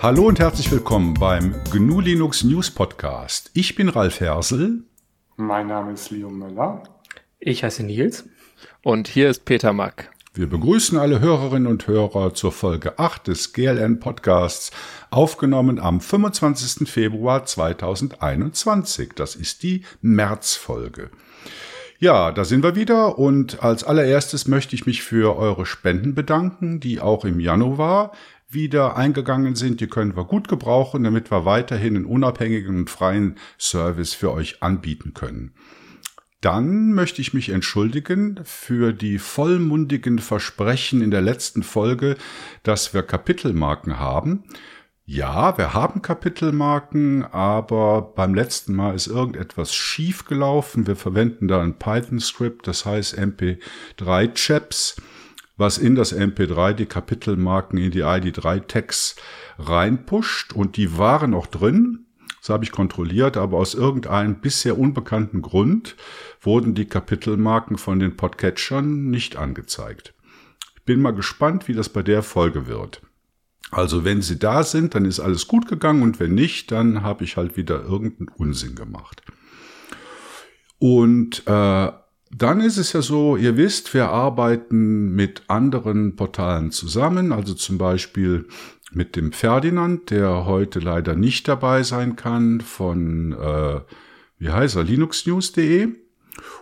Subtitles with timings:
[0.00, 3.50] Hallo und herzlich willkommen beim GNU Linux News Podcast.
[3.54, 4.84] Ich bin Ralf Hersel.
[5.36, 6.84] Mein Name ist Leo Müller.
[7.40, 8.24] Ich heiße Nils.
[8.84, 10.12] Und hier ist Peter Mack.
[10.34, 14.70] Wir begrüßen alle Hörerinnen und Hörer zur Folge 8 des GLN Podcasts,
[15.10, 16.88] aufgenommen am 25.
[16.88, 19.14] Februar 2021.
[19.16, 21.10] Das ist die Märzfolge.
[21.98, 26.78] Ja, da sind wir wieder und als allererstes möchte ich mich für eure Spenden bedanken,
[26.78, 28.12] die auch im Januar
[28.48, 29.80] wieder eingegangen sind.
[29.80, 34.62] Die können wir gut gebrauchen, damit wir weiterhin einen unabhängigen und freien Service für euch
[34.62, 35.52] anbieten können.
[36.40, 42.16] Dann möchte ich mich entschuldigen für die vollmundigen Versprechen in der letzten Folge,
[42.62, 44.44] dass wir Kapitelmarken haben.
[45.04, 50.86] Ja, wir haben Kapitelmarken, aber beim letzten Mal ist irgendetwas schief gelaufen.
[50.86, 54.96] Wir verwenden da ein Python-Script, das heißt MP3-Chaps,
[55.58, 59.16] was in das MP3 die Kapitelmarken in die ID3-Tags
[59.58, 62.06] reinpusht und die waren auch drin.
[62.40, 65.96] Das habe ich kontrolliert, aber aus irgendeinem bisher unbekannten Grund
[66.40, 70.14] wurden die Kapitelmarken von den Podcatchern nicht angezeigt.
[70.76, 73.02] Ich bin mal gespannt, wie das bei der Folge wird.
[73.70, 77.24] Also wenn sie da sind, dann ist alles gut gegangen und wenn nicht, dann habe
[77.24, 79.22] ich halt wieder irgendeinen Unsinn gemacht.
[80.78, 81.90] Und äh,
[82.30, 87.78] dann ist es ja so, ihr wisst, wir arbeiten mit anderen Portalen zusammen, also zum
[87.78, 88.46] Beispiel
[88.92, 93.80] mit dem Ferdinand, der heute leider nicht dabei sein kann, von, äh,
[94.38, 95.88] wie heißt er, linuxnews.de.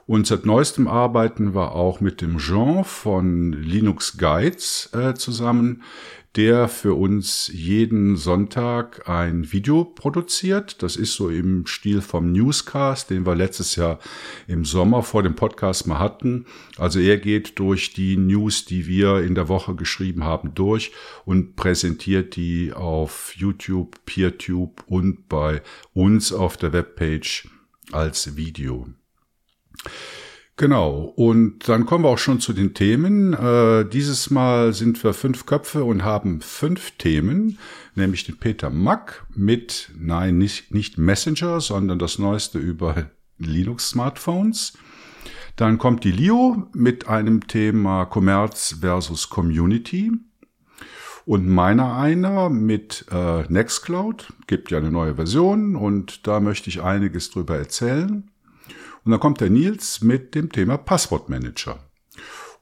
[0.06, 5.82] Und seit neuestem arbeiten wir auch mit dem Jean von Linux Guides äh, zusammen,
[6.36, 10.82] der für uns jeden Sonntag ein Video produziert.
[10.82, 13.98] Das ist so im Stil vom Newscast, den wir letztes Jahr
[14.46, 16.44] im Sommer vor dem Podcast mal hatten.
[16.76, 20.92] Also er geht durch die News, die wir in der Woche geschrieben haben, durch
[21.24, 25.62] und präsentiert die auf YouTube, PeerTube und bei
[25.94, 27.48] uns auf der Webpage
[27.92, 28.86] als Video.
[30.58, 33.34] Genau, und dann kommen wir auch schon zu den Themen.
[33.34, 37.58] Äh, dieses Mal sind wir fünf Köpfe und haben fünf Themen,
[37.94, 44.78] nämlich den Peter Mack mit, nein, nicht, nicht Messenger, sondern das Neueste über Linux-Smartphones.
[45.56, 50.10] Dann kommt die Lio mit einem Thema Commerz versus Community.
[51.26, 56.82] Und meiner einer mit äh, Nextcloud, gibt ja eine neue Version und da möchte ich
[56.82, 58.30] einiges drüber erzählen.
[59.06, 61.78] Und dann kommt der Nils mit dem Thema Passwortmanager.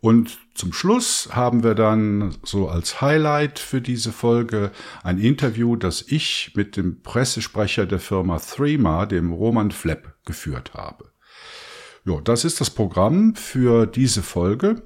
[0.03, 4.71] Und zum Schluss haben wir dann so als Highlight für diese Folge
[5.03, 11.11] ein Interview, das ich mit dem Pressesprecher der Firma Threema, dem Roman Flepp, geführt habe.
[12.05, 14.83] Ja, das ist das Programm für diese Folge.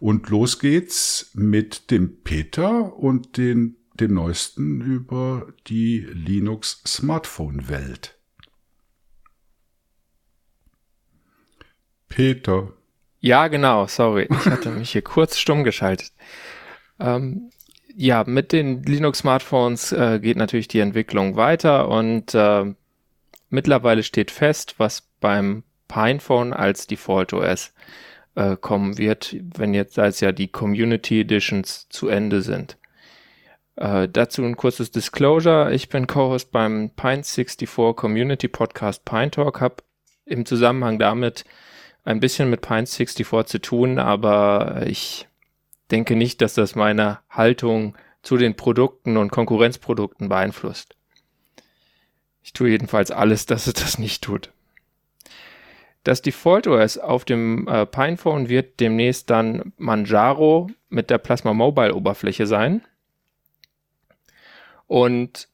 [0.00, 8.18] Und los geht's mit dem Peter und den, dem neuesten über die Linux Smartphone Welt.
[12.08, 12.72] Peter.
[13.20, 14.28] Ja, genau, sorry.
[14.30, 16.12] Ich hatte mich hier kurz stumm geschaltet.
[17.00, 17.50] Ähm,
[17.94, 22.64] ja, mit den Linux-Smartphones äh, geht natürlich die Entwicklung weiter und äh,
[23.50, 27.72] mittlerweile steht fest, was beim Pinephone als Default OS
[28.36, 32.78] äh, kommen wird, wenn jetzt als ja die Community Editions zu Ende sind.
[33.74, 35.72] Äh, dazu ein kurzes Disclosure.
[35.72, 39.82] Ich bin Co-Host beim Pine64 Community Podcast Pine Talk, habe
[40.24, 41.44] im Zusammenhang damit
[42.08, 45.28] ein bisschen mit Pine 64 zu tun, aber ich
[45.90, 50.96] denke nicht, dass das meine Haltung zu den Produkten und Konkurrenzprodukten beeinflusst.
[52.42, 54.52] Ich tue jedenfalls alles, dass es das nicht tut.
[56.02, 61.94] Das Default OS auf dem äh, Pinephone wird demnächst dann Manjaro mit der Plasma Mobile
[61.94, 62.80] Oberfläche sein.
[64.86, 65.48] Und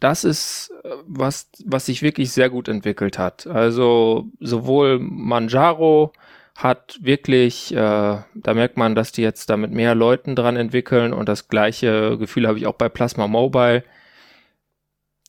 [0.00, 3.46] das ist äh, was, was sich wirklich sehr gut entwickelt hat.
[3.46, 6.12] Also sowohl Manjaro
[6.54, 11.12] hat wirklich, äh, da merkt man, dass die jetzt da mit mehr Leuten dran entwickeln
[11.12, 13.84] und das gleiche Gefühl habe ich auch bei Plasma Mobile.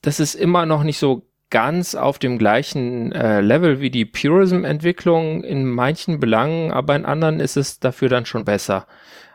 [0.02, 5.44] Das ist immer noch nicht so ganz auf dem gleichen äh, Level wie die Purism-Entwicklung
[5.44, 8.88] in manchen Belangen, aber in anderen ist es dafür dann schon besser.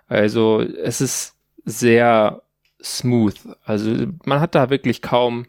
[0.08, 2.42] Also es ist sehr
[2.84, 3.34] smooth.
[3.64, 5.46] Also man hat da wirklich kaum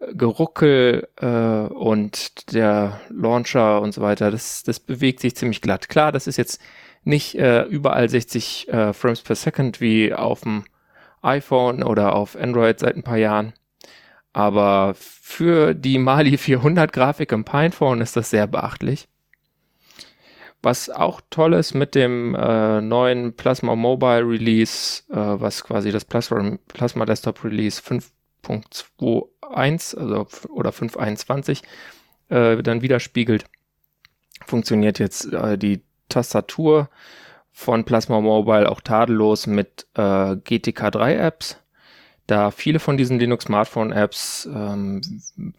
[0.00, 4.30] äh, Geruckel äh, und der Launcher und so weiter.
[4.30, 5.88] Das, das bewegt sich ziemlich glatt.
[5.88, 6.60] Klar, das ist jetzt
[7.04, 10.64] nicht äh, überall 60 äh, Frames per Second wie auf dem
[11.22, 13.54] iPhone oder auf Android seit ein paar Jahren.
[14.32, 19.08] Aber für die Mali 400 Grafik im Pinephone ist das sehr beachtlich.
[20.62, 26.04] Was auch toll ist mit dem äh, neuen Plasma Mobile Release, äh, was quasi das
[26.04, 28.12] Plasma, Plasma Desktop Release 5,
[28.44, 31.62] 5.2.1 also, oder 5.21
[32.28, 33.44] äh, dann widerspiegelt,
[34.46, 36.88] funktioniert jetzt äh, die Tastatur
[37.52, 41.58] von Plasma Mobile auch tadellos mit äh, GTK3 Apps.
[42.26, 45.02] Da viele von diesen Linux Smartphone Apps ähm,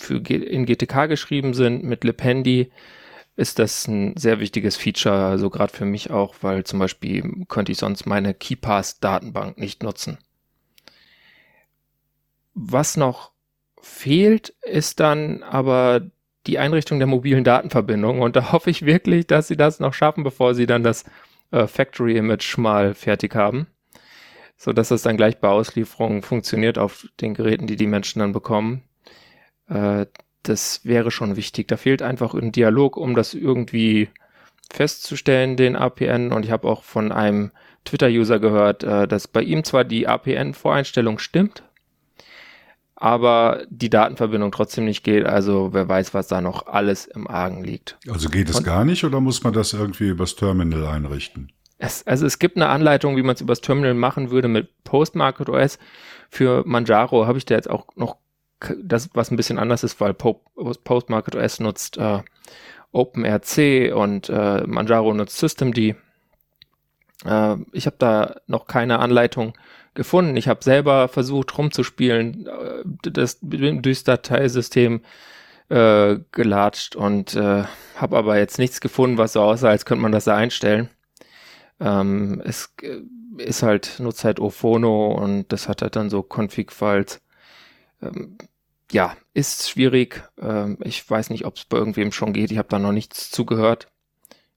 [0.09, 2.71] in GTK geschrieben sind mit Lipendi,
[3.35, 7.71] ist das ein sehr wichtiges Feature, also gerade für mich auch, weil zum Beispiel könnte
[7.71, 10.17] ich sonst meine KeyPass-Datenbank nicht nutzen.
[12.53, 13.31] Was noch
[13.81, 16.01] fehlt, ist dann aber
[16.45, 20.23] die Einrichtung der mobilen Datenverbindung und da hoffe ich wirklich, dass sie das noch schaffen,
[20.23, 21.05] bevor sie dann das
[21.51, 23.67] äh, Factory Image mal fertig haben,
[24.57, 28.33] so dass das dann gleich bei Auslieferung funktioniert auf den Geräten, die die Menschen dann
[28.33, 28.83] bekommen.
[29.69, 30.05] Äh,
[30.43, 31.67] das wäre schon wichtig.
[31.67, 34.09] Da fehlt einfach ein Dialog, um das irgendwie
[34.71, 36.31] festzustellen, den APN.
[36.31, 37.51] Und ich habe auch von einem
[37.85, 41.63] Twitter-User gehört, äh, dass bei ihm zwar die APN-Voreinstellung stimmt,
[42.95, 45.25] aber die Datenverbindung trotzdem nicht geht.
[45.25, 47.97] Also wer weiß, was da noch alles im Argen liegt.
[48.07, 51.51] Also geht es Und gar nicht oder muss man das irgendwie übers Terminal einrichten?
[51.77, 55.49] Es, also es gibt eine Anleitung, wie man es übers Terminal machen würde mit Postmarket
[55.49, 55.79] OS.
[56.29, 58.17] Für Manjaro habe ich da jetzt auch noch
[58.81, 62.19] das, was ein bisschen anders ist, weil Postmarket OS nutzt äh,
[62.91, 65.77] OpenRC und äh, Manjaro nutzt Systemd.
[65.77, 65.95] Äh,
[67.71, 69.53] ich habe da noch keine Anleitung
[69.93, 70.37] gefunden.
[70.37, 75.01] Ich habe selber versucht rumzuspielen, äh, das durchs Dateisystem
[75.69, 77.63] äh, gelatscht und äh,
[77.95, 80.89] habe aber jetzt nichts gefunden, was so aussah, als könnte man das da einstellen.
[81.79, 83.01] Ähm, es äh,
[83.37, 87.21] ist halt, nutzt halt Ophono und das hat halt dann so Config-Files.
[88.01, 88.37] Ähm,
[88.93, 90.23] ja, ist schwierig.
[90.39, 92.51] Ähm, ich weiß nicht, ob es bei irgendwem schon geht.
[92.51, 93.87] Ich habe da noch nichts zugehört.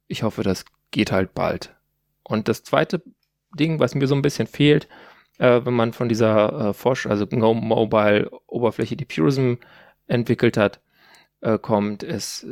[0.06, 1.74] Ich hoffe, das geht halt bald.
[2.22, 3.02] Und das zweite
[3.58, 4.88] Ding, was mir so ein bisschen fehlt,
[5.38, 9.54] äh, wenn man von dieser äh, Forsch, also GNOME Mobile Oberfläche, die Purism
[10.06, 10.80] entwickelt hat,
[11.40, 12.46] äh, kommt, ist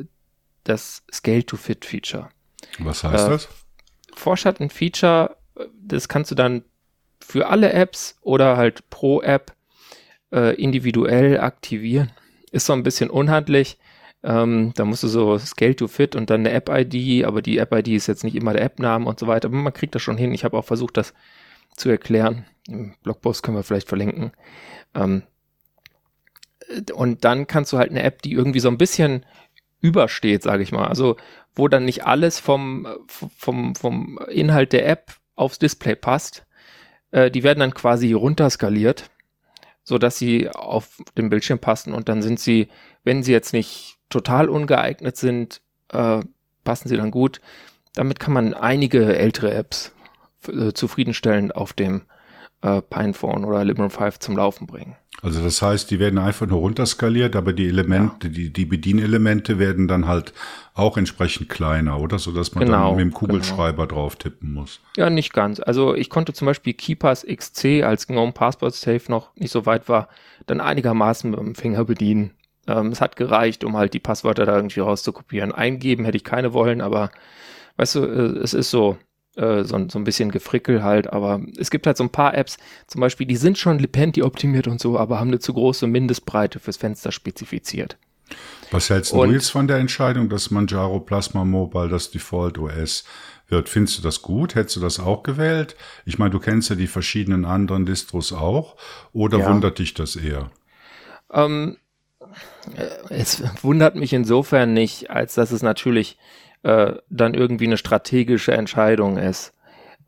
[0.64, 2.31] das Scale-to-Fit-Feature.
[2.78, 3.48] Was heißt äh, das?
[4.14, 5.36] Forsch hat ein Feature,
[5.75, 6.64] das kannst du dann
[7.20, 9.54] für alle Apps oder halt pro App
[10.34, 12.10] äh, individuell aktivieren.
[12.50, 13.78] Ist so ein bisschen unhandlich.
[14.22, 17.88] Ähm, da musst du so Scale to Fit und dann eine App-ID, aber die App-ID
[17.88, 19.48] ist jetzt nicht immer der App-Name und so weiter.
[19.48, 20.32] Aber man kriegt das schon hin.
[20.32, 21.14] Ich habe auch versucht, das
[21.76, 22.46] zu erklären.
[22.66, 24.32] Im Blogpost können wir vielleicht verlinken.
[24.94, 25.22] Ähm,
[26.94, 29.26] und dann kannst du halt eine App, die irgendwie so ein bisschen
[29.81, 30.88] übersteht, sage ich mal.
[30.88, 31.16] Also
[31.54, 36.46] wo dann nicht alles vom, vom, vom Inhalt der App aufs Display passt.
[37.10, 39.10] Äh, die werden dann quasi runterskaliert
[39.84, 42.69] so dass sie auf dem Bildschirm passen und dann sind sie,
[43.04, 45.60] wenn sie jetzt nicht total ungeeignet sind,
[45.92, 46.20] äh,
[46.64, 47.40] passen sie dann gut.
[47.94, 49.92] Damit kann man einige ältere Apps
[50.48, 52.02] äh, zufriedenstellend auf dem
[52.64, 54.96] äh, Pinephone oder Librem 5 zum Laufen bringen.
[55.22, 58.32] Also das heißt, die werden einfach nur runterskaliert, aber die Elemente, ja.
[58.32, 60.32] die, die Bedienelemente werden dann halt
[60.75, 62.19] auch entsprechend kleiner, oder?
[62.19, 64.00] So dass man genau, dann mit dem Kugelschreiber genau.
[64.00, 64.81] drauf tippen muss.
[64.96, 65.61] Ja, nicht ganz.
[65.61, 69.88] Also ich konnte zum Beispiel KeyPass XC, als GNOME Passport Safe noch nicht so weit
[69.88, 70.08] war,
[70.46, 72.32] dann einigermaßen mit dem Finger bedienen.
[72.67, 75.52] Ähm, es hat gereicht, um halt die Passwörter da irgendwie rauszukopieren.
[75.52, 77.10] Eingeben hätte ich keine wollen, aber
[77.76, 78.99] weißt du, äh, es ist so,
[79.36, 82.56] äh, so, so ein bisschen Gefrickel halt, aber es gibt halt so ein paar Apps,
[82.86, 86.58] zum Beispiel, die sind schon Lipendi optimiert und so, aber haben eine zu große Mindestbreite
[86.60, 87.96] fürs Fenster spezifiziert.
[88.70, 93.05] Was hältst du jetzt von der Entscheidung, dass Manjaro Plasma Mobile das Default OS
[93.48, 93.69] wird?
[93.69, 94.55] Findest du das gut?
[94.55, 95.76] Hättest du das auch gewählt?
[96.05, 98.76] Ich meine, du kennst ja die verschiedenen anderen Distros auch.
[99.12, 99.48] Oder ja.
[99.48, 100.50] wundert dich das eher?
[101.31, 101.76] Ähm,
[102.74, 106.19] äh, es wundert mich insofern nicht, als dass es natürlich
[106.65, 109.53] äh, dann irgendwie eine strategische Entscheidung ist.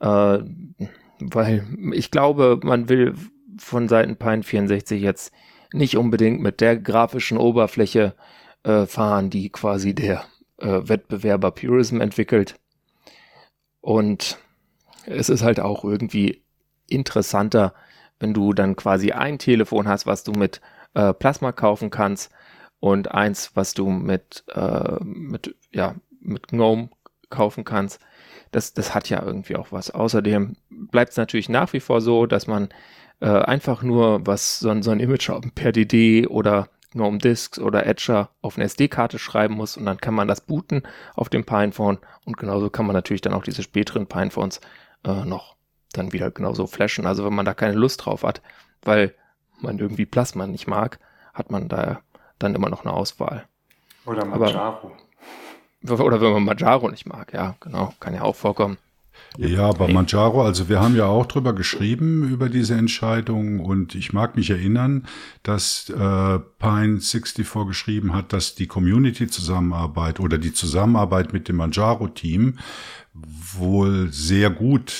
[0.00, 0.38] Äh,
[1.20, 3.14] weil ich glaube, man will
[3.58, 5.32] von Seiten Pine 64 jetzt
[5.72, 8.14] nicht unbedingt mit der grafischen Oberfläche
[8.64, 10.24] äh, fahren, die quasi der
[10.58, 12.58] äh, Wettbewerber Purism entwickelt.
[13.80, 14.38] Und
[15.06, 16.42] es ist halt auch irgendwie
[16.88, 17.74] interessanter,
[18.18, 20.60] wenn du dann quasi ein Telefon hast, was du mit
[20.94, 22.30] äh, Plasma kaufen kannst
[22.80, 25.94] und eins, was du mit, äh, mit ja,
[26.26, 26.90] mit GNOME
[27.30, 28.00] kaufen kannst.
[28.52, 29.90] Das, das hat ja irgendwie auch was.
[29.90, 32.68] Außerdem bleibt es natürlich nach wie vor so, dass man
[33.20, 38.30] äh, einfach nur was so, so ein Image per DD oder GNOME Disks oder Etcher
[38.40, 40.82] auf eine SD-Karte schreiben muss und dann kann man das booten
[41.14, 44.60] auf dem Pinephone und genauso kann man natürlich dann auch diese späteren Pinephones
[45.04, 45.56] äh, noch
[45.92, 47.06] dann wieder genauso flashen.
[47.06, 48.42] Also wenn man da keine Lust drauf hat,
[48.82, 49.14] weil
[49.60, 50.98] man irgendwie Plasma nicht mag,
[51.34, 52.00] hat man da
[52.38, 53.46] dann immer noch eine Auswahl.
[54.04, 54.92] Oder Manjaro.
[55.90, 58.78] Oder wenn man Majaro nicht mag, ja, genau, kann ja auch vorkommen.
[59.38, 64.12] Ja, bei Manjaro, also wir haben ja auch drüber geschrieben, über diese Entscheidung und ich
[64.12, 65.06] mag mich erinnern,
[65.42, 72.58] dass äh, Pine 64 geschrieben hat, dass die Community-Zusammenarbeit oder die Zusammenarbeit mit dem Manjaro-Team
[73.12, 74.94] wohl sehr gut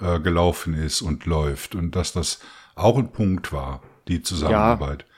[0.00, 2.40] äh, gelaufen ist und läuft und dass das
[2.74, 5.04] auch ein Punkt war, die Zusammenarbeit.
[5.08, 5.15] Ja,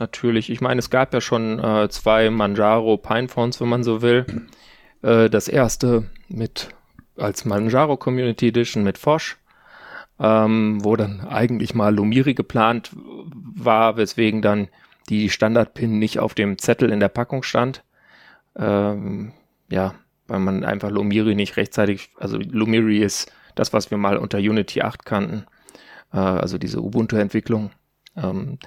[0.00, 0.50] natürlich.
[0.50, 4.26] Ich meine, es gab ja schon äh, zwei Manjaro Pinephones, wenn man so will.
[5.02, 6.70] Äh, das erste mit
[7.16, 9.36] als Manjaro Community Edition mit Fosch,
[10.18, 14.68] ähm, wo dann eigentlich mal Lumiri geplant war, weswegen dann
[15.08, 17.84] die Standard-Pin nicht auf dem Zettel in der Packung stand.
[18.56, 19.32] Ähm,
[19.70, 19.94] ja,
[20.26, 24.82] weil man einfach Lumiri nicht rechtzeitig, also Lumiri ist das, was wir mal unter Unity
[24.82, 25.44] 8 kannten,
[26.12, 27.70] äh, also diese Ubuntu-Entwicklung.
[28.16, 28.58] Ähm,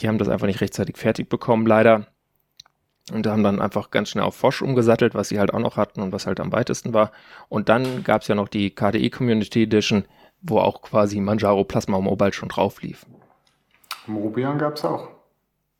[0.00, 2.06] die, haben das einfach nicht rechtzeitig fertig bekommen, leider.
[3.12, 6.02] Und haben dann einfach ganz schnell auf Fosch umgesattelt, was sie halt auch noch hatten
[6.02, 7.12] und was halt am weitesten war.
[7.48, 10.04] Und dann gab es ja noch die KDE Community Edition,
[10.42, 13.06] wo auch quasi Manjaro Plasma Mobile schon drauf lief.
[14.08, 15.08] Mobian gab es auch.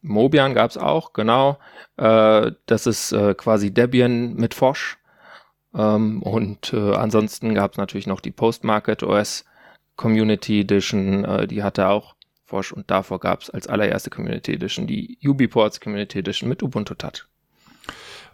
[0.03, 1.59] Mobian gab es auch, genau.
[1.97, 4.99] Äh, das ist äh, quasi Debian mit Fosch.
[5.75, 9.45] Ähm, und äh, ansonsten gab es natürlich noch die Postmarket OS
[9.97, 12.16] Community Edition, äh, die hatte auch
[12.47, 16.95] Forsch und davor gab es als allererste Community Edition die UbiPorts Community Edition mit Ubuntu
[16.95, 17.27] Touch.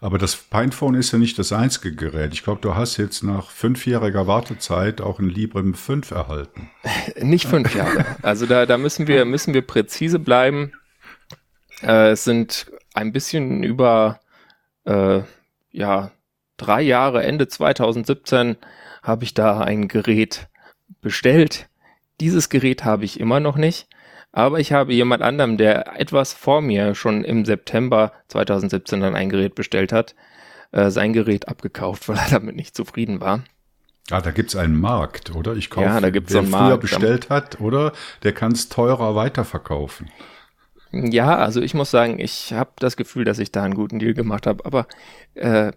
[0.01, 2.33] Aber das Pinephone ist ja nicht das einzige Gerät.
[2.33, 6.69] Ich glaube, du hast jetzt nach fünfjähriger Wartezeit auch ein Librem 5 erhalten.
[7.21, 8.05] nicht fünf Jahre.
[8.21, 10.73] Also da, da müssen wir, müssen wir präzise bleiben.
[11.81, 14.19] Äh, es sind ein bisschen über
[14.83, 15.21] äh,
[15.71, 16.11] ja,
[16.57, 18.57] drei Jahre, Ende 2017,
[19.01, 20.49] habe ich da ein Gerät
[21.01, 21.69] bestellt.
[22.19, 23.87] Dieses Gerät habe ich immer noch nicht.
[24.33, 29.29] Aber ich habe jemand anderem, der etwas vor mir schon im September 2017 dann ein
[29.29, 30.15] Gerät bestellt hat,
[30.71, 33.43] äh, sein Gerät abgekauft, weil er damit nicht zufrieden war.
[34.11, 35.55] Ah, da gibt's einen Markt, oder?
[35.55, 36.81] Ich kaufe, ja, da gibt's wer einen früher Markt.
[36.81, 37.93] bestellt hat, oder?
[38.23, 40.09] Der kann es teurer weiterverkaufen.
[40.91, 44.13] Ja, also ich muss sagen, ich habe das Gefühl, dass ich da einen guten Deal
[44.13, 44.65] gemacht habe.
[44.65, 44.87] Aber
[45.35, 45.71] äh,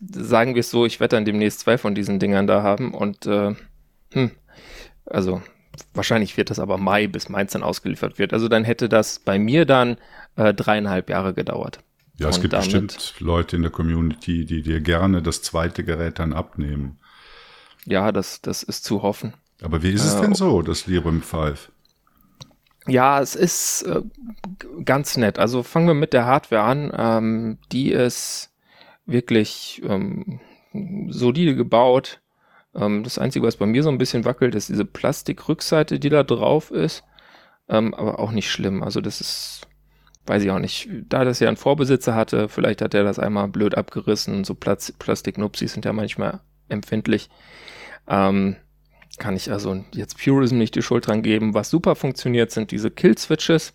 [0.00, 3.26] sagen wir es so, ich werde dann demnächst zwei von diesen Dingern da haben und
[3.26, 3.54] äh,
[4.12, 4.30] hm,
[5.06, 5.40] also
[5.94, 8.32] wahrscheinlich wird das aber Mai, bis meins dann ausgeliefert wird.
[8.32, 9.96] Also dann hätte das bei mir dann
[10.36, 11.80] äh, dreieinhalb Jahre gedauert.
[12.18, 16.18] Ja, es Und gibt bestimmt Leute in der Community, die dir gerne das zweite Gerät
[16.18, 16.98] dann abnehmen.
[17.84, 19.34] Ja, das, das ist zu hoffen.
[19.62, 21.70] Aber wie ist es äh, denn so, das Librem 5?
[22.86, 24.02] Ja, es ist äh,
[24.84, 25.38] ganz nett.
[25.38, 26.92] Also fangen wir mit der Hardware an.
[26.96, 28.50] Ähm, die ist
[29.06, 30.40] wirklich ähm,
[31.08, 32.20] solide gebaut.
[32.76, 36.22] Ähm, das Einzige, was bei mir so ein bisschen wackelt, ist diese Plastikrückseite, die da
[36.22, 37.04] drauf ist.
[37.68, 38.82] Ähm, aber auch nicht schlimm.
[38.82, 39.66] Also das ist,
[40.26, 40.88] weiß ich auch nicht.
[41.08, 44.44] Da das ja ein Vorbesitzer hatte, vielleicht hat er das einmal blöd abgerissen.
[44.44, 47.28] So Plast Plastiknupsis sind ja manchmal empfindlich.
[48.06, 48.56] Ähm,
[49.18, 51.54] kann ich also jetzt Purism nicht die Schuld dran geben.
[51.54, 53.72] Was super funktioniert, sind diese Kill-Switches,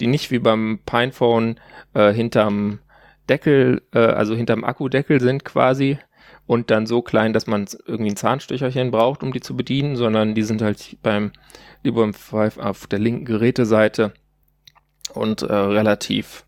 [0.00, 1.60] die nicht wie beim Pinephone
[1.94, 2.80] äh, hinterm
[3.28, 5.98] Deckel, äh, also hinterm Akkudeckel sind quasi,
[6.46, 10.34] und dann so klein, dass man irgendwie ein Zahnstocherchen braucht, um die zu bedienen, sondern
[10.34, 11.32] die sind halt beim
[11.82, 14.12] Librem 5 auf der linken Geräteseite
[15.14, 16.44] und äh, relativ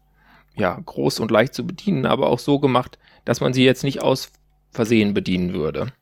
[0.54, 4.02] ja, groß und leicht zu bedienen, aber auch so gemacht, dass man sie jetzt nicht
[4.02, 4.32] aus
[4.70, 5.92] Versehen bedienen würde.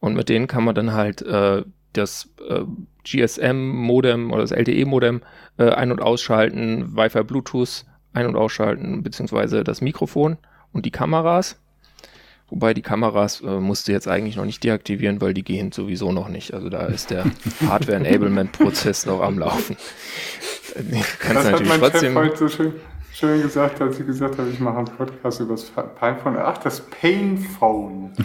[0.00, 2.62] Und mit denen kann man dann halt äh, das äh,
[3.04, 5.22] GSM-Modem oder das LTE-Modem
[5.58, 10.38] äh, ein- und ausschalten, Wi-Fi, Bluetooth ein- und ausschalten, beziehungsweise das Mikrofon
[10.72, 11.60] und die Kameras.
[12.50, 16.12] Wobei die Kameras äh, musst du jetzt eigentlich noch nicht deaktivieren, weil die gehen sowieso
[16.12, 16.52] noch nicht.
[16.52, 17.24] Also da ist der
[17.66, 19.76] Hardware-Enablement-Prozess noch am Laufen.
[21.20, 22.72] Kannst das hat mein trotzdem Chef heute so schön,
[23.12, 26.36] schön gesagt, als ich gesagt habe, ich mache einen Podcast über das Pinephone.
[26.38, 28.12] Ach, das Painphone.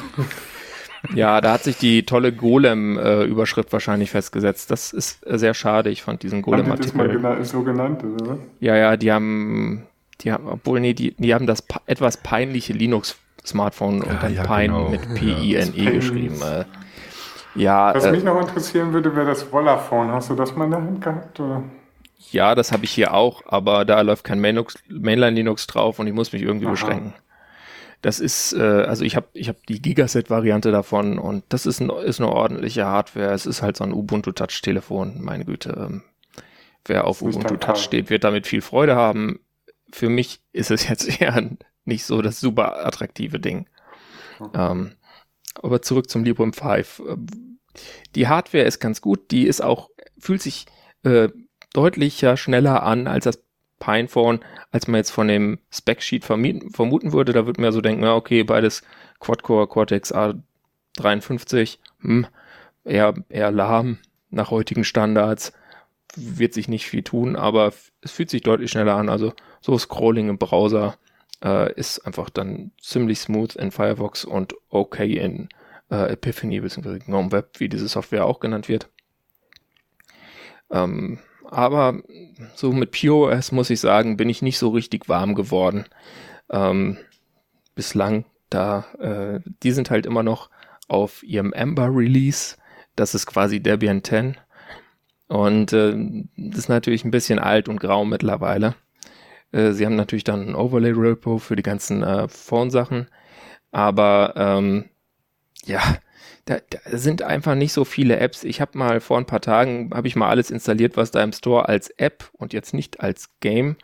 [1.14, 4.72] Ja, da hat sich die tolle Golem-Überschrift wahrscheinlich festgesetzt.
[4.72, 5.92] Das ist sehr schade.
[5.92, 7.24] Ich fand diesen Golem-Artikel.
[7.24, 8.40] Haben die so genannt, oder?
[8.60, 9.84] Ja, ja, die haben,
[10.22, 14.44] die haben, obwohl, nee, die, die haben das etwas peinliche Linux Smartphone und dann ja,
[14.44, 14.90] Pine genau.
[14.90, 15.92] mit P-I-N-E ja.
[15.92, 16.42] geschrieben.
[16.42, 16.66] Äh,
[17.56, 20.12] ja, Was äh, mich noch interessieren würde, wäre das Vollaphone.
[20.12, 21.40] Hast du das mal in der Hand gehabt?
[21.40, 21.64] Oder?
[22.32, 26.34] Ja, das habe ich hier auch, aber da läuft kein Mainline-Linux drauf und ich muss
[26.34, 26.72] mich irgendwie Aha.
[26.72, 27.14] beschränken.
[28.02, 31.90] Das ist, äh, also ich habe ich hab die Gigaset-Variante davon und das ist, ein,
[31.90, 33.32] ist eine ordentliche Hardware.
[33.32, 35.88] Es ist halt so ein Ubuntu-Touch-Telefon, meine Güte.
[35.90, 36.04] Ähm,
[36.86, 39.40] wer auf Ubuntu Touch steht, wird damit viel Freude haben.
[39.92, 43.68] Für mich ist es jetzt eher ein nicht so das super attraktive Ding.
[44.40, 44.72] Okay.
[44.72, 44.92] Ähm,
[45.62, 47.02] aber zurück zum Librem 5.
[48.16, 50.66] Die Hardware ist ganz gut, die ist auch, fühlt sich
[51.04, 51.30] äh,
[51.74, 53.44] deutlicher schneller an als das
[53.80, 54.40] Pinephone,
[54.72, 57.34] als man jetzt von dem Spec-Sheet vermuten würde.
[57.34, 58.84] Da würde man ja so denken, ja, okay, beides
[59.20, 60.36] Quad-Core Cortex A
[60.98, 62.28] 53, hm,
[62.86, 63.98] eher, eher lahm
[64.30, 65.52] nach heutigen Standards.
[66.16, 69.10] Wird sich nicht viel tun, aber es fühlt sich deutlich schneller an.
[69.10, 70.98] Also so Scrolling im Browser
[71.44, 75.50] äh, ist einfach dann ziemlich smooth in Firefox und okay in
[75.90, 77.00] äh, Epiphany bzw.
[77.00, 78.90] GNOME Web, wie diese Software auch genannt wird.
[80.72, 82.02] Ähm, aber
[82.56, 85.86] so mit PureOS muss ich sagen, bin ich nicht so richtig warm geworden.
[86.50, 86.98] Ähm,
[87.76, 90.50] bislang da, äh, die sind halt immer noch
[90.88, 92.58] auf ihrem Ember Release.
[92.96, 94.38] Das ist quasi Debian 10.
[95.28, 95.96] Und äh,
[96.38, 98.76] das ist natürlich ein bisschen alt und grau mittlerweile.
[99.56, 103.08] Äh, sie haben natürlich dann ein Overlay-Repo für die ganzen äh, Phone-Sachen.
[103.72, 104.86] Aber ähm,
[105.66, 105.82] ja,
[106.46, 108.44] da, da sind einfach nicht so viele Apps.
[108.44, 111.34] Ich habe mal vor ein paar Tagen, habe ich mal alles installiert, was da im
[111.34, 113.78] Store als App und jetzt nicht als Game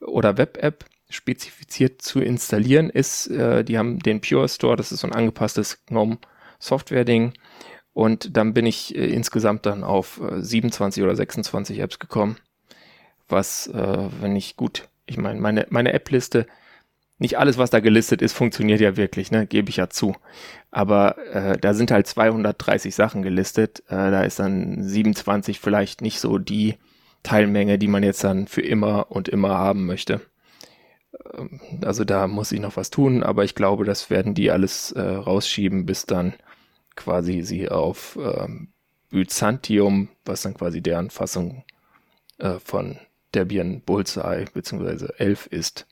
[0.00, 3.28] oder Web-App spezifiziert zu installieren ist.
[3.28, 6.18] Äh, die haben den Pure Store, das ist so ein angepasstes GNOME
[6.60, 7.32] Software-Ding.
[7.92, 12.36] Und dann bin ich äh, insgesamt dann auf äh, 27 oder 26 Apps gekommen.
[13.28, 16.46] Was, äh, wenn ich gut, ich meine, meine, meine App-Liste
[17.18, 19.46] nicht alles, was da gelistet ist, funktioniert ja wirklich, ne?
[19.46, 20.14] Gebe ich ja zu.
[20.70, 23.80] Aber äh, da sind halt 230 Sachen gelistet.
[23.88, 26.76] Äh, da ist dann 27 vielleicht nicht so die
[27.24, 30.20] Teilmenge, die man jetzt dann für immer und immer haben möchte.
[31.34, 34.92] Ähm, also da muss ich noch was tun, aber ich glaube, das werden die alles
[34.92, 36.34] äh, rausschieben, bis dann
[36.94, 38.68] quasi sie auf ähm,
[39.10, 41.64] Byzantium, was dann quasi deren Fassung
[42.38, 42.98] äh, von
[43.34, 45.08] Debian Bullseye bzw.
[45.18, 45.86] 11 ist,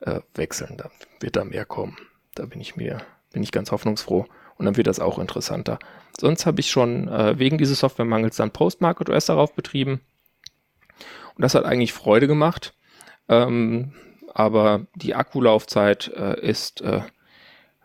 [0.00, 0.76] äh, wechseln.
[0.76, 0.90] Da
[1.20, 1.96] wird da mehr kommen.
[2.34, 2.98] Da bin ich mir,
[3.32, 4.26] bin ich ganz hoffnungsfroh.
[4.56, 5.78] Und dann wird das auch interessanter.
[6.18, 10.00] Sonst habe ich schon äh, wegen dieses Softwaremangels dann Postmarket OS darauf betrieben.
[11.34, 12.74] Und das hat eigentlich Freude gemacht.
[13.28, 13.92] Ähm,
[14.34, 17.02] aber die Akkulaufzeit äh, ist äh,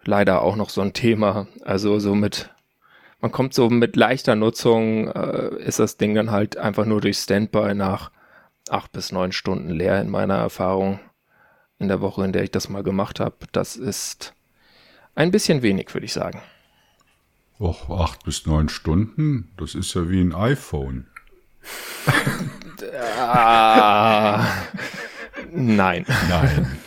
[0.03, 1.47] leider auch noch so ein Thema.
[1.63, 2.49] Also so mit,
[3.21, 7.17] man kommt so mit leichter Nutzung, äh, ist das Ding dann halt einfach nur durch
[7.17, 8.11] Standby nach
[8.71, 10.99] acht bis neun Stunden leer in meiner Erfahrung
[11.79, 13.35] in der Woche, in der ich das mal gemacht habe.
[13.51, 14.33] Das ist
[15.15, 16.41] ein bisschen wenig, würde ich sagen.
[17.59, 19.51] Och, acht bis neun Stunden?
[19.57, 21.07] Das ist ja wie ein iPhone.
[23.19, 24.45] ah,
[25.51, 26.05] nein.
[26.29, 26.77] Nein.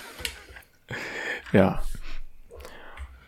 [1.53, 1.83] ja.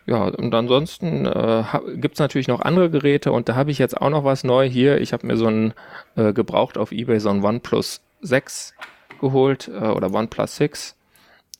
[0.07, 4.01] Ja, und ansonsten äh, gibt es natürlich noch andere Geräte und da habe ich jetzt
[4.01, 5.01] auch noch was neu hier.
[5.01, 5.75] Ich habe mir so ein
[6.17, 8.75] äh, gebraucht auf Ebay so ein OnePlus 6
[9.21, 10.97] geholt äh, oder OnePlus 6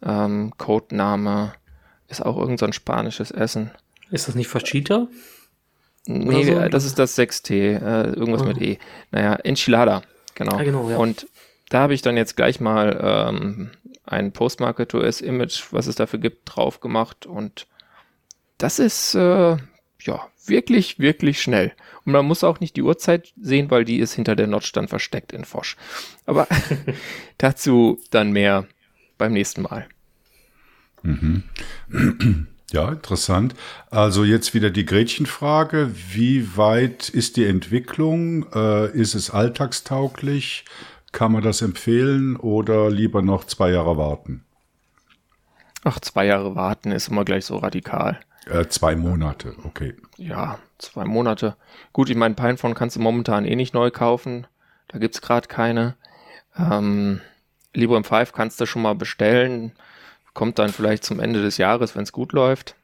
[0.05, 1.53] ähm, Codename
[2.09, 3.71] ist auch irgendein so spanisches Essen.
[4.11, 5.09] Ist das nicht Fachita?
[6.07, 6.69] Nee, so?
[6.69, 8.47] das ist das 6T, äh, irgendwas oh.
[8.47, 8.79] mit E.
[9.13, 10.03] Naja, Enchilada,
[10.35, 10.57] genau.
[10.57, 10.97] Ah, genau ja.
[10.97, 11.29] Und
[11.69, 13.71] da habe ich dann jetzt gleich mal ähm,
[14.05, 17.67] ein Postmarket OS Image, was es dafür gibt, drauf gemacht und
[18.59, 19.57] das ist äh,
[20.01, 21.73] ja wirklich, wirklich schnell.
[22.05, 24.89] Und man muss auch nicht die Uhrzeit sehen, weil die ist hinter der Notch dann
[24.89, 25.77] versteckt in Fosch.
[26.27, 26.47] Aber
[27.39, 28.67] dazu dann mehr
[29.19, 29.87] beim nächsten Mal.
[31.03, 31.45] Mhm.
[32.73, 33.55] Ja, interessant.
[33.91, 35.91] Also jetzt wieder die Gretchenfrage.
[36.15, 38.47] Wie weit ist die Entwicklung?
[38.55, 40.65] Äh, ist es alltagstauglich?
[41.13, 44.43] Kann man das empfehlen oder lieber noch zwei Jahre warten?
[45.85, 48.21] Ach, zwei Jahre warten ist immer gleich so radikal.
[48.47, 49.95] Äh, zwei Monate, okay.
[50.17, 51.57] Ja, zwei Monate.
[51.93, 54.47] Gut, ich meine, Pinephone kannst du momentan eh nicht neu kaufen.
[54.89, 55.97] Da gibt es gerade keine.
[56.57, 57.21] Ähm,
[57.73, 59.73] Librem 5 kannst du schon mal bestellen.
[60.35, 62.75] Kommt dann vielleicht zum Ende des Jahres, wenn es gut läuft.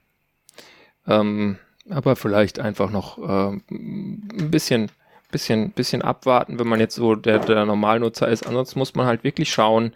[1.06, 1.58] Ähm,
[1.90, 4.90] aber vielleicht einfach noch äh, ein bisschen,
[5.30, 8.46] bisschen, bisschen abwarten, wenn man jetzt so der, der Normalnutzer ist.
[8.46, 9.94] Ansonsten muss man halt wirklich schauen,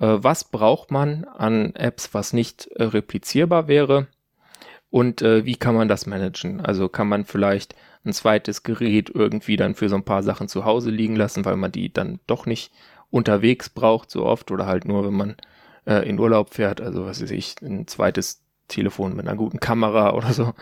[0.00, 4.08] äh, was braucht man an Apps, was nicht äh, replizierbar wäre
[4.94, 6.60] und äh, wie kann man das managen.
[6.60, 10.64] Also kann man vielleicht ein zweites Gerät irgendwie dann für so ein paar Sachen zu
[10.64, 12.72] Hause liegen lassen, weil man die dann doch nicht
[13.10, 15.36] unterwegs braucht so oft oder halt nur, wenn man
[15.84, 20.14] äh, in Urlaub fährt, also was weiß ich, ein zweites Telefon mit einer guten Kamera
[20.14, 20.54] oder so.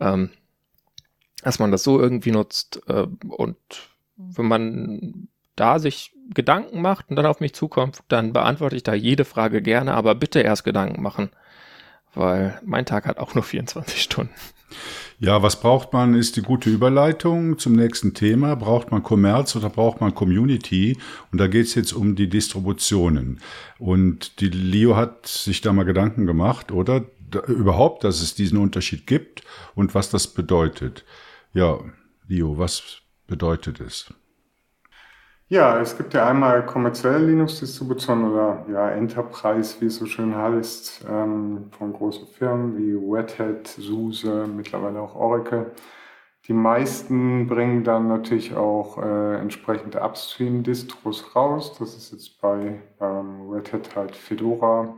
[0.00, 0.30] Ähm,
[1.42, 3.58] dass man das so irgendwie nutzt äh, und
[4.16, 8.94] wenn man da sich Gedanken macht und dann auf mich zukommt, dann beantworte ich da
[8.94, 11.28] jede Frage gerne, aber bitte erst Gedanken machen,
[12.14, 14.34] weil mein Tag hat auch nur 24 Stunden.
[15.20, 18.56] Ja, was braucht man, ist die gute Überleitung zum nächsten Thema.
[18.56, 20.98] Braucht man Commerz oder braucht man Community?
[21.30, 23.40] Und da geht es jetzt um die Distributionen.
[23.78, 27.04] Und die Leo hat sich da mal Gedanken gemacht, oder?
[27.30, 29.42] Da, überhaupt, dass es diesen Unterschied gibt
[29.74, 31.04] und was das bedeutet.
[31.52, 31.78] Ja,
[32.28, 34.12] Leo, was bedeutet es?
[35.54, 41.06] Ja, es gibt ja einmal kommerzielle Linux-Distributionen oder ja Enterprise, wie es so schön heißt,
[41.08, 45.70] ähm, von großen Firmen wie Red Hat, SUSE, mittlerweile auch Oracle.
[46.48, 51.76] Die meisten bringen dann natürlich auch äh, entsprechende Upstream-Distros raus.
[51.78, 54.92] Das ist jetzt bei ähm, Red Hat halt Fedora.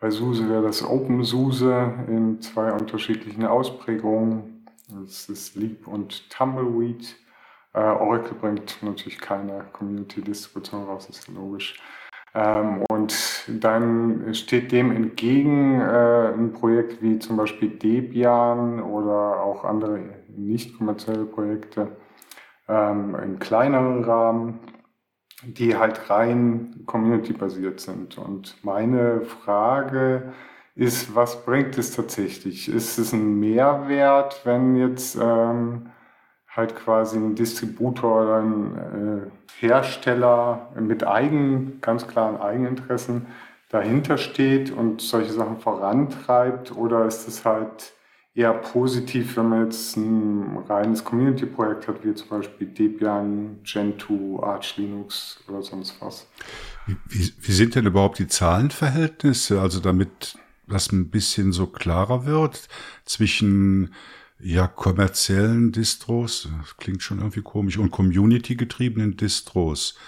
[0.00, 4.66] Bei SUSE wäre das OpenSUSE in zwei unterschiedlichen Ausprägungen.
[4.88, 7.14] Das ist Leap und Tumbleweed.
[7.78, 11.80] Äh, Oracle bringt natürlich keine Community-Distribution raus, ist logisch.
[12.34, 19.64] Ähm, und dann steht dem entgegen äh, ein Projekt wie zum Beispiel Debian oder auch
[19.64, 20.00] andere
[20.36, 21.96] nicht kommerzielle Projekte
[22.68, 24.58] ähm, in kleineren Rahmen,
[25.44, 28.18] die halt rein community-basiert sind.
[28.18, 30.32] Und meine Frage
[30.74, 32.68] ist, was bringt es tatsächlich?
[32.68, 35.90] Ist es ein Mehrwert, wenn jetzt ähm,
[36.58, 43.26] halt quasi ein Distributor oder ein äh, Hersteller mit eigen, ganz klaren Eigeninteressen
[43.70, 47.92] dahinter steht und solche Sachen vorantreibt oder ist es halt
[48.34, 54.76] eher positiv, wenn man jetzt ein reines Community-Projekt hat, wie zum Beispiel Debian, Gentoo, Arch
[54.76, 56.26] Linux oder sonst was.
[56.86, 59.60] Wie, wie sind denn überhaupt die Zahlenverhältnisse?
[59.60, 62.68] Also damit das ein bisschen so klarer wird
[63.04, 63.92] zwischen
[64.40, 69.98] ja, kommerziellen Distros, das klingt schon irgendwie komisch, und community-getriebenen Distros.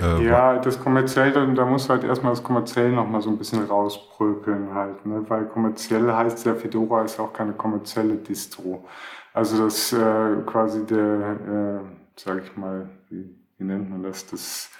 [0.00, 4.72] Äh, ja, das kommerziell, da muss halt erstmal das kommerziell nochmal so ein bisschen rausprökeln
[4.72, 5.24] halt, ne?
[5.28, 8.86] weil kommerziell heißt ja, Fedora ist auch keine kommerzielle Distro.
[9.34, 11.80] Also das äh, quasi der, äh,
[12.16, 14.70] sag ich mal, wie, wie nennt man das, das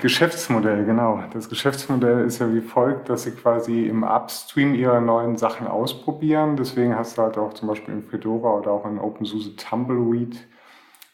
[0.00, 1.22] Geschäftsmodell, genau.
[1.32, 6.56] Das Geschäftsmodell ist ja wie folgt, dass sie quasi im Upstream ihre neuen Sachen ausprobieren.
[6.56, 10.48] Deswegen hast du halt auch zum Beispiel in Fedora oder auch in OpenSUSE Tumbleweed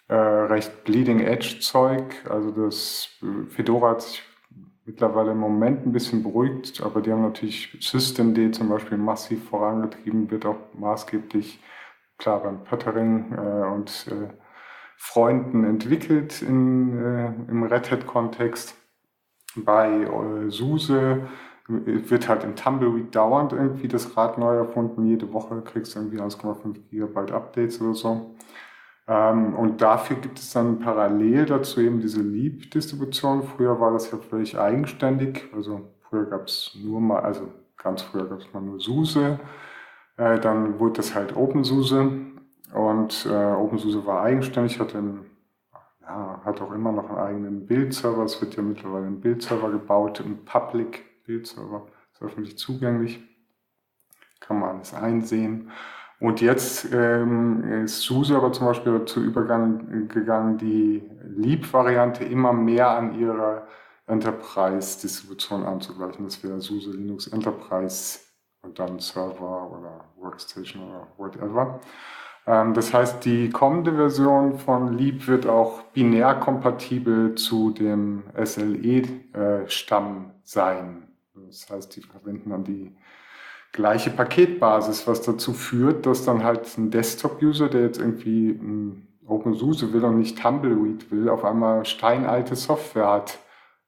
[0.09, 2.25] äh, recht Bleeding Edge Zeug.
[2.31, 4.23] Also das äh, Fedora hat sich
[4.87, 10.31] mittlerweile im Moment ein bisschen beruhigt, aber die haben natürlich Systemd zum Beispiel massiv vorangetrieben,
[10.31, 11.61] wird auch maßgeblich
[12.17, 14.33] klar beim Pöttering äh, und äh,
[15.01, 18.75] Freunden entwickelt in, äh, im Red Hat-Kontext.
[19.55, 21.29] Bei äh, SUSE
[21.69, 25.07] wird halt im Tumbleweed dauernd irgendwie das Rad neu erfunden.
[25.07, 28.35] Jede Woche kriegst du irgendwie 1,5 Gigabyte Updates oder so.
[29.07, 33.45] Ähm, und dafür gibt es dann parallel dazu eben diese Leap-Distribution.
[33.45, 35.49] Früher war das ja völlig eigenständig.
[35.55, 39.39] Also früher gab es nur mal, also ganz früher gab es mal nur SUSE.
[40.17, 42.11] Äh, dann wurde das halt OpenSUSE.
[42.73, 45.27] Und äh, OpenSUSE war eigenständig, hat, einen,
[46.03, 48.25] ja, hat auch immer noch einen eigenen Bildserver.
[48.25, 53.21] Es wird ja mittlerweile ein Bildserver gebaut, ein Public Bildserver, ist öffentlich zugänglich,
[54.41, 55.71] kann man alles einsehen.
[56.21, 63.15] Und jetzt ähm, ist SUSE aber zum Beispiel dazu übergegangen, die Leap-Variante immer mehr an
[63.19, 63.69] ihrer
[64.09, 66.25] Enterprise-Distribution anzugleichen.
[66.25, 68.21] Das wäre SUSE Linux Enterprise
[68.63, 71.81] und dann Server oder Workstation oder whatever.
[72.49, 80.17] Ähm, das heißt, die kommende Version von Leap wird auch binär kompatibel zu dem SLE-Stamm
[80.25, 81.09] äh, sein.
[81.35, 82.97] Das heißt, die verwenden dann die
[83.73, 89.93] gleiche Paketbasis, was dazu führt, dass dann halt ein Desktop-User, der jetzt irgendwie ein OpenSUSE
[89.93, 93.39] will und nicht Tumbleweed will, auf einmal steinalte Software hat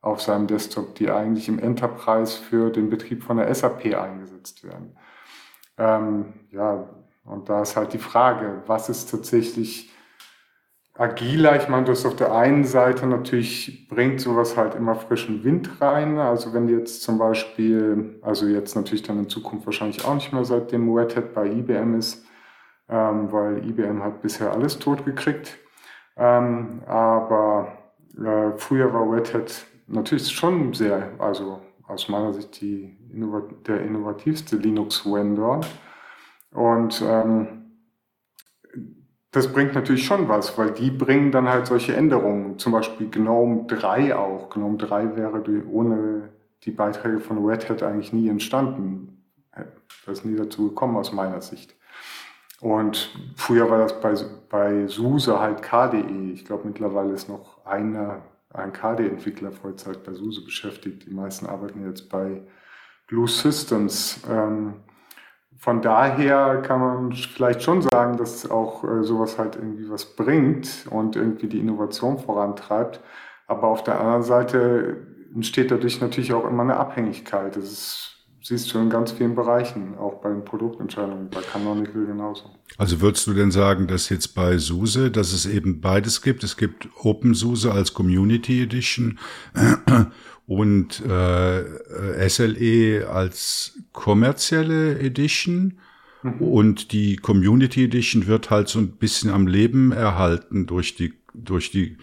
[0.02, 4.96] auf seinem Desktop, die eigentlich im Enterprise für den Betrieb von der SAP eingesetzt werden.
[5.78, 6.88] Ähm, ja,
[7.24, 9.90] und da ist halt die Frage, was ist tatsächlich
[10.94, 11.56] agiler?
[11.56, 15.80] Ich meine, du hast auf der einen Seite natürlich bringt sowas halt immer frischen Wind
[15.80, 16.18] rein.
[16.18, 20.44] Also wenn jetzt zum Beispiel, also jetzt natürlich dann in Zukunft wahrscheinlich auch nicht mehr
[20.44, 22.26] seitdem Red Hat bei IBM ist,
[22.88, 25.58] ähm, weil IBM hat bisher alles totgekriegt.
[26.16, 27.72] Ähm, aber
[28.18, 32.96] äh, früher war Red Hat natürlich schon sehr, also aus meiner Sicht die,
[33.66, 35.60] der innovativste Linux-Vendor.
[36.52, 37.60] Und ähm,
[39.30, 43.66] das bringt natürlich schon was, weil die bringen dann halt solche Änderungen, zum Beispiel GNOME
[43.68, 44.50] 3 auch.
[44.50, 46.30] GNOME 3 wäre ohne
[46.64, 49.24] die Beiträge von Red Hat eigentlich nie entstanden.
[50.06, 51.74] Das ist nie dazu gekommen aus meiner Sicht.
[52.60, 54.14] Und früher war das bei,
[54.48, 56.32] bei SUSE halt KDE.
[56.32, 61.06] Ich glaube, mittlerweile ist noch einer, ein KDE-Entwickler Vollzeit bei SUSE beschäftigt.
[61.06, 62.42] Die meisten arbeiten jetzt bei
[63.06, 64.20] Blue Systems.
[64.28, 64.74] Ähm,
[65.60, 70.86] von daher kann man vielleicht schon sagen, dass auch äh, sowas halt irgendwie was bringt
[70.88, 73.00] und irgendwie die Innovation vorantreibt.
[73.46, 77.56] Aber auf der anderen Seite entsteht dadurch natürlich auch immer eine Abhängigkeit.
[77.56, 78.10] Das ist
[78.42, 82.50] siehst du in ganz vielen Bereichen, auch bei den Produktentscheidungen, bei Canonical genauso.
[82.78, 86.42] Also würdest du denn sagen, dass jetzt bei SUSE, dass es eben beides gibt?
[86.42, 89.18] Es gibt OpenSUSE als Community Edition
[90.50, 95.78] und äh, SLE als kommerzielle Edition.
[96.24, 96.42] Mhm.
[96.42, 101.70] Und die Community Edition wird halt so ein bisschen am Leben erhalten durch die, durch
[101.70, 101.98] die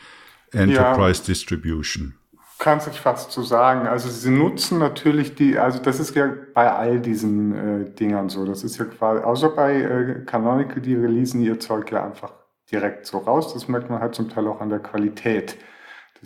[0.53, 1.27] Enterprise ja.
[1.27, 2.13] Distribution
[2.60, 3.86] kann sich fast so sagen.
[3.86, 8.47] Also sie nutzen natürlich die, also das ist ja bei all diesen äh, Dingern so.
[8.47, 12.33] Das ist ja quasi, außer bei äh, Canonical, die releasen ihr Zeug ja einfach
[12.71, 13.53] direkt so raus.
[13.53, 15.55] Das merkt man halt zum Teil auch an der Qualität.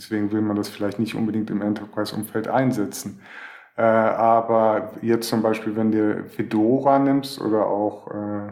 [0.02, 3.22] Deswegen will man das vielleicht nicht unbedingt im Enterprise-Umfeld einsetzen.
[3.78, 8.52] Äh, aber jetzt zum Beispiel, wenn du Fedora nimmst oder auch äh,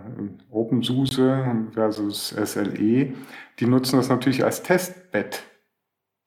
[0.51, 3.13] OpenSUSE versus SLE,
[3.59, 5.43] die nutzen das natürlich als Testbett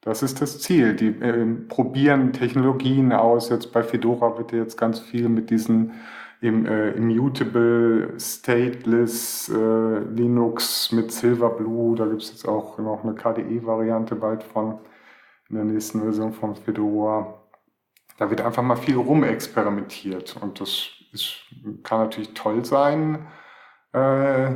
[0.03, 0.95] das ist das Ziel.
[0.95, 3.49] Die äh, probieren Technologien aus.
[3.49, 5.93] Jetzt bei Fedora wird jetzt ganz viel mit diesen
[6.41, 11.95] im, äh, Immutable, Stateless, äh, Linux mit Silverblue.
[11.95, 14.79] Da gibt es jetzt auch noch eine KDE-Variante bald von
[15.53, 17.35] in der nächsten Version von Fedora.
[18.17, 21.35] Da wird einfach mal viel rumexperimentiert und das ist,
[21.83, 23.27] kann natürlich toll sein.
[23.93, 24.55] Äh,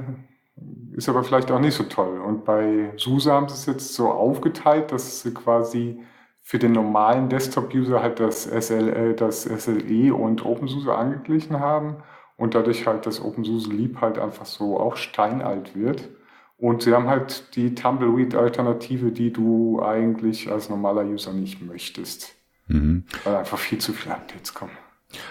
[0.93, 2.19] ist aber vielleicht auch nicht so toll.
[2.19, 5.99] Und bei SUSE haben sie es jetzt so aufgeteilt, dass sie quasi
[6.41, 11.97] für den normalen Desktop-User halt das, SL, das SLE und OpenSUSE angeglichen haben
[12.37, 16.09] und dadurch halt das OpenSUSE Lieb halt einfach so auch steinalt wird.
[16.57, 22.33] Und sie haben halt die Tumbleweed-Alternative, die du eigentlich als normaler User nicht möchtest.
[22.67, 23.03] Mhm.
[23.23, 24.71] Weil einfach viel zu viele Updates kommen.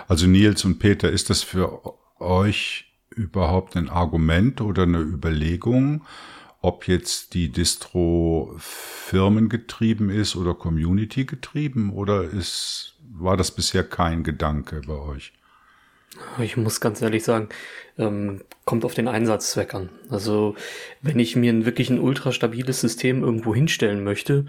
[0.08, 1.82] Also Nils und Peter, ist das für
[2.18, 6.04] euch überhaupt ein Argument oder eine Überlegung,
[6.60, 14.22] ob jetzt die Distro firmengetrieben ist oder Community getrieben oder ist, war das bisher kein
[14.22, 15.32] Gedanke bei euch?
[16.40, 17.48] Ich muss ganz ehrlich sagen,
[17.98, 19.90] ähm, kommt auf den Einsatzzweck an.
[20.10, 20.54] Also
[21.02, 24.46] wenn ich mir wirklich ein ultra stabiles System irgendwo hinstellen möchte,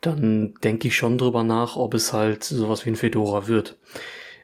[0.00, 3.76] dann denke ich schon drüber nach, ob es halt sowas wie ein Fedora wird.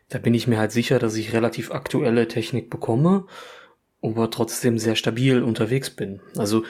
[0.09, 3.27] Da bin ich mir halt sicher, dass ich relativ aktuelle Technik bekomme
[4.03, 6.21] aber trotzdem sehr stabil unterwegs bin.
[6.37, 6.65] Also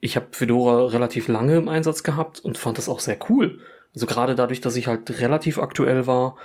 [0.00, 3.58] ich habe Fedora relativ lange im Einsatz gehabt und fand das auch sehr cool.
[3.94, 6.36] Also gerade dadurch, dass ich halt relativ aktuell war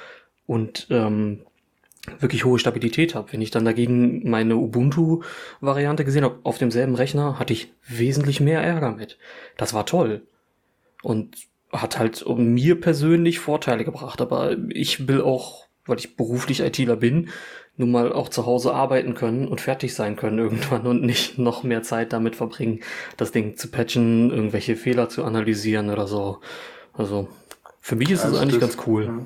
[0.47, 1.45] und ähm,
[2.19, 3.31] wirklich hohe Stabilität habe.
[3.31, 8.61] Wenn ich dann dagegen meine Ubuntu-Variante gesehen habe, auf demselben Rechner, hatte ich wesentlich mehr
[8.61, 9.17] Ärger mit.
[9.57, 10.23] Das war toll.
[11.01, 11.35] Und
[11.71, 14.21] hat halt um mir persönlich Vorteile gebracht.
[14.21, 17.29] Aber ich will auch, weil ich beruflich ITler bin,
[17.75, 21.63] nun mal auch zu Hause arbeiten können und fertig sein können irgendwann und nicht noch
[21.63, 22.81] mehr Zeit damit verbringen,
[23.17, 26.39] das Ding zu patchen, irgendwelche Fehler zu analysieren oder so.
[26.93, 27.27] Also
[27.79, 29.05] für mich ist es also eigentlich das, ganz cool.
[29.05, 29.25] Ja,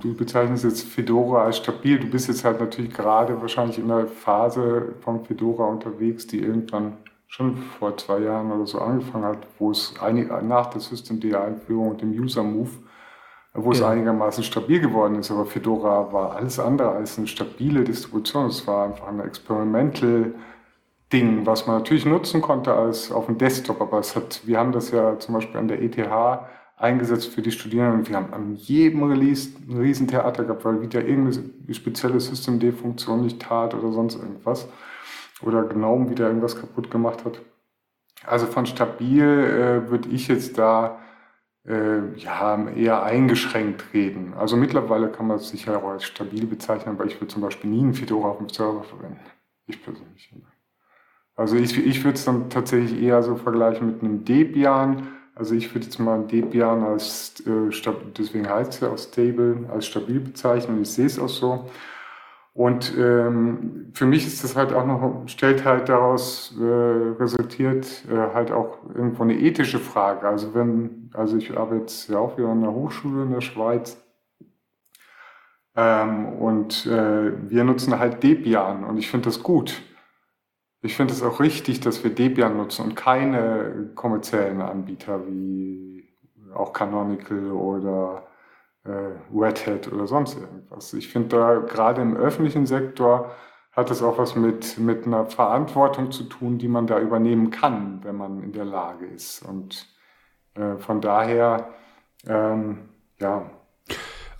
[0.00, 1.98] du bezeichnest jetzt Fedora als stabil.
[1.98, 6.98] Du bist jetzt halt natürlich gerade wahrscheinlich in der Phase von Fedora unterwegs, die irgendwann
[7.26, 12.00] schon vor zwei Jahren oder so angefangen hat, wo es einig, nach der System-D-Einführung und
[12.00, 12.70] dem User-Move
[13.54, 13.88] wo es ja.
[13.88, 15.30] einigermaßen stabil geworden ist.
[15.30, 18.46] Aber Fedora war alles andere als eine stabile Distribution.
[18.46, 20.34] Es war einfach ein Experimental
[21.12, 23.80] Ding, was man natürlich nutzen konnte als auf dem Desktop.
[23.80, 25.98] Aber es hat, wir haben das ja zum Beispiel an der ETH
[26.80, 28.08] eingesetzt für die Studierenden.
[28.08, 33.74] Wir haben an jedem Release ein Riesentheater gehabt, weil wieder irgendeine spezielle System-D-Funktion nicht tat
[33.74, 34.66] oder sonst irgendwas.
[35.42, 37.40] Oder GNOME wieder irgendwas kaputt gemacht hat.
[38.26, 40.98] Also von stabil äh, würde ich jetzt da
[41.66, 44.34] äh, ja, eher eingeschränkt reden.
[44.34, 47.70] Also mittlerweile kann man es sicher auch als stabil bezeichnen, aber ich würde zum Beispiel
[47.70, 49.20] nie einen Fedora auf dem Server verwenden.
[49.66, 50.34] Ich persönlich.
[51.36, 55.08] Also ich, ich würde es dann tatsächlich eher so vergleichen mit einem Debian.
[55.34, 57.70] Also ich würde jetzt mal Debian als, äh,
[58.16, 61.70] deswegen heißt es ja auch stable, als stabil bezeichnen ich sehe es auch so.
[62.52, 68.34] Und ähm, für mich ist das halt auch noch, stellt halt daraus äh, resultiert äh,
[68.34, 70.26] halt auch irgendwo eine ethische Frage.
[70.26, 73.96] Also wenn, also ich arbeite ja auch wieder an der Hochschule in der Schweiz
[75.76, 79.82] ähm, und äh, wir nutzen halt Debian und ich finde das gut.
[80.82, 86.08] Ich finde es auch richtig, dass wir Debian nutzen und keine kommerziellen Anbieter wie
[86.54, 88.26] auch Canonical oder
[88.84, 90.92] äh, Red Hat oder sonst irgendwas.
[90.94, 93.30] Ich finde da gerade im öffentlichen Sektor
[93.72, 98.02] hat es auch was mit, mit einer Verantwortung zu tun, die man da übernehmen kann,
[98.04, 99.42] wenn man in der Lage ist.
[99.42, 99.86] Und
[100.54, 101.70] äh, von daher,
[102.26, 102.88] ähm,
[103.20, 103.50] ja.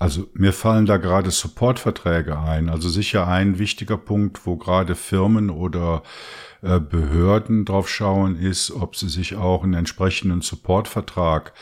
[0.01, 2.71] Also mir fallen da gerade Supportverträge ein.
[2.71, 6.03] Also sicher ein wichtiger Punkt, wo gerade Firmen oder
[6.63, 11.53] äh, Behörden drauf schauen, ist, ob sie sich auch einen entsprechenden Supportvertrag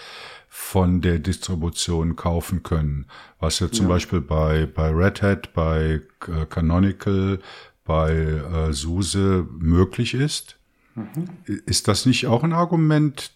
[0.48, 3.06] von der Distribution kaufen können,
[3.40, 3.94] was ja zum ja.
[3.94, 7.40] Beispiel bei, bei Red Hat, bei äh, Canonical,
[7.84, 10.56] bei äh, SUSE möglich ist.
[10.94, 11.28] Mhm.
[11.66, 13.32] Ist das nicht auch ein Argument?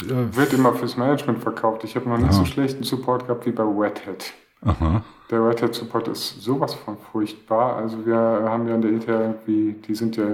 [0.00, 1.82] Äh, Wird immer fürs Management verkauft.
[1.82, 2.34] Ich habe noch nicht Aha.
[2.34, 4.32] so schlechten Support gehabt wie bei Red Hat.
[4.64, 5.02] Aha.
[5.30, 7.76] Der Red Hat Support ist sowas von furchtbar.
[7.76, 10.24] Also wir haben ja in der ETH irgendwie, die sind ja,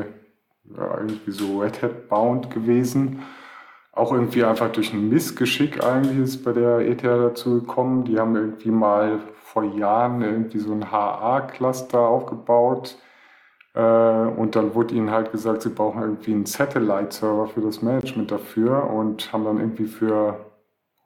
[0.76, 3.22] ja irgendwie so Red Hat bound gewesen
[3.92, 8.04] auch irgendwie einfach durch ein Missgeschick eigentlich ist bei der ETH dazu gekommen.
[8.04, 12.96] Die haben irgendwie mal vor Jahren irgendwie so ein HA-Cluster aufgebaut.
[13.74, 18.30] Äh, und dann wurde ihnen halt gesagt, sie brauchen irgendwie einen Satellite-Server für das Management
[18.30, 20.46] dafür und haben dann irgendwie für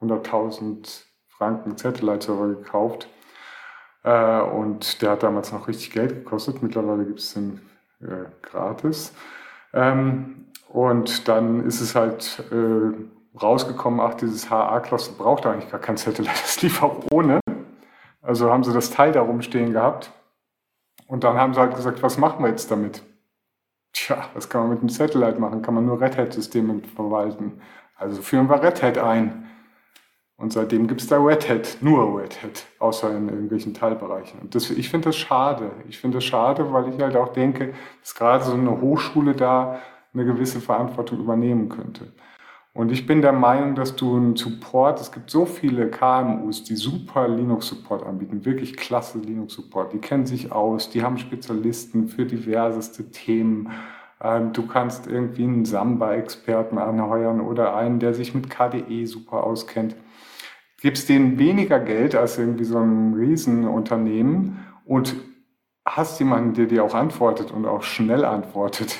[0.01, 3.09] 100.000 Franken Satellite-Server gekauft.
[4.05, 6.63] Äh, und der hat damals noch richtig Geld gekostet.
[6.63, 7.61] Mittlerweile gibt es den
[8.01, 9.13] äh, gratis.
[9.73, 15.97] Ähm, und dann ist es halt äh, rausgekommen, ach, dieses HA-Cluster braucht eigentlich gar kein
[15.97, 17.41] Satellite, das lief auch ohne.
[18.23, 20.13] Also haben sie das Teil da rumstehen gehabt.
[21.07, 23.03] Und dann haben sie halt gesagt, was machen wir jetzt damit?
[23.93, 25.63] Tja, was kann man mit einem Satellite machen?
[25.63, 27.61] Kann man nur Red Hat-Systeme verwalten.
[27.97, 29.49] Also führen wir Red Hat ein.
[30.37, 34.41] Und seitdem gibt es da Red Hat, nur Red Hat, außer in irgendwelchen Teilbereichen.
[34.41, 35.71] Und das, ich finde das schade.
[35.89, 39.81] Ich finde das schade, weil ich halt auch denke, dass gerade so eine Hochschule da
[40.13, 42.13] eine gewisse Verantwortung übernehmen könnte.
[42.73, 46.75] Und ich bin der Meinung, dass du einen Support, es gibt so viele KMUs, die
[46.75, 49.93] super Linux-Support anbieten, wirklich klasse Linux-Support.
[49.93, 53.71] Die kennen sich aus, die haben Spezialisten für diverseste Themen.
[54.21, 59.95] Ähm, du kannst irgendwie einen Samba-Experten anheuern oder einen, der sich mit KDE super auskennt.
[60.85, 65.17] Gibst denen weniger Geld als irgendwie so ein Riesenunternehmen und
[65.87, 68.99] hast jemanden, der dir auch antwortet und auch schnell antwortet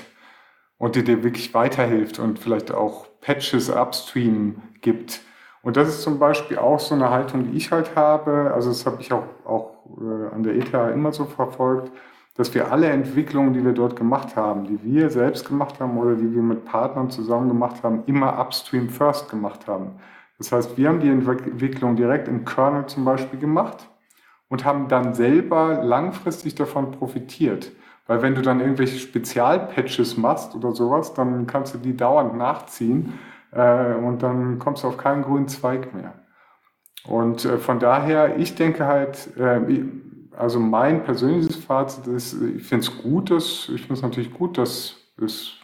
[0.79, 5.21] und dir, dir wirklich weiterhilft und vielleicht auch Patches upstream gibt.
[5.61, 8.51] Und das ist zum Beispiel auch so eine Haltung, die ich halt habe.
[8.55, 11.93] Also das habe ich auch, auch äh, an der ETH immer so verfolgt,
[12.35, 16.15] dass wir alle Entwicklungen, die wir dort gemacht haben, die wir selbst gemacht haben oder
[16.15, 20.01] die wir mit Partnern zusammen gemacht haben, immer upstream first gemacht haben.
[20.39, 23.89] Das heißt, wir haben die Entwicklung direkt im Kernel zum Beispiel gemacht
[24.49, 27.73] und haben dann selber langfristig davon profitiert.
[28.07, 33.15] Weil wenn du dann irgendwelche Spezialpatches machst oder sowas, dann kannst du die dauernd nachziehen
[33.53, 36.15] äh, und dann kommst du auf keinen grünen Zweig mehr.
[37.07, 39.61] Und äh, von daher, ich denke halt, äh,
[40.37, 44.59] also mein persönliches Fazit ist, ich finde es gut, dass, ich finde es natürlich gut,
[44.59, 45.55] dass es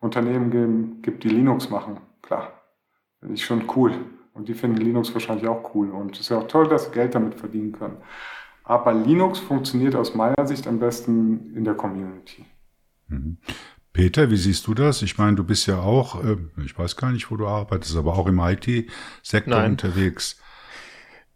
[0.00, 2.00] Unternehmen gibt, die Linux machen.
[2.22, 2.59] Klar,
[3.20, 3.92] finde ich schon cool.
[4.32, 5.90] Und die finden Linux wahrscheinlich auch cool.
[5.90, 7.98] Und es ist ja auch toll, dass sie Geld damit verdienen können.
[8.64, 12.46] Aber Linux funktioniert aus meiner Sicht am besten in der Community.
[13.08, 13.38] Mhm.
[13.92, 15.02] Peter, wie siehst du das?
[15.02, 18.16] Ich meine, du bist ja auch, äh, ich weiß gar nicht, wo du arbeitest, aber
[18.16, 20.40] auch im IT-Sektor unterwegs.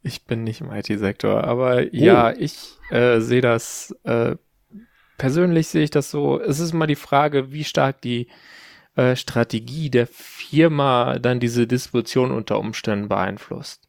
[0.03, 1.89] Ich bin nicht im IT-Sektor, aber oh.
[1.91, 4.37] ja, ich äh, sehe das, äh,
[5.19, 8.29] persönlich sehe ich das so, es ist mal die Frage, wie stark die
[8.97, 13.89] äh, Strategie der Firma dann diese Distribution unter Umständen beeinflusst.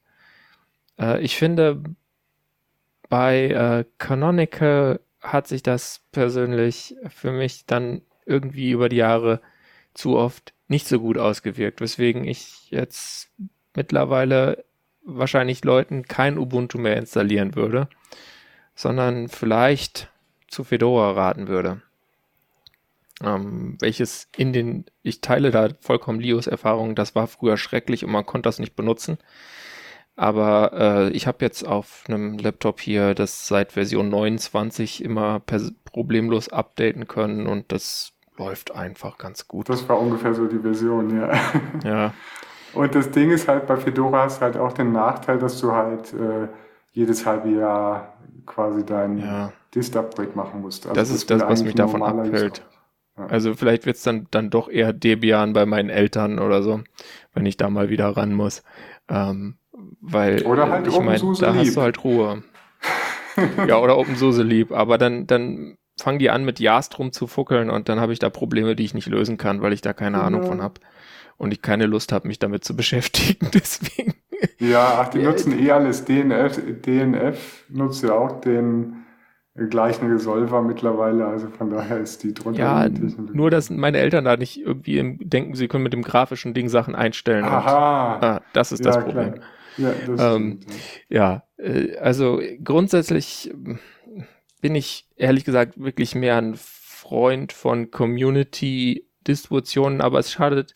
[1.00, 1.84] Äh, ich finde,
[3.10, 9.42] bei äh, Canonical hat sich das persönlich für mich dann irgendwie über die Jahre
[9.94, 13.30] zu oft nicht so gut ausgewirkt, weswegen ich jetzt
[13.76, 14.66] mittlerweile
[15.04, 17.88] wahrscheinlich Leuten kein Ubuntu mehr installieren würde,
[18.74, 20.10] sondern vielleicht
[20.48, 21.82] zu Fedora raten würde.
[23.24, 28.12] Ähm, welches in den, ich teile da vollkommen Lios Erfahrung, das war früher schrecklich und
[28.12, 29.18] man konnte das nicht benutzen.
[30.18, 35.42] Aber äh, ich habe jetzt auf einem Laptop hier das seit Version 29 immer
[35.86, 39.70] problemlos updaten können und das läuft einfach ganz gut.
[39.70, 41.32] Das war ungefähr so die Version, ja.
[41.84, 42.14] Ja.
[42.74, 46.14] Und das Ding ist halt, bei Fedora hast halt auch den Nachteil, dass du halt
[46.14, 46.50] äh,
[46.92, 49.54] jedes halbe Jahr quasi dein ja.
[49.74, 50.86] Dist-Upgrade machen musst.
[50.86, 52.66] Also das, das ist das, was mich davon abhält.
[53.18, 53.28] Ja.
[53.28, 56.82] Also vielleicht wird es dann, dann doch eher Debian bei meinen Eltern oder so,
[57.34, 58.64] wenn ich da mal wieder ran muss.
[59.10, 59.58] Ähm,
[60.02, 61.60] weil oder halt ich meine, da lieb.
[61.60, 62.44] hast du halt Ruhe.
[63.68, 68.00] ja, oder OpenSUSE lieb, aber dann, dann fangen die an mit Yast rumzufuckeln und dann
[68.00, 70.24] habe ich da Probleme, die ich nicht lösen kann, weil ich da keine ja.
[70.24, 70.82] Ahnung von habe.
[71.38, 74.14] Und ich keine Lust habe, mich damit zu beschäftigen, deswegen.
[74.58, 76.62] Ja, ach, die nutzen eh alles DNF.
[76.82, 79.05] DNF nutzt ja auch den
[79.56, 82.60] gleichen Resolver mittlerweile, also von daher ist die drunter.
[82.60, 82.90] Ja,
[83.32, 86.94] nur dass meine Eltern da nicht irgendwie denken, sie können mit dem grafischen Ding Sachen
[86.94, 87.46] einstellen.
[87.46, 88.16] Aha.
[88.16, 89.36] Und, ah, das ist ja, das Problem.
[89.36, 89.46] Klar.
[89.78, 90.60] Ja, das ähm,
[91.10, 91.44] ja.
[91.58, 93.54] Äh, also grundsätzlich
[94.62, 100.76] bin ich ehrlich gesagt wirklich mehr ein Freund von Community-Distributionen, aber es schadet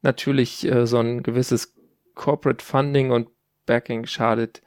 [0.00, 1.74] natürlich äh, so ein gewisses
[2.14, 3.28] Corporate Funding und
[3.66, 4.62] Backing schadet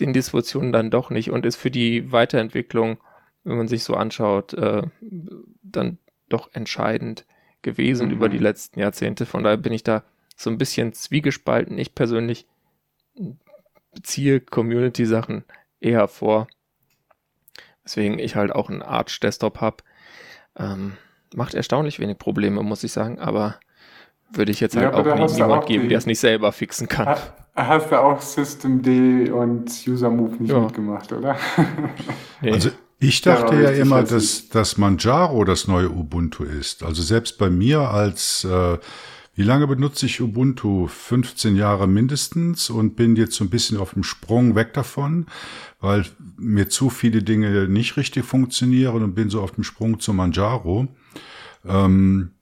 [0.00, 2.98] den Distributionen dann doch nicht und ist für die Weiterentwicklung,
[3.44, 4.82] wenn man sich so anschaut, äh,
[5.62, 5.98] dann
[6.28, 7.26] doch entscheidend
[7.62, 8.14] gewesen mhm.
[8.14, 9.26] über die letzten Jahrzehnte.
[9.26, 10.04] Von daher bin ich da
[10.36, 11.78] so ein bisschen zwiegespalten.
[11.78, 12.46] Ich persönlich
[14.02, 15.44] ziehe Community-Sachen
[15.80, 16.48] eher vor.
[17.84, 19.78] Weswegen ich halt auch einen Arch-Desktop habe.
[20.56, 20.96] Ähm,
[21.34, 23.60] macht erstaunlich wenig Probleme, muss ich sagen, aber
[24.32, 27.16] würde ich jetzt halt ja, auch nie, niemand geben, der es nicht selber fixen kann.
[27.54, 28.86] Hast du auch Systemd
[29.30, 30.60] und User-Move nicht ja.
[30.60, 31.36] mitgemacht, oder?
[32.40, 32.52] nee.
[32.52, 36.82] Also ich dachte ja, ja immer, dass, dass Manjaro das neue Ubuntu ist.
[36.82, 38.78] Also selbst bei mir als, äh,
[39.34, 40.86] wie lange benutze ich Ubuntu?
[40.86, 45.26] 15 Jahre mindestens und bin jetzt so ein bisschen auf dem Sprung weg davon,
[45.80, 46.04] weil
[46.36, 50.88] mir zu viele Dinge nicht richtig funktionieren und bin so auf dem Sprung zu Manjaro.
[51.66, 52.32] Ähm,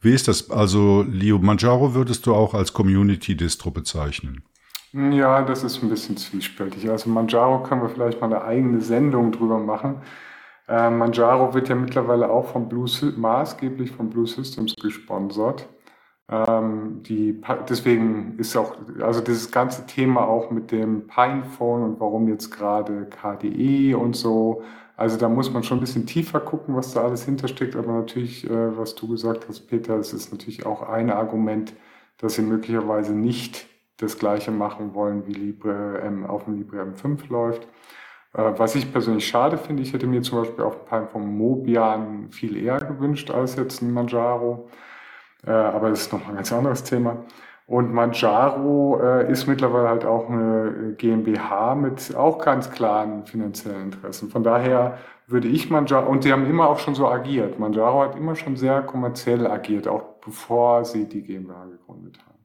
[0.00, 0.50] wie ist das?
[0.50, 4.42] Also, Leo, Manjaro würdest du auch als Community-Distro bezeichnen?
[4.92, 6.88] Ja, das ist ein bisschen zwiespältig.
[6.88, 10.00] Also Manjaro können wir vielleicht mal eine eigene Sendung drüber machen.
[10.66, 15.68] Äh, Manjaro wird ja mittlerweile auch von Blue, maßgeblich von Blue Systems gesponsert.
[16.30, 22.28] Ähm, die, deswegen ist auch, also dieses ganze Thema auch mit dem Pinephone und warum
[22.28, 24.62] jetzt gerade KDE und so,
[24.98, 27.76] also da muss man schon ein bisschen tiefer gucken, was da alles hintersteckt.
[27.76, 31.72] Aber natürlich, äh, was du gesagt hast, Peter, es ist natürlich auch ein Argument,
[32.18, 33.68] dass sie möglicherweise nicht
[33.98, 37.62] das gleiche machen wollen, wie Libre M auf dem Libre M5 läuft.
[38.34, 42.30] Äh, was ich persönlich schade finde, ich hätte mir zum Beispiel auf dem Pinephone Mobian
[42.32, 44.68] viel eher gewünscht als jetzt ein Manjaro.
[45.46, 47.24] Äh, aber das ist noch ein ganz anderes Thema.
[47.68, 54.30] Und Manjaro äh, ist mittlerweile halt auch eine GmbH mit auch ganz klaren finanziellen Interessen.
[54.30, 54.96] Von daher
[55.26, 57.58] würde ich Manjaro, und sie haben immer auch schon so agiert.
[57.58, 62.38] Manjaro hat immer schon sehr kommerziell agiert, auch bevor sie die GmbH gegründet haben.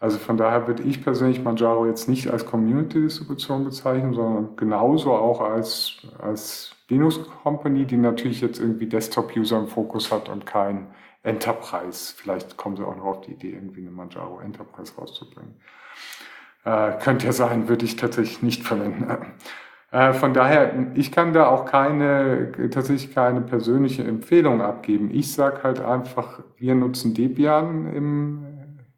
[0.00, 5.42] Also von daher würde ich persönlich Manjaro jetzt nicht als Community-Distribution bezeichnen, sondern genauso auch
[5.42, 10.88] als, als Linux-Company, die natürlich jetzt irgendwie Desktop-User im Fokus hat und kein
[11.26, 12.14] Enterprise.
[12.16, 15.56] Vielleicht kommen sie auch noch auf die Idee, irgendwie eine Manjaro Enterprise rauszubringen.
[16.64, 19.06] Äh, könnte ja sein, würde ich tatsächlich nicht verwenden.
[19.92, 25.10] Äh, von daher, ich kann da auch keine, tatsächlich keine persönliche Empfehlung abgeben.
[25.12, 28.46] Ich sage halt einfach, wir nutzen Debian im,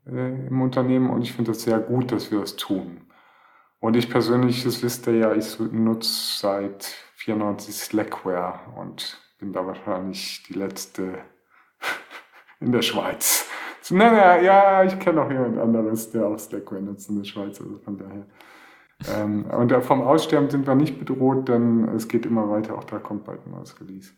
[0.06, 3.02] äh, im Unternehmen und ich finde das sehr gut, dass wir das tun.
[3.80, 9.66] Und ich persönlich, das wisst ihr ja, ich nutze seit 94 Slackware und bin da
[9.66, 11.18] wahrscheinlich die letzte
[12.61, 13.46] in der Schweiz.
[13.90, 17.59] Nein, nein, ja, ich kenne auch jemand anderes, der auch Slackware nutzt in der Schweiz,
[17.61, 18.26] also von daher.
[19.14, 22.98] Ähm, und vom Aussterben sind wir nicht bedroht, denn es geht immer weiter, auch da
[22.98, 24.12] kommt bald ein neues Release.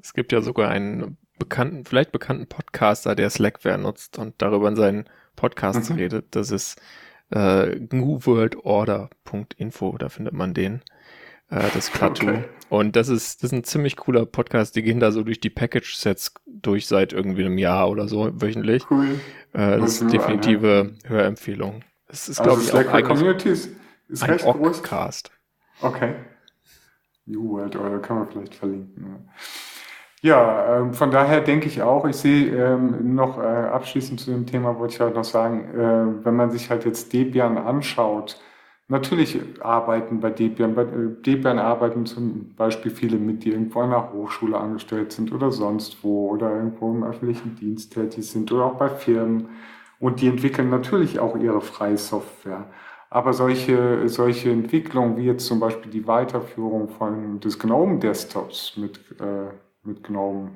[0.00, 4.76] Es gibt ja sogar einen bekannten, vielleicht bekannten Podcaster, der Slackware nutzt und darüber in
[4.76, 5.96] seinen Podcasts mhm.
[5.96, 6.36] redet.
[6.36, 6.80] Das ist
[7.30, 10.82] äh, newworldorder.info, da findet man den
[11.50, 12.28] äh, das Plateau.
[12.28, 12.44] Okay.
[12.68, 14.74] Und das ist, das ist ein ziemlich cooler Podcast.
[14.76, 18.84] Die gehen da so durch die Package-Sets durch seit irgendwie einem Jahr oder so wöchentlich.
[18.90, 19.20] Cool.
[19.52, 20.98] Äh, das ist definitive anhören.
[21.06, 21.82] Hörempfehlung.
[22.08, 23.70] Das ist, also glaube ich, auch Community ist,
[24.08, 24.82] ist ein recht groß.
[24.82, 25.30] Cast.
[25.80, 26.14] Okay.
[27.26, 29.28] New World Order kann man vielleicht verlinken.
[30.22, 34.46] Ja, ähm, von daher denke ich auch, ich sehe ähm, noch äh, abschließend zu dem
[34.46, 38.40] Thema, wollte ich halt noch sagen, äh, wenn man sich halt jetzt Debian anschaut,
[38.88, 43.90] Natürlich arbeiten bei Debian, bei äh, Debian arbeiten zum Beispiel viele mit, die irgendwo an
[43.90, 48.66] der Hochschule angestellt sind oder sonst wo oder irgendwo im öffentlichen Dienst tätig sind oder
[48.66, 49.48] auch bei Firmen.
[49.98, 52.66] Und die entwickeln natürlich auch ihre freie Software.
[53.10, 58.98] Aber solche, solche Entwicklungen wie jetzt zum Beispiel die Weiterführung von, des GNOME Desktops mit,
[59.20, 59.50] äh,
[59.82, 60.52] mit GNOME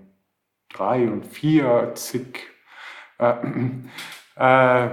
[0.74, 2.48] 3 und 4, zig,
[3.18, 3.34] äh,
[4.36, 4.90] äh,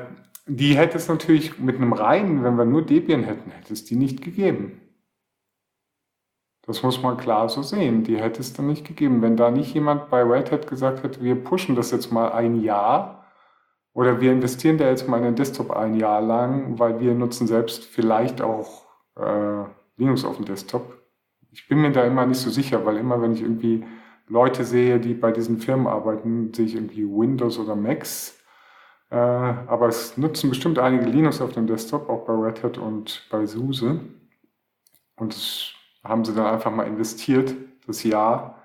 [0.47, 3.95] die hätte es natürlich mit einem reinen, wenn wir nur Debian hätten, hätte es die
[3.95, 4.81] nicht gegeben.
[6.65, 8.03] Das muss man klar so sehen.
[8.03, 9.21] Die hätte es dann nicht gegeben.
[9.21, 12.61] Wenn da nicht jemand bei Red Hat gesagt hätte, wir pushen das jetzt mal ein
[12.61, 13.25] Jahr
[13.93, 17.47] oder wir investieren da jetzt mal in den Desktop ein Jahr lang, weil wir nutzen
[17.47, 18.85] selbst vielleicht auch
[19.15, 19.63] äh,
[19.95, 20.93] Linux auf dem Desktop.
[21.51, 23.85] Ich bin mir da immer nicht so sicher, weil immer wenn ich irgendwie
[24.27, 28.36] Leute sehe, die bei diesen Firmen arbeiten, sehe ich irgendwie Windows oder Macs
[29.09, 33.27] äh, aber es nutzen bestimmt einige Linux auf dem Desktop, auch bei Red Hat und
[33.29, 33.99] bei SUSE.
[35.15, 37.55] Und haben sie dann einfach mal investiert,
[37.85, 38.63] das Jahr.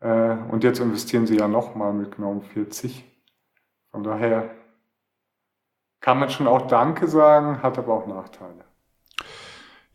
[0.00, 3.04] Äh, und jetzt investieren sie ja nochmal mit GNOME 40.
[3.90, 4.50] Von daher
[6.00, 8.64] kann man schon auch Danke sagen, hat aber auch Nachteile.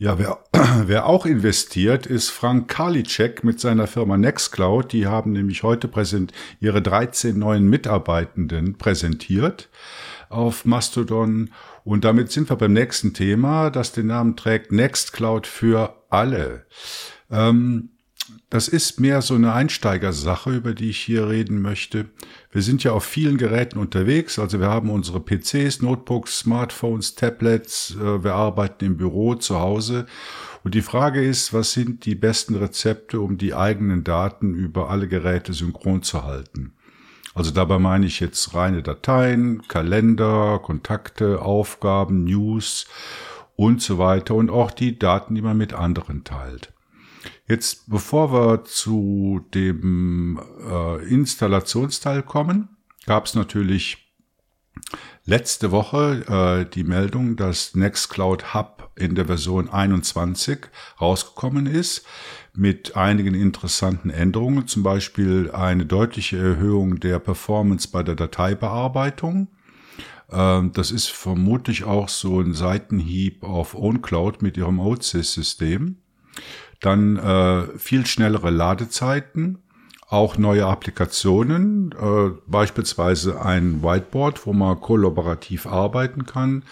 [0.01, 0.39] Ja, wer,
[0.87, 4.93] wer auch investiert, ist Frank Karliczek mit seiner Firma Nextcloud.
[4.93, 6.31] Die haben nämlich heute präsent,
[6.61, 9.67] ihre 13 neuen Mitarbeitenden präsentiert
[10.29, 11.49] auf Mastodon.
[11.83, 16.65] Und damit sind wir beim nächsten Thema, das den Namen trägt Nextcloud für alle.
[17.29, 17.89] Ähm,
[18.49, 22.05] das ist mehr so eine Einsteigersache, über die ich hier reden möchte.
[22.51, 27.95] Wir sind ja auf vielen Geräten unterwegs, also wir haben unsere PCs, Notebooks, Smartphones, Tablets,
[27.95, 30.07] äh, wir arbeiten im Büro, zu Hause.
[30.63, 35.07] Und die Frage ist, was sind die besten Rezepte, um die eigenen Daten über alle
[35.07, 36.73] Geräte synchron zu halten?
[37.35, 42.87] Also dabei meine ich jetzt reine Dateien, Kalender, Kontakte, Aufgaben, News
[43.55, 46.73] und so weiter und auch die Daten, die man mit anderen teilt.
[47.49, 50.39] Jetzt, bevor wir zu dem
[50.69, 52.69] äh, Installationsteil kommen,
[53.07, 54.13] gab es natürlich
[55.25, 60.67] letzte Woche äh, die Meldung, dass Nextcloud Hub in der Version 21
[61.01, 62.05] rausgekommen ist
[62.53, 69.47] mit einigen interessanten Änderungen, zum Beispiel eine deutliche Erhöhung der Performance bei der Dateibearbeitung.
[70.31, 75.97] Ähm, das ist vermutlich auch so ein Seitenhieb auf OwnCloud mit ihrem OCS-System.
[76.79, 79.57] Dann äh, viel schnellere Ladezeiten,
[80.07, 86.63] auch neue Applikationen, äh, beispielsweise ein Whiteboard, wo man kollaborativ arbeiten kann.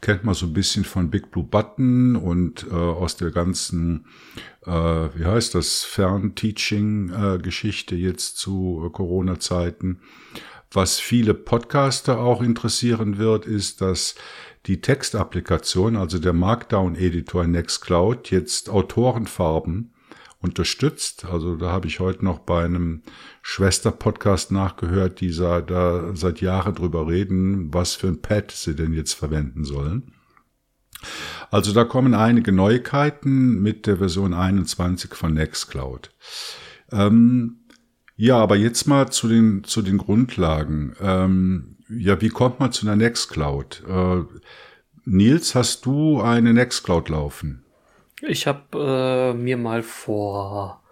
[0.00, 4.06] Kennt man so ein bisschen von Big Blue Button und äh, aus der ganzen,
[4.66, 10.00] äh, wie heißt das, Fernteaching-Geschichte jetzt zu äh, Corona-Zeiten.
[10.72, 14.16] Was viele Podcaster auch interessieren wird, ist, dass
[14.66, 19.92] die Textapplikation, also der Markdown-Editor Nextcloud, jetzt Autorenfarben
[20.42, 21.24] unterstützt.
[21.24, 23.02] Also da habe ich heute noch bei einem
[23.42, 29.14] Schwester-Podcast nachgehört, die da seit Jahren drüber reden, was für ein Pad sie denn jetzt
[29.14, 30.12] verwenden sollen.
[31.50, 36.10] Also da kommen einige Neuigkeiten mit der Version 21 von Nextcloud.
[36.90, 37.66] Ähm,
[38.16, 40.94] ja, aber jetzt mal zu den, zu den Grundlagen.
[41.00, 43.82] Ähm, ja, wie kommt man zu einer Nextcloud?
[43.88, 44.22] Äh,
[45.04, 47.64] Nils, hast du eine Nextcloud laufen?
[48.20, 50.82] Ich habe äh, mir mal vor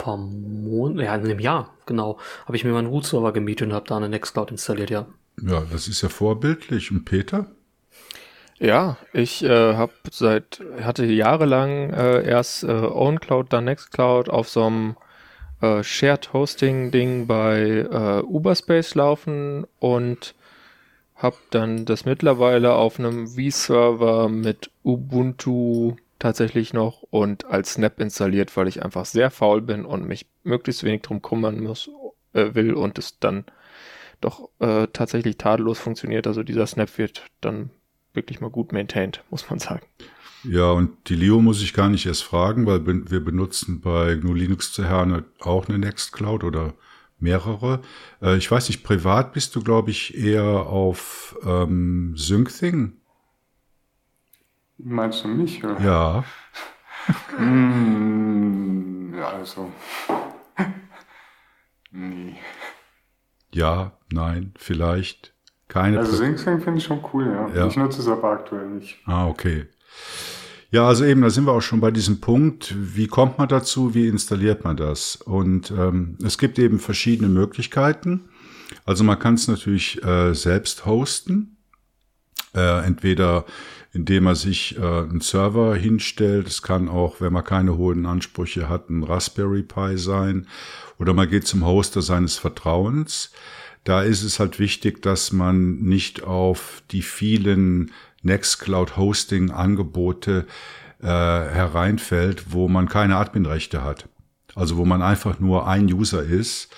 [0.00, 3.74] paar Monaten, ja, in einem Jahr, genau, habe ich mir mal einen Root-Server gemietet und
[3.74, 5.06] habe da eine Nextcloud installiert, ja.
[5.42, 6.90] Ja, das ist ja vorbildlich.
[6.90, 7.46] Und Peter?
[8.58, 14.64] Ja, ich äh, habe seit, hatte jahrelang äh, erst äh, OwnCloud, dann Nextcloud auf so
[14.64, 14.96] einem
[15.60, 20.34] äh, Shared Hosting Ding bei äh, Uberspace laufen und
[21.14, 28.56] habe dann das mittlerweile auf einem V-Server mit Ubuntu tatsächlich noch und als Snap installiert,
[28.56, 31.90] weil ich einfach sehr faul bin und mich möglichst wenig drum kümmern muss,
[32.32, 33.44] äh, will und es dann
[34.20, 36.26] doch äh, tatsächlich tadellos funktioniert.
[36.26, 37.70] Also dieser Snap wird dann
[38.12, 39.86] wirklich mal gut maintained, muss man sagen.
[40.44, 44.32] Ja, und die Leo muss ich gar nicht erst fragen, weil wir benutzen bei GNU
[44.34, 46.74] Linux zu Herne auch eine Nextcloud oder
[47.18, 47.82] mehrere.
[48.22, 52.92] Äh, ich weiß nicht, privat bist du, glaube ich, eher auf ähm, SyncThing.
[54.78, 55.62] Meinst du mich?
[55.62, 55.80] Oder?
[55.80, 56.24] Ja.
[57.38, 59.70] mm, ja, also.
[61.90, 62.36] nee.
[63.52, 65.34] Ja, nein, vielleicht.
[65.68, 65.98] Keine.
[65.98, 67.48] Also SyncThing finde ich schon cool, ja.
[67.54, 67.66] ja.
[67.66, 68.98] Ich nutze es aber aktuell nicht.
[69.04, 69.66] Ah, okay.
[70.70, 72.74] Ja, also eben, da sind wir auch schon bei diesem Punkt.
[72.76, 73.94] Wie kommt man dazu?
[73.94, 75.16] Wie installiert man das?
[75.16, 78.28] Und ähm, es gibt eben verschiedene Möglichkeiten.
[78.84, 81.56] Also man kann es natürlich äh, selbst hosten.
[82.54, 83.44] Äh, entweder
[83.92, 86.46] indem man sich äh, einen Server hinstellt.
[86.46, 90.46] Es kann auch, wenn man keine hohen Ansprüche hat, ein Raspberry Pi sein.
[90.98, 93.32] Oder man geht zum Hoster seines Vertrauens.
[93.84, 97.92] Da ist es halt wichtig, dass man nicht auf die vielen
[98.22, 100.46] Nextcloud Hosting Angebote
[101.00, 104.08] äh, hereinfällt, wo man keine Adminrechte hat.
[104.54, 106.68] Also wo man einfach nur ein User ist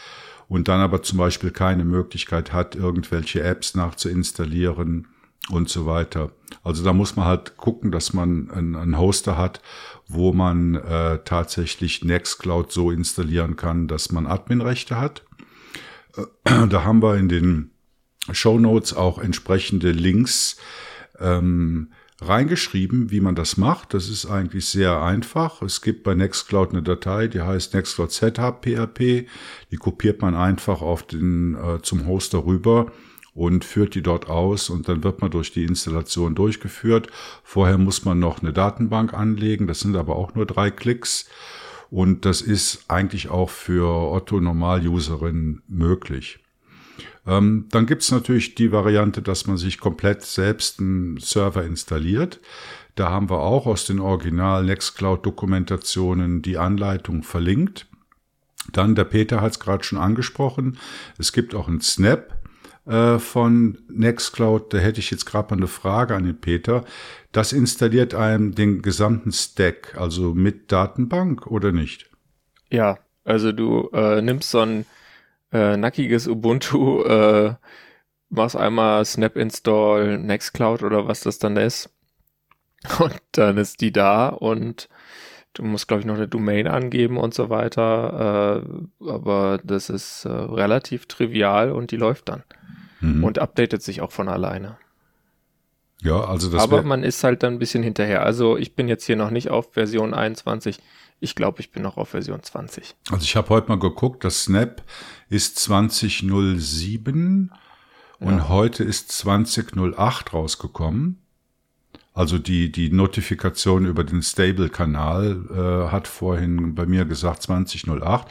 [0.48, 5.08] und dann aber zum Beispiel keine Möglichkeit hat, irgendwelche Apps nachzuinstallieren
[5.50, 6.30] und so weiter.
[6.62, 9.60] Also da muss man halt gucken, dass man einen, Hoster hat,
[10.06, 15.24] wo man äh, tatsächlich Nextcloud so installieren kann, dass man Adminrechte hat.
[16.16, 17.70] Äh, da haben wir in den
[18.30, 20.58] Show Notes auch entsprechende Links
[21.18, 23.94] ähm, reingeschrieben, wie man das macht.
[23.94, 25.62] Das ist eigentlich sehr einfach.
[25.62, 29.26] Es gibt bei Nextcloud eine Datei, die heißt Nextcloud Setup PHP.
[29.70, 32.92] Die kopiert man einfach auf den, äh, zum Hoster rüber
[33.34, 37.08] und führt die dort aus und dann wird man durch die Installation durchgeführt.
[37.42, 39.66] Vorher muss man noch eine Datenbank anlegen.
[39.66, 41.28] Das sind aber auch nur drei Klicks.
[41.90, 46.38] Und das ist eigentlich auch für Otto Normal-Userinnen möglich.
[47.26, 52.40] Ähm, dann gibt's natürlich die Variante, dass man sich komplett selbst einen Server installiert.
[52.94, 57.86] Da haben wir auch aus den Original Nextcloud-Dokumentationen die Anleitung verlinkt.
[58.72, 60.78] Dann, der Peter hat es gerade schon angesprochen,
[61.18, 62.38] es gibt auch einen Snap
[62.86, 64.72] äh, von Nextcloud.
[64.72, 66.84] Da hätte ich jetzt gerade mal eine Frage an den Peter.
[67.32, 72.10] Das installiert einem den gesamten Stack, also mit Datenbank oder nicht?
[72.70, 74.84] Ja, also du äh, nimmst so ein
[75.52, 77.54] äh, nackiges Ubuntu, äh,
[78.30, 81.90] machst einmal Snap Install Nextcloud oder was das dann ist.
[82.98, 84.88] Und dann ist die da und
[85.54, 88.64] du musst, glaube ich, noch eine Domain angeben und so weiter.
[89.00, 92.42] Äh, aber das ist äh, relativ trivial und die läuft dann.
[93.00, 93.22] Mhm.
[93.22, 94.78] Und updatet sich auch von alleine.
[96.02, 98.24] Ja, also das Aber man ist halt dann ein bisschen hinterher.
[98.24, 100.80] Also ich bin jetzt hier noch nicht auf Version 21.
[101.22, 102.96] Ich glaube, ich bin noch auf Version 20.
[103.12, 104.82] Also ich habe heute mal geguckt, das Snap
[105.28, 108.26] ist 2007 ja.
[108.26, 111.22] und heute ist 2008 rausgekommen.
[112.12, 118.26] Also die, die Notifikation über den Stable-Kanal äh, hat vorhin bei mir gesagt 2008.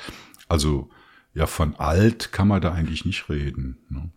[0.50, 0.90] Also
[1.34, 3.78] ja, von alt kann man da eigentlich nicht reden.
[3.88, 4.10] Ne?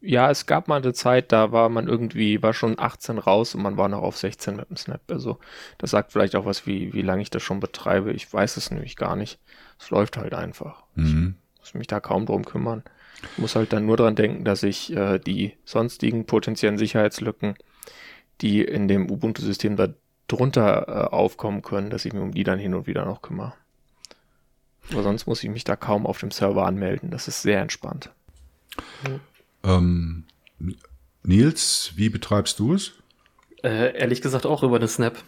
[0.00, 3.62] Ja, es gab mal eine Zeit, da war man irgendwie, war schon 18 raus und
[3.62, 5.00] man war noch auf 16 mit dem Snap.
[5.10, 5.38] Also
[5.78, 8.12] das sagt vielleicht auch was, wie, wie lange ich das schon betreibe.
[8.12, 9.40] Ich weiß es nämlich gar nicht.
[9.78, 10.84] Es läuft halt einfach.
[10.94, 11.34] Mhm.
[11.54, 12.84] Ich muss mich da kaum drum kümmern.
[13.32, 17.56] Ich muss halt dann nur dran denken, dass ich äh, die sonstigen potenziellen Sicherheitslücken,
[18.40, 19.88] die in dem Ubuntu-System da
[20.28, 23.54] drunter äh, aufkommen können, dass ich mir um die dann hin und wieder noch kümmere.
[24.92, 27.10] Aber sonst muss ich mich da kaum auf dem Server anmelden.
[27.10, 28.10] Das ist sehr entspannt.
[29.02, 29.20] Mhm.
[29.64, 30.24] Ähm,
[31.22, 32.92] Nils, wie betreibst du es?
[33.62, 35.18] Äh, ehrlich gesagt auch über eine Snap.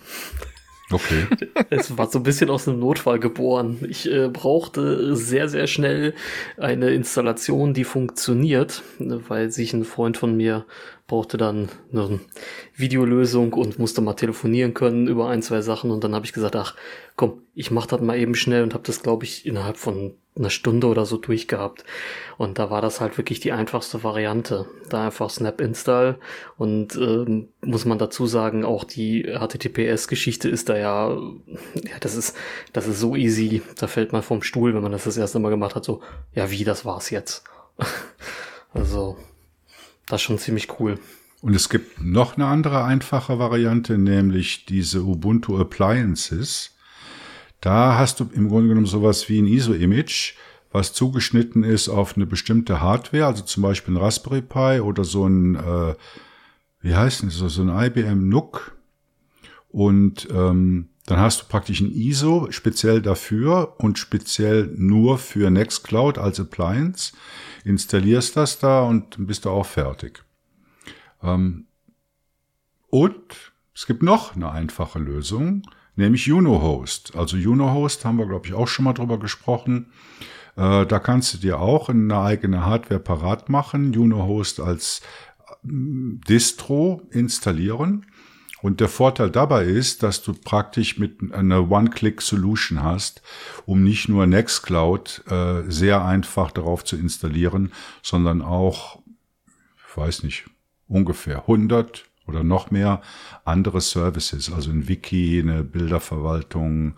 [0.90, 1.26] Okay.
[1.70, 3.78] Es war so ein bisschen aus einem Notfall geboren.
[3.88, 6.14] Ich äh, brauchte sehr, sehr schnell
[6.56, 10.66] eine Installation, die funktioniert, weil sich ein Freund von mir
[11.06, 12.20] brauchte dann eine
[12.74, 15.90] Videolösung und musste mal telefonieren können über ein, zwei Sachen.
[15.90, 16.74] Und dann habe ich gesagt, ach
[17.16, 20.50] komm, ich mach das mal eben schnell und habe das, glaube ich, innerhalb von einer
[20.50, 21.84] Stunde oder so durchgehabt.
[22.36, 24.66] Und da war das halt wirklich die einfachste Variante.
[24.88, 26.18] Da einfach Snap Install
[26.56, 32.36] und ähm, muss man dazu sagen, auch die HTTPS-Geschichte ist da ja, ja, das ist,
[32.72, 33.62] das ist so easy.
[33.76, 36.02] Da fällt man vom Stuhl, wenn man das das erste Mal gemacht hat, so,
[36.34, 37.44] ja, wie, das war's jetzt.
[38.72, 39.16] also,
[40.06, 40.98] das ist schon ziemlich cool.
[41.42, 46.76] Und es gibt noch eine andere einfache Variante, nämlich diese Ubuntu Appliances.
[47.60, 50.34] Da hast du im Grunde genommen sowas wie ein ISO-Image,
[50.72, 55.26] was zugeschnitten ist auf eine bestimmte Hardware, also zum Beispiel ein Raspberry Pi oder so
[55.26, 55.94] ein, äh,
[56.80, 58.76] wie heißt das, so ein IBM NUC.
[59.68, 66.18] Und ähm, dann hast du praktisch ein ISO speziell dafür und speziell nur für Nextcloud
[66.18, 67.12] als Appliance
[67.64, 70.24] installierst das da und bist du auch fertig.
[71.22, 71.66] Ähm,
[72.88, 75.62] und es gibt noch eine einfache Lösung,
[76.00, 77.16] nämlich UnoHost.
[77.16, 79.92] Also UnoHost haben wir, glaube ich, auch schon mal drüber gesprochen.
[80.56, 85.02] Äh, da kannst du dir auch eine eigene Hardware parat machen, UnoHost als
[85.48, 88.06] äh, Distro installieren.
[88.62, 93.22] Und der Vorteil dabei ist, dass du praktisch mit einer One-Click-Solution hast,
[93.64, 97.72] um nicht nur Nextcloud äh, sehr einfach darauf zu installieren,
[98.02, 99.00] sondern auch,
[99.88, 100.44] ich weiß nicht,
[100.88, 103.02] ungefähr 100 oder noch mehr
[103.44, 106.94] andere Services, also ein Wiki, eine Bilderverwaltung,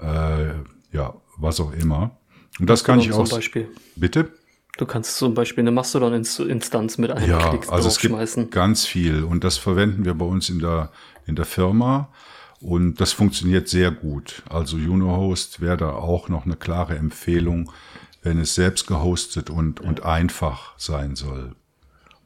[0.00, 0.50] äh,
[0.92, 2.16] ja, was auch immer.
[2.60, 3.24] Und das kann ich auch.
[3.24, 3.68] Zum Beispiel.
[3.96, 4.30] Bitte?
[4.76, 9.22] Du kannst zum Beispiel eine Mastodon-Instanz mit einem ja, Klick also es gibt ganz viel
[9.22, 10.90] und das verwenden wir bei uns in der,
[11.26, 12.08] in der Firma
[12.60, 14.42] und das funktioniert sehr gut.
[14.48, 17.70] Also UnoHost wäre da auch noch eine klare Empfehlung,
[18.22, 19.86] wenn es selbst gehostet und, ja.
[19.86, 21.54] und einfach sein soll.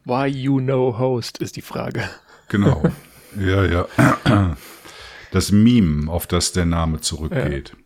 [0.05, 2.09] Why you know host ist die Frage.
[2.49, 2.83] Genau.
[3.39, 3.87] Ja, ja.
[5.31, 7.77] Das Meme, auf das der Name zurückgeht.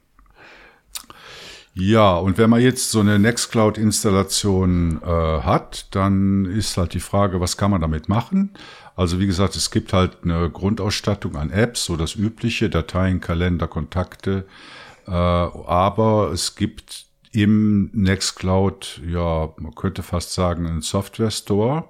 [1.74, 2.16] Ja.
[2.16, 7.56] und wenn man jetzt so eine Nextcloud-Installation äh, hat, dann ist halt die Frage, was
[7.56, 8.50] kann man damit machen?
[8.94, 13.66] Also wie gesagt, es gibt halt eine Grundausstattung an Apps, so das übliche, Dateien, Kalender,
[13.66, 14.46] Kontakte.
[15.06, 21.84] Äh, aber es gibt im Nextcloud, ja, man könnte fast sagen, einen Software Store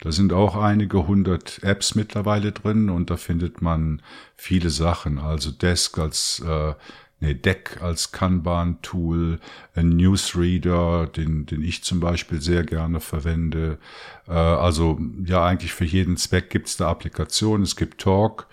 [0.00, 4.02] da sind auch einige hundert Apps mittlerweile drin und da findet man
[4.36, 5.18] viele Sachen.
[5.18, 6.74] Also Desk als äh,
[7.20, 9.40] nee, Deck als Kanban-Tool,
[9.74, 13.78] ein Newsreader, den, den ich zum Beispiel sehr gerne verwende.
[14.26, 17.62] Äh, also ja, eigentlich für jeden Zweck gibt's da Applikationen.
[17.62, 18.46] Es gibt Talk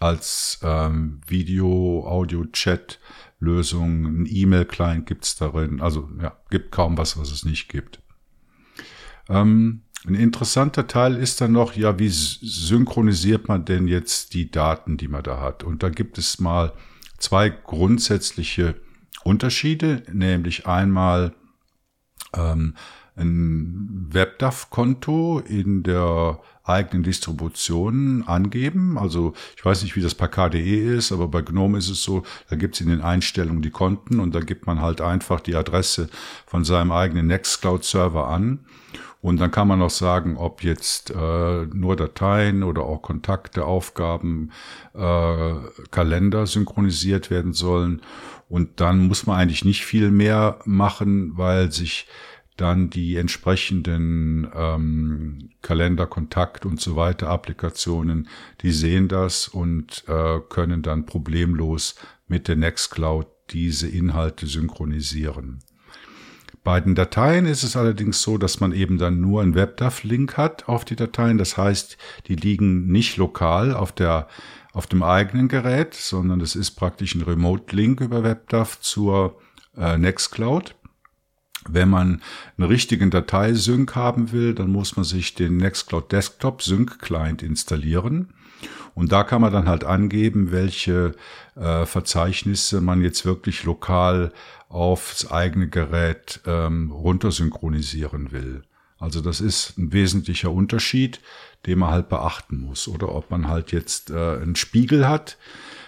[0.00, 2.98] als ähm, Video, Audio, Chat.
[3.40, 5.80] Lösung, ein E-Mail-Client gibt's darin.
[5.80, 8.00] Also ja, gibt kaum was, was es nicht gibt.
[9.28, 14.96] Ähm, ein interessanter Teil ist dann noch, ja, wie synchronisiert man denn jetzt die Daten,
[14.96, 15.64] die man da hat?
[15.64, 16.72] Und da gibt es mal
[17.18, 18.76] zwei grundsätzliche
[19.24, 21.34] Unterschiede, nämlich einmal
[22.34, 22.74] ähm,
[23.16, 28.98] ein WebDAV-Konto in der eigenen Distribution angeben.
[28.98, 32.22] Also ich weiß nicht, wie das bei KDE ist, aber bei GNOME ist es so,
[32.50, 35.56] da gibt es in den Einstellungen die Konten und da gibt man halt einfach die
[35.56, 36.08] Adresse
[36.46, 38.64] von seinem eigenen Nextcloud-Server an.
[39.20, 44.52] Und dann kann man auch sagen, ob jetzt äh, nur Dateien oder auch Kontakte, Aufgaben,
[44.94, 45.54] äh,
[45.90, 48.00] Kalender synchronisiert werden sollen.
[48.48, 52.06] Und dann muss man eigentlich nicht viel mehr machen, weil sich
[52.58, 58.28] dann die entsprechenden ähm, Kalender, Kontakt und so weiter Applikationen,
[58.60, 61.94] die sehen das und äh, können dann problemlos
[62.26, 65.60] mit der Nextcloud diese Inhalte synchronisieren.
[66.64, 70.68] Bei den Dateien ist es allerdings so, dass man eben dann nur einen WebDAV-Link hat
[70.68, 71.38] auf die Dateien.
[71.38, 71.96] Das heißt,
[72.26, 74.28] die liegen nicht lokal auf der
[74.74, 79.40] auf dem eigenen Gerät, sondern es ist praktisch ein Remote-Link über WebDAV zur
[79.76, 80.74] äh, Nextcloud.
[81.72, 82.22] Wenn man
[82.56, 88.28] einen richtigen Dateisync haben will, dann muss man sich den Nextcloud Desktop Sync Client installieren.
[88.94, 91.14] Und da kann man dann halt angeben, welche
[91.54, 94.32] äh, Verzeichnisse man jetzt wirklich lokal
[94.68, 98.62] aufs eigene Gerät ähm, runtersynchronisieren will.
[98.98, 101.20] Also das ist ein wesentlicher Unterschied,
[101.66, 102.88] den man halt beachten muss.
[102.88, 105.38] Oder ob man halt jetzt äh, einen Spiegel hat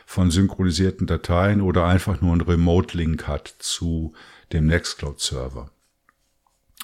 [0.06, 4.12] von synchronisierten Dateien oder einfach nur einen Remote-Link hat zu
[4.52, 5.70] dem Nextcloud-Server.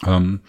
[0.05, 0.41] Ähm,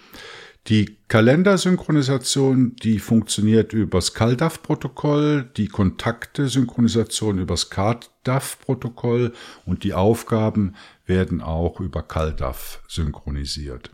[0.66, 9.32] die Kalendersynchronisation, die funktioniert übers CalDAV-Protokoll, die Kontakte-Synchronisation übers CardDAV-Protokoll
[9.64, 10.74] und die Aufgaben
[11.06, 13.90] werden auch über CalDAV synchronisiert.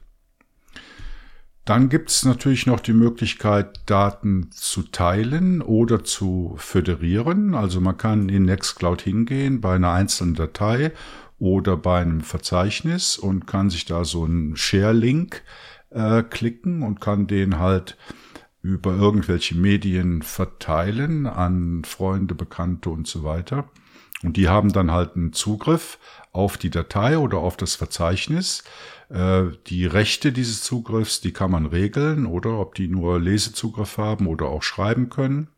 [1.64, 7.55] Dann gibt es natürlich noch die Möglichkeit, Daten zu teilen oder zu föderieren.
[7.55, 10.93] Also man kann in Nextcloud hingehen bei einer einzelnen Datei
[11.39, 15.43] oder bei einem Verzeichnis und kann sich da so einen Share-Link
[15.91, 17.97] äh, klicken und kann den halt
[18.62, 23.68] über irgendwelche Medien verteilen an Freunde, Bekannte und so weiter.
[24.22, 25.99] Und die haben dann halt einen Zugriff
[26.32, 28.64] auf die Datei oder auf das Verzeichnis.
[29.11, 34.26] Äh, die Rechte dieses Zugriffs, die kann man regeln oder ob die nur Lesezugriff haben
[34.26, 35.49] oder auch schreiben können.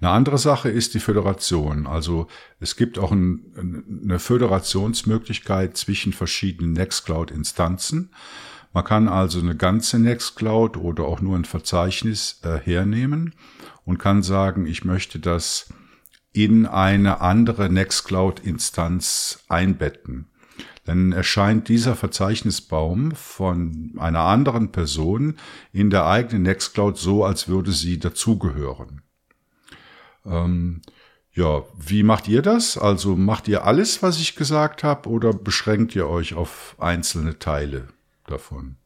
[0.00, 1.86] Eine andere Sache ist die Föderation.
[1.86, 2.26] Also
[2.58, 8.10] es gibt auch ein, eine Föderationsmöglichkeit zwischen verschiedenen Nextcloud-Instanzen.
[8.72, 13.34] Man kann also eine ganze Nextcloud oder auch nur ein Verzeichnis äh, hernehmen
[13.84, 15.72] und kann sagen, ich möchte das
[16.32, 20.28] in eine andere Nextcloud-Instanz einbetten.
[20.84, 25.36] Dann erscheint dieser Verzeichnisbaum von einer anderen Person
[25.72, 29.02] in der eigenen Nextcloud so, als würde sie dazugehören.
[30.24, 30.82] Ähm,
[31.32, 32.76] ja, wie macht ihr das?
[32.76, 37.88] Also macht ihr alles, was ich gesagt habe, oder beschränkt ihr euch auf einzelne Teile?
[38.26, 38.76] davon?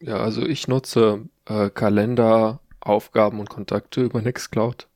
[0.00, 4.88] Ja, also ich nutze äh, Kalender, Aufgaben und Kontakte über Nextcloud.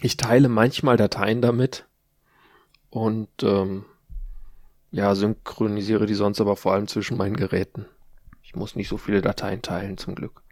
[0.00, 1.86] Ich teile manchmal Dateien damit
[2.90, 3.84] und ähm,
[4.92, 7.86] ja, synchronisiere die sonst aber vor allem zwischen meinen Geräten.
[8.42, 10.42] Ich muss nicht so viele Dateien teilen, zum Glück.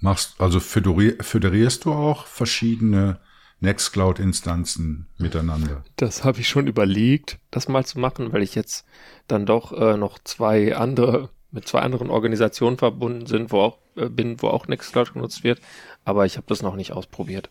[0.00, 3.18] Machst, also föderierst du auch verschiedene
[3.60, 5.82] Nextcloud-Instanzen miteinander.
[5.96, 8.86] Das habe ich schon überlegt, das mal zu machen, weil ich jetzt
[9.26, 14.08] dann doch äh, noch zwei andere, mit zwei anderen Organisationen verbunden sind, wo auch, äh,
[14.08, 15.60] bin, wo auch Nextcloud genutzt wird.
[16.04, 17.50] Aber ich habe das noch nicht ausprobiert.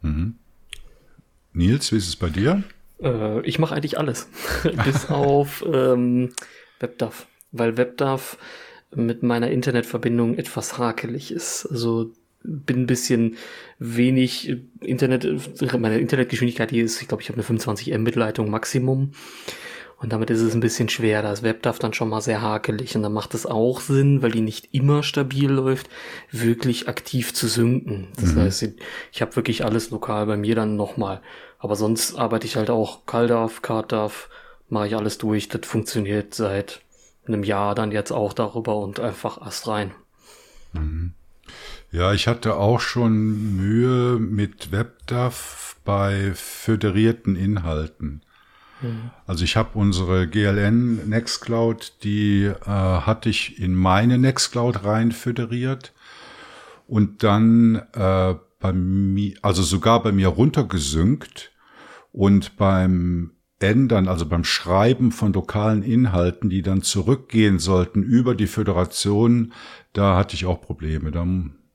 [0.00, 0.36] Mhm.
[1.52, 2.62] Nils, wie ist es bei dir?
[3.02, 4.28] Äh, ich mache eigentlich alles.
[4.84, 6.32] Bis auf ähm,
[6.80, 7.26] WebDAV.
[7.52, 8.38] Weil WebDAV
[8.94, 11.66] mit meiner Internetverbindung etwas hakelig ist.
[11.66, 12.12] Also
[12.42, 13.36] bin ein bisschen
[13.78, 15.26] wenig Internet,
[15.78, 19.12] meine Internetgeschwindigkeit hier ist, ich glaube, ich habe eine 25 Mbit Leitung Maximum.
[19.98, 21.22] Und damit ist es ein bisschen schwer.
[21.22, 22.94] Das WebDAV dann schon mal sehr hakelig.
[22.96, 25.88] Und dann macht es auch Sinn, weil die nicht immer stabil läuft,
[26.30, 28.08] wirklich aktiv zu synken.
[28.16, 28.40] Das mhm.
[28.40, 28.68] heißt,
[29.12, 31.22] ich habe wirklich alles lokal bei mir dann nochmal.
[31.58, 34.28] Aber sonst arbeite ich halt auch CalDAV, CardDAV,
[34.68, 35.48] mache ich alles durch.
[35.48, 36.82] Das funktioniert seit
[37.28, 39.92] einem Jahr dann jetzt auch darüber und einfach erst rein.
[40.72, 41.12] Mhm.
[41.92, 48.22] Ja, ich hatte auch schon Mühe mit WebDAV bei föderierten Inhalten.
[48.82, 49.10] Mhm.
[49.26, 55.94] Also ich habe unsere GLN Nextcloud, die äh, hatte ich in meine Nextcloud rein föderiert
[56.86, 61.52] und dann äh, bei mir, also sogar bei mir runtergesynkt
[62.12, 68.46] und beim Ändern, also beim Schreiben von lokalen Inhalten, die dann zurückgehen sollten über die
[68.46, 69.52] Föderation,
[69.92, 71.10] da hatte ich auch Probleme.
[71.10, 71.24] Da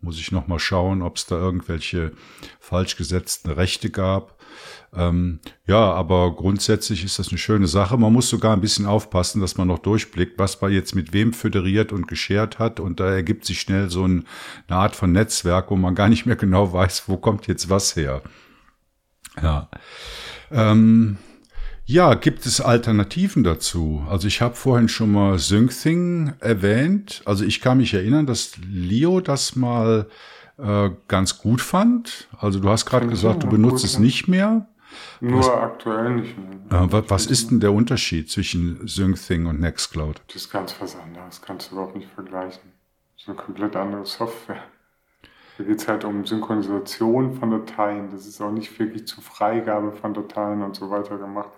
[0.01, 2.11] muss ich noch mal schauen, ob es da irgendwelche
[2.59, 4.37] falsch gesetzten Rechte gab.
[4.93, 7.97] Ähm, ja, aber grundsätzlich ist das eine schöne Sache.
[7.97, 11.33] Man muss sogar ein bisschen aufpassen, dass man noch durchblickt, was man jetzt mit wem
[11.33, 12.79] föderiert und geschert hat.
[12.79, 14.25] Und da ergibt sich schnell so ein,
[14.67, 17.95] eine Art von Netzwerk, wo man gar nicht mehr genau weiß, wo kommt jetzt was
[17.95, 18.21] her.
[19.41, 19.69] Ja.
[20.51, 21.17] Ähm,
[21.85, 24.05] ja, gibt es Alternativen dazu?
[24.09, 27.21] Also ich habe vorhin schon mal SyncThing erwähnt.
[27.25, 30.07] Also ich kann mich erinnern, dass Leo das mal
[30.57, 32.27] äh, ganz gut fand.
[32.37, 34.67] Also du hast gerade gesagt, du benutzt es nicht mehr.
[35.19, 36.81] Nur was, aktuell nicht mehr.
[36.81, 40.21] Äh, was ist denn der Unterschied zwischen SyncThing und Nextcloud?
[40.27, 41.39] Das ist ganz was anderes.
[41.39, 42.61] Das kannst du überhaupt nicht vergleichen.
[43.13, 44.63] Das ist eine komplett andere Software.
[45.57, 48.09] Da geht es halt um Synchronisation von Dateien.
[48.11, 51.51] Das ist auch nicht wirklich zur Freigabe von Dateien und so weiter gemacht.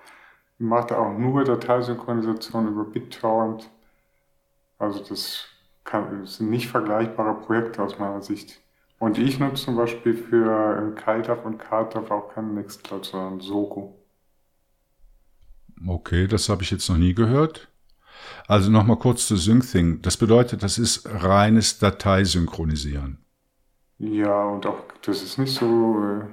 [0.58, 3.70] Macht auch nur Dateisynchronisation über BitTorrent.
[4.78, 5.46] Also das,
[5.84, 8.62] kann, das sind nicht vergleichbare Projekte aus meiner Sicht.
[9.00, 14.00] Und ich nutze zum Beispiel für KiteDAV und KTAV auch keinen Nextcloud, sondern Soko.
[15.86, 17.68] Okay, das habe ich jetzt noch nie gehört.
[18.48, 20.02] Also nochmal kurz zu SyncThing.
[20.02, 23.18] Das bedeutet, das ist reines Dateisynchronisieren.
[24.00, 26.26] Ja, und auch, das ist nicht so, äh,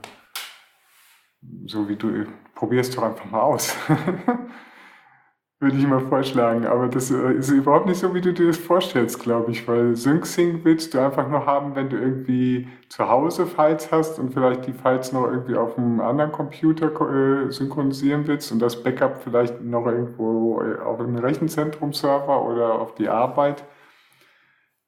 [1.66, 2.26] so wie du,
[2.60, 3.74] probier es doch einfach mal aus.
[5.60, 6.66] Würde ich mal vorschlagen.
[6.66, 9.66] Aber das äh, ist überhaupt nicht so, wie du dir das vorstellst, glaube ich.
[9.66, 14.34] Weil SyncSync willst du einfach nur haben, wenn du irgendwie zu Hause Files hast und
[14.34, 19.22] vielleicht die Files noch irgendwie auf einem anderen Computer äh, synchronisieren willst und das Backup
[19.22, 23.64] vielleicht noch irgendwo äh, auf einem Rechenzentrum-Server oder auf die Arbeit.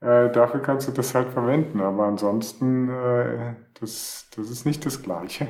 [0.00, 1.80] Äh, dafür kannst du das halt verwenden.
[1.80, 5.48] Aber ansonsten, äh, das, das ist nicht das Gleiche.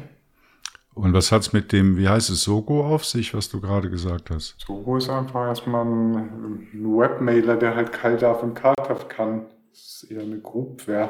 [0.95, 4.31] Und was hat's mit dem, wie heißt es, Sogo auf sich, was du gerade gesagt
[4.31, 4.57] hast?
[4.59, 9.47] Sogo ist einfach erstmal ein, Webmailer, der halt KalDAV und KTAV kann.
[9.71, 11.09] Das ist eher eine Groupware.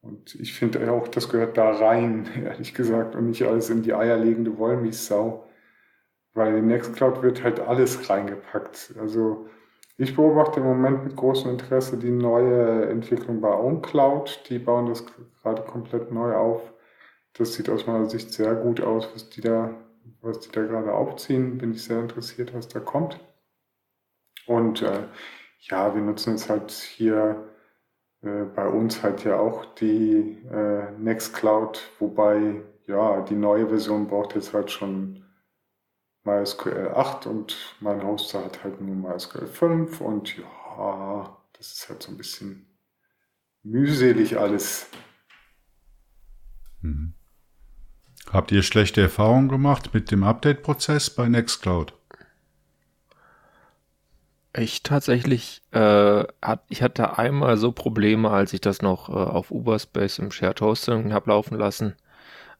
[0.00, 3.94] Und ich finde auch, das gehört da rein, ehrlich gesagt, und nicht alles in die
[3.94, 5.44] eierlegende Wollmilchsau.
[6.34, 8.94] Weil in Nextcloud wird halt alles reingepackt.
[9.00, 9.46] Also
[9.96, 14.44] ich beobachte im Moment mit großem Interesse die neue Entwicklung bei OwnCloud.
[14.48, 15.04] Die bauen das
[15.42, 16.72] gerade komplett neu auf
[17.38, 19.74] das sieht aus meiner Sicht sehr gut aus, was die da,
[20.20, 21.58] was die da gerade aufziehen.
[21.58, 23.20] Bin ich sehr interessiert, was da kommt.
[24.46, 25.04] Und äh,
[25.60, 27.48] ja, wir nutzen jetzt halt hier
[28.22, 34.34] äh, bei uns halt ja auch die äh, Nextcloud, wobei ja, die neue Version braucht
[34.34, 35.24] jetzt halt schon
[36.24, 42.02] MySQL 8 und mein Hoster hat halt nur MySQL 5 und ja, das ist halt
[42.02, 42.66] so ein bisschen
[43.62, 44.88] mühselig alles.
[46.80, 47.17] Mhm.
[48.32, 51.94] Habt ihr schlechte Erfahrungen gemacht mit dem Update-Prozess bei Nextcloud?
[54.54, 59.50] Ich tatsächlich, äh, hat, ich hatte einmal so Probleme, als ich das noch äh, auf
[59.50, 61.94] Uberspace im Shared Hosting habe laufen lassen.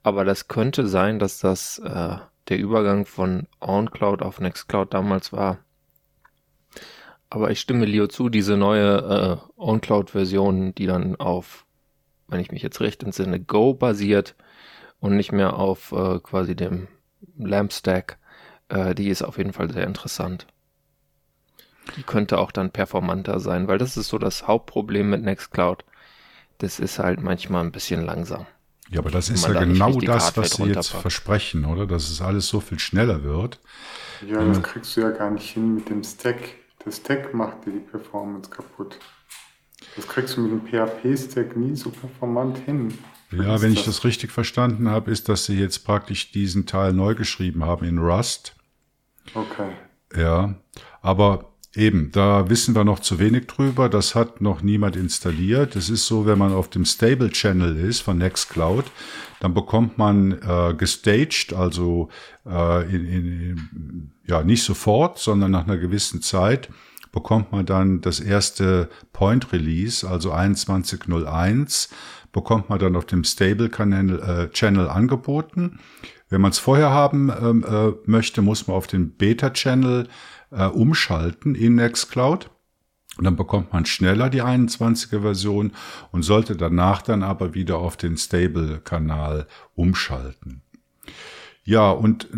[0.03, 2.17] Aber das könnte sein, dass das äh,
[2.49, 5.59] der Übergang von OnCloud auf Nextcloud damals war.
[7.31, 11.67] Aber ich stimme Leo zu, diese neue äh, OnCloud-Version, die dann auf,
[12.27, 14.35] wenn ich mich jetzt recht entsinne, Go basiert,
[15.01, 16.89] und nicht mehr auf äh, quasi dem
[17.39, 18.19] Lamp-Stack.
[18.69, 20.47] Äh, die ist auf jeden Fall sehr interessant.
[21.97, 25.85] Die könnte auch dann performanter sein, weil das ist so das Hauptproblem mit Nextcloud.
[26.59, 28.47] Das ist halt manchmal ein bisschen langsam.
[28.91, 31.87] Ja, aber das ist ja da genau das, was sie jetzt versprechen, oder?
[31.87, 33.61] Dass es alles so viel schneller wird.
[34.27, 36.55] Ja, das kriegst du ja gar nicht hin mit dem Stack.
[36.85, 38.99] Der Stack macht dir die Performance kaputt.
[39.95, 42.97] Das kriegst du mit dem PHP-Stack nie so performant hin.
[43.31, 47.15] Ja, wenn ich das richtig verstanden habe, ist, dass sie jetzt praktisch diesen Teil neu
[47.15, 48.55] geschrieben haben in Rust.
[49.35, 49.71] Okay.
[50.17, 50.55] Ja,
[51.03, 53.89] aber eben, da wissen wir noch zu wenig drüber.
[53.89, 55.77] Das hat noch niemand installiert.
[55.77, 58.87] Es ist so, wenn man auf dem Stable Channel ist von Nextcloud,
[59.41, 62.09] dann bekommt man äh, gestaged, also
[62.47, 66.71] äh, in, in, ja nicht sofort, sondern nach einer gewissen Zeit
[67.13, 71.89] bekommt man dann das erste Point Release, also 2101
[72.33, 75.79] bekommt man dann auf dem Stable-Channel äh, Channel angeboten.
[76.29, 80.09] Wenn man es vorher haben ähm, äh, möchte, muss man auf den Beta-Channel
[80.51, 82.51] äh, umschalten in Nextcloud.
[83.17, 85.73] Und dann bekommt man schneller die 21er Version
[86.13, 90.63] und sollte danach dann aber wieder auf den Stable-Kanal umschalten.
[91.65, 92.29] Ja, und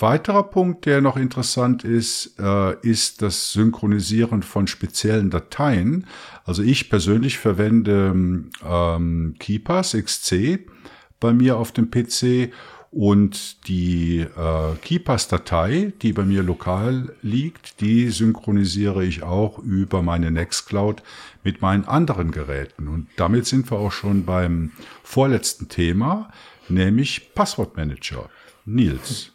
[0.00, 6.06] weiterer Punkt, der noch interessant ist, äh, ist das Synchronisieren von speziellen Dateien.
[6.44, 8.14] Also ich persönlich verwende
[8.64, 10.60] ähm, KeePass XC
[11.20, 12.52] bei mir auf dem PC
[12.90, 20.30] Und die äh, KeyPass-Datei, die bei mir lokal liegt, die synchronisiere ich auch über meine
[20.30, 21.02] Nextcloud
[21.44, 22.88] mit meinen anderen Geräten.
[22.88, 24.72] Und damit sind wir auch schon beim
[25.02, 26.32] vorletzten Thema,
[26.70, 28.30] nämlich Passwortmanager.
[28.64, 29.32] Nils.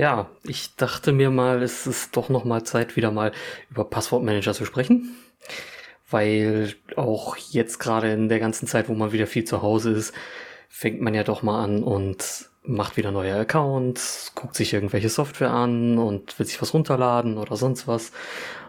[0.00, 3.32] Ja, ich dachte mir mal, es ist doch noch mal Zeit, wieder mal
[3.70, 5.14] über Passwortmanager zu sprechen.
[6.08, 10.14] Weil auch jetzt gerade in der ganzen Zeit, wo man wieder viel zu Hause ist,
[10.70, 15.50] fängt man ja doch mal an und macht wieder neue Accounts, guckt sich irgendwelche Software
[15.50, 18.10] an und will sich was runterladen oder sonst was.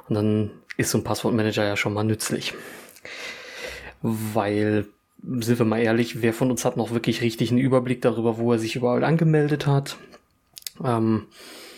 [0.09, 2.55] Und dann ist so ein Passwortmanager ja schon mal nützlich.
[4.01, 4.85] Weil,
[5.39, 8.51] sind wir mal ehrlich, wer von uns hat noch wirklich richtig einen Überblick darüber, wo
[8.51, 9.95] er sich überall angemeldet hat?
[10.83, 11.27] Ähm,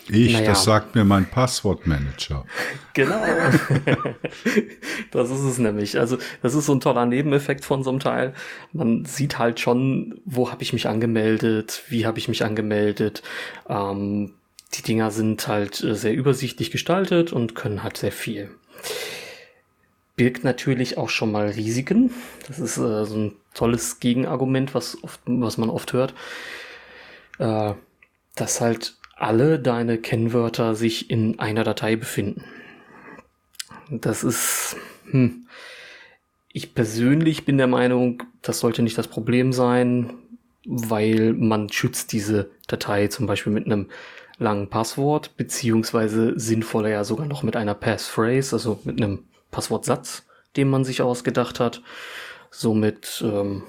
[0.10, 0.48] ich, naja.
[0.48, 2.46] das sagt mir mein Passwortmanager.
[2.96, 3.24] Genau.
[5.12, 5.98] das ist es nämlich.
[5.98, 8.36] Also, das ist so ein toller Nebeneffekt von so einem Teil.
[8.72, 13.24] Man sieht halt schon, wo habe ich mich angemeldet, wie habe ich mich angemeldet.
[13.68, 14.36] Ähm,
[14.76, 18.52] die Dinger sind halt äh, sehr übersichtlich gestaltet und können halt sehr viel.
[20.16, 22.12] Birgt natürlich auch schon mal Risiken.
[22.48, 26.14] Das ist äh, so ein tolles Gegenargument, was, oft, was man oft hört.
[27.40, 27.74] Äh,
[28.36, 32.44] dass halt alle deine Kennwörter sich in einer Datei befinden.
[33.90, 34.76] Das ist,
[35.10, 35.48] hm,
[36.52, 40.14] ich persönlich bin der Meinung, das sollte nicht das Problem sein,
[40.66, 43.90] weil man schützt diese Datei zum Beispiel mit einem
[44.38, 50.24] langen Passwort, beziehungsweise sinnvoller ja sogar noch mit einer Passphrase, also mit einem Passwortsatz,
[50.56, 51.82] den man sich ausgedacht hat.
[52.50, 53.64] Somit ähm,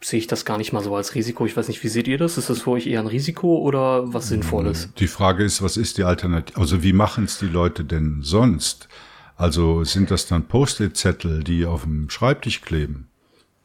[0.00, 1.46] sehe ich das gar nicht mal so als Risiko.
[1.46, 2.38] Ich weiß nicht, wie seht ihr das?
[2.38, 4.90] Ist das für euch eher ein Risiko oder was Sinnvolles?
[4.98, 6.58] Die Frage ist, was ist die Alternative?
[6.58, 8.88] Also wie machen es die Leute denn sonst?
[9.36, 13.07] Also sind das dann Post-it-Zettel, die auf dem Schreibtisch kleben?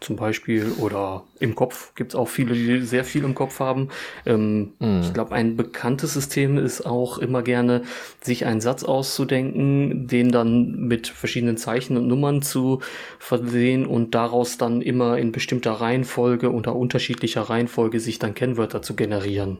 [0.03, 3.89] Zum Beispiel oder im Kopf gibt es auch viele, die sehr viel im Kopf haben.
[4.25, 5.01] Ähm, mm.
[5.01, 7.83] Ich glaube, ein bekanntes System ist auch immer gerne,
[8.21, 12.79] sich einen Satz auszudenken, den dann mit verschiedenen Zeichen und Nummern zu
[13.19, 18.95] versehen und daraus dann immer in bestimmter Reihenfolge unter unterschiedlicher Reihenfolge sich dann Kennwörter zu
[18.95, 19.57] generieren.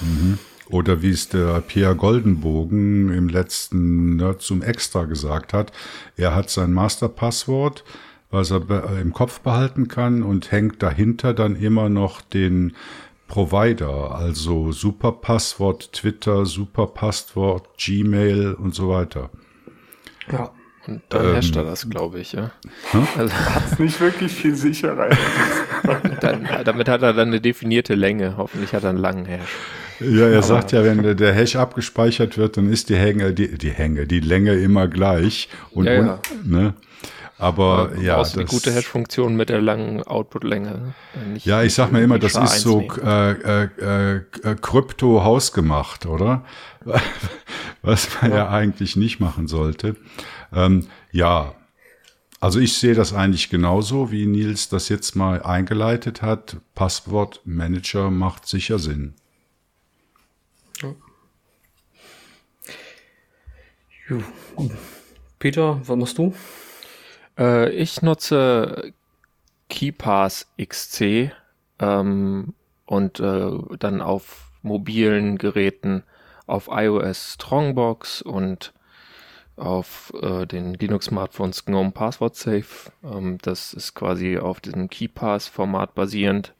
[0.00, 0.38] Mhm.
[0.70, 5.72] Oder wie es der Pierre Goldenbogen im letzten ne, zum Extra gesagt hat,
[6.16, 7.84] er hat sein Masterpasswort
[8.34, 12.74] was er im Kopf behalten kann und hängt dahinter dann immer noch den
[13.28, 19.30] Provider, also Superpasswort Twitter, Superpasswort Gmail und so weiter.
[20.30, 20.50] Ja.
[20.86, 22.50] Und dann ähm, hasht er das, glaube ich, ja.
[23.16, 25.16] Also, hat nicht wirklich viel Sicherheit.
[26.20, 28.36] dann, damit hat er dann eine definierte Länge.
[28.36, 29.48] Hoffentlich hat er einen langen Hash.
[30.00, 33.56] Ja, er Aber, sagt ja, wenn der Hash abgespeichert wird, dann ist die Hänge, die,
[33.56, 35.48] die Hänge, die Länge immer gleich.
[35.70, 36.20] Und, ja, ja.
[36.30, 36.74] Und, ne?
[37.38, 40.94] Aber ja, ja das eine gute Hash-Funktion mit der langen Output-Länge.
[41.42, 46.44] Ja, ich sag mir immer, das ist so äh, äh, äh, äh, Krypto hausgemacht, oder?
[47.82, 48.36] Was man ja.
[48.36, 48.48] ja.
[48.50, 49.96] eigentlich nicht machen sollte.
[50.52, 51.54] Ähm, ja,
[52.40, 56.58] also ich sehe das eigentlich genauso, wie Nils das jetzt mal eingeleitet hat.
[56.74, 59.14] Passwortmanager macht sicher Sinn.
[60.82, 60.94] Ja.
[65.38, 66.34] Peter, was machst du?
[67.38, 68.92] Äh, ich nutze
[69.68, 71.32] KeyPass XC
[71.78, 72.54] ähm,
[72.86, 76.04] und äh, dann auf mobilen Geräten
[76.46, 78.72] auf iOS Strongbox und
[79.56, 82.92] auf äh, den Linux-Smartphones GNOME Password Safe.
[83.04, 86.54] Ähm, das ist quasi auf diesem KeyPass-Format basierend.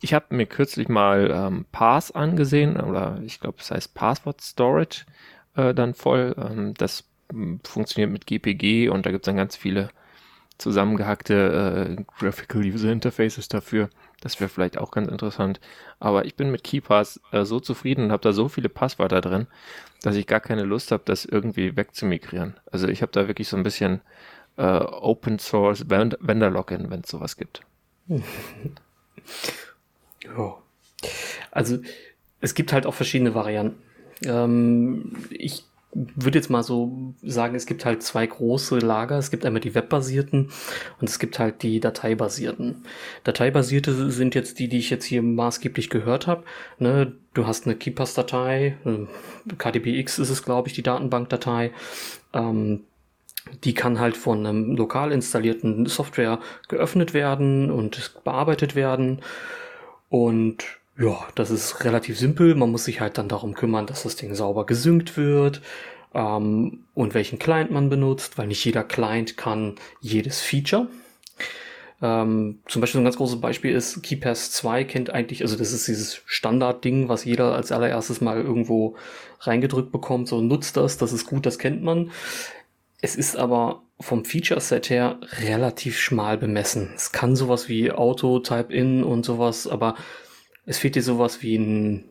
[0.00, 5.04] Ich habe mir kürzlich mal ähm, Pass angesehen, oder ich glaube, es heißt Password Storage
[5.54, 6.34] äh, dann voll.
[6.38, 7.04] Ähm, das
[7.64, 9.90] funktioniert mit GPG und da gibt es dann ganz viele
[10.58, 13.90] zusammengehackte äh, Graphical User Interfaces dafür.
[14.20, 15.60] Das wäre vielleicht auch ganz interessant.
[15.98, 19.46] Aber ich bin mit KeyPass äh, so zufrieden und habe da so viele Passwörter drin,
[20.02, 22.54] dass ich gar keine Lust habe, das irgendwie wegzumigrieren.
[22.70, 24.00] Also ich habe da wirklich so ein bisschen
[24.56, 27.62] äh, Open Source Vendor Login, wenn es sowas gibt.
[28.08, 28.22] ja.
[31.50, 31.78] Also
[32.40, 33.82] es gibt halt auch verschiedene Varianten.
[34.24, 35.64] Ähm, ich
[35.94, 39.18] würde jetzt mal so sagen, es gibt halt zwei große Lager.
[39.18, 40.50] Es gibt einmal die webbasierten
[41.00, 42.84] und es gibt halt die dateibasierten.
[43.22, 46.44] Dateibasierte sind jetzt die, die ich jetzt hier maßgeblich gehört habe.
[46.78, 51.72] Ne, du hast eine KeePass-Datei, äh, KDBX ist es, glaube ich, die Datenbankdatei.
[52.32, 52.80] Ähm,
[53.62, 59.20] die kann halt von einem lokal installierten Software geöffnet werden und bearbeitet werden.
[60.08, 60.64] Und
[60.98, 62.54] ja, das ist relativ simpel.
[62.54, 65.60] Man muss sich halt dann darum kümmern, dass das Ding sauber gesynkt wird
[66.14, 70.88] ähm, und welchen Client man benutzt, weil nicht jeder Client kann jedes Feature.
[72.00, 75.88] Ähm, zum Beispiel ein ganz großes Beispiel ist, KeyPass 2 kennt eigentlich, also das ist
[75.88, 78.96] dieses Standardding, was jeder als allererstes mal irgendwo
[79.40, 82.10] reingedrückt bekommt, so nutzt das, das ist gut, das kennt man.
[83.00, 86.90] Es ist aber vom Feature-Set her relativ schmal bemessen.
[86.96, 89.94] Es kann sowas wie Auto, Type-In und sowas, aber
[90.66, 92.04] es fehlt dir sowas wie ein,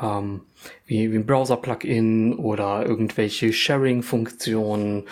[0.00, 0.42] ähm,
[0.86, 5.04] wie, wie ein Browser-Plugin oder irgendwelche Sharing-Funktionen.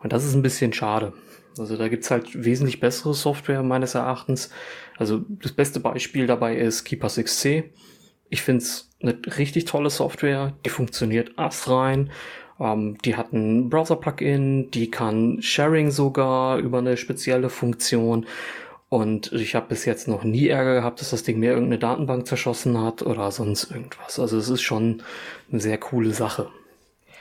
[0.00, 1.12] Und das ist ein bisschen schade.
[1.58, 4.50] Also da gibt's halt wesentlich bessere Software meines Erachtens.
[4.96, 7.64] Also das beste Beispiel dabei ist Keepers XC.
[8.30, 12.10] Ich find's eine richtig tolle Software, die funktioniert astrein.
[12.60, 18.26] Ähm, die hat ein Browser-Plugin, die kann Sharing sogar über eine spezielle Funktion.
[18.88, 22.26] Und ich habe bis jetzt noch nie Ärger gehabt, dass das Ding mir irgendeine Datenbank
[22.26, 24.18] zerschossen hat oder sonst irgendwas.
[24.18, 25.02] Also es ist schon
[25.50, 26.48] eine sehr coole Sache.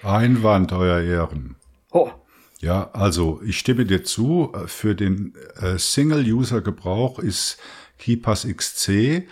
[0.03, 1.55] Einwand, euer Ehren.
[1.91, 2.11] Oh,
[2.59, 4.51] ja, also ich stimme dir zu.
[4.65, 7.57] Für den äh, Single-User-Gebrauch ist
[7.99, 9.23] KeyPass XC äh,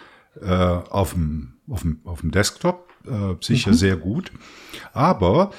[0.43, 3.75] auf, dem, auf, dem, auf dem Desktop äh, sicher mhm.
[3.75, 4.31] sehr gut.
[4.93, 5.51] Aber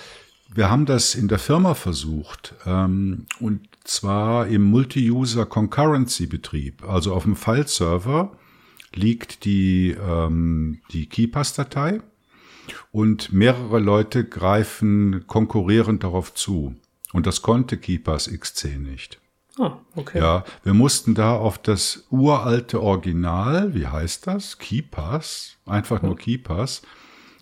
[0.55, 6.89] wir haben das in der Firma versucht ähm, und zwar im Multi-User-Concurrency-Betrieb.
[6.89, 8.33] Also auf dem File-Server
[8.95, 12.01] liegt die, ähm, die KeyPass-Datei
[12.93, 16.75] und mehrere Leute greifen konkurrierend darauf zu.
[17.13, 19.21] Und das konnte Keepers XC nicht.
[19.59, 20.19] Ah, okay.
[20.19, 24.59] Ja, wir mussten da auf das uralte Original, wie heißt das?
[24.59, 26.83] Keepers, einfach nur Keepers,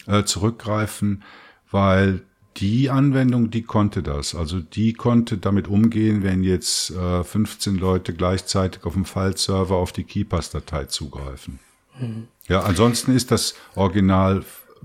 [0.07, 1.24] äh, zurückgreifen,
[1.70, 2.22] weil
[2.57, 4.35] die Anwendung, die konnte das.
[4.35, 9.93] Also die konnte damit umgehen, wenn jetzt äh, 15 Leute gleichzeitig auf dem File-Server auf
[9.93, 11.59] die Keepers-Datei zugreifen.
[11.99, 12.29] Mhm.
[12.49, 14.45] Ja, ansonsten ist das Original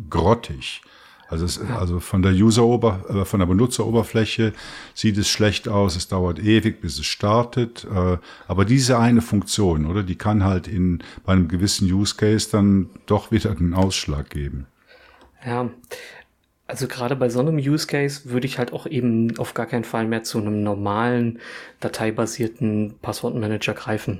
[0.10, 0.82] grottig.
[1.30, 4.54] Also, es, also von der User -Ober äh, von der Benutzeroberfläche
[4.96, 5.96] sieht es schlecht aus.
[5.96, 7.86] Es dauert ewig, bis es startet.
[7.86, 8.18] Äh,
[8.48, 12.90] aber diese eine Funktion, oder, die kann halt in bei einem gewissen Use Case dann
[13.06, 14.66] doch wieder einen Ausschlag geben.
[15.46, 15.70] Ja,
[16.70, 19.84] also gerade bei so einem Use Case würde ich halt auch eben auf gar keinen
[19.84, 21.40] Fall mehr zu einem normalen
[21.80, 24.20] dateibasierten Passwortmanager greifen,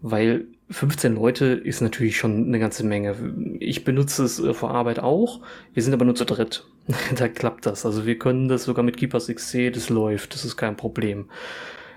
[0.00, 3.16] weil 15 Leute ist natürlich schon eine ganze Menge.
[3.58, 5.40] Ich benutze es äh, vor Arbeit auch.
[5.74, 6.64] Wir sind aber nur zu dritt.
[7.16, 7.84] da klappt das.
[7.84, 10.34] Also wir können das sogar mit Keepers XC, das läuft.
[10.34, 11.28] Das ist kein Problem.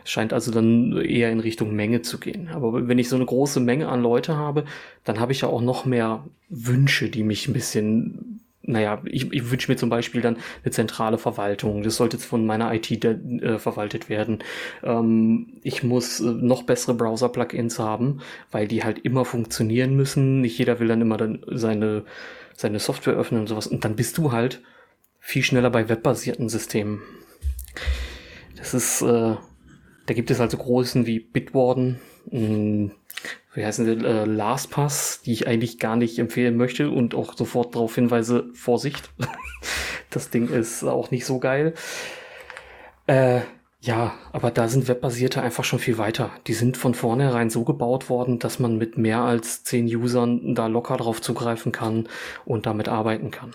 [0.05, 2.49] Scheint also dann eher in Richtung Menge zu gehen.
[2.49, 4.65] Aber wenn ich so eine große Menge an Leute habe,
[5.03, 9.51] dann habe ich ja auch noch mehr Wünsche, die mich ein bisschen naja, ich, ich
[9.51, 11.83] wünsche mir zum Beispiel dann eine zentrale Verwaltung.
[11.83, 14.39] Das sollte jetzt von meiner IT äh, verwaltet werden.
[14.83, 20.41] Ähm, ich muss äh, noch bessere Browser-Plugins haben, weil die halt immer funktionieren müssen.
[20.41, 22.05] Nicht jeder will dann immer dann seine,
[22.55, 23.67] seine Software öffnen und sowas.
[23.67, 24.61] Und dann bist du halt
[25.19, 27.01] viel schneller bei webbasierten Systemen.
[28.55, 29.35] Das ist, äh,
[30.05, 31.99] da gibt es also Großen wie Bitwarden,
[32.31, 32.91] mh,
[33.53, 37.75] wie heißen die, äh, LastPass, die ich eigentlich gar nicht empfehlen möchte und auch sofort
[37.75, 39.11] darauf hinweise, Vorsicht,
[40.09, 41.73] das Ding ist auch nicht so geil.
[43.07, 43.41] Äh,
[43.81, 46.31] ja, aber da sind Webbasierte einfach schon viel weiter.
[46.47, 50.67] Die sind von vornherein so gebaut worden, dass man mit mehr als zehn Usern da
[50.67, 52.07] locker drauf zugreifen kann
[52.45, 53.53] und damit arbeiten kann.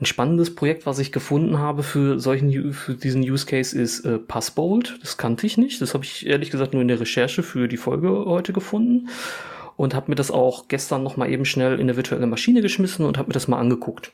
[0.00, 4.18] Ein spannendes Projekt, was ich gefunden habe für solchen für diesen Use Case ist äh,
[4.18, 4.98] Passbolt.
[5.02, 5.80] Das kannte ich nicht.
[5.80, 9.08] Das habe ich ehrlich gesagt nur in der Recherche für die Folge heute gefunden
[9.76, 13.04] und habe mir das auch gestern noch mal eben schnell in eine virtuelle Maschine geschmissen
[13.04, 14.12] und habe mir das mal angeguckt.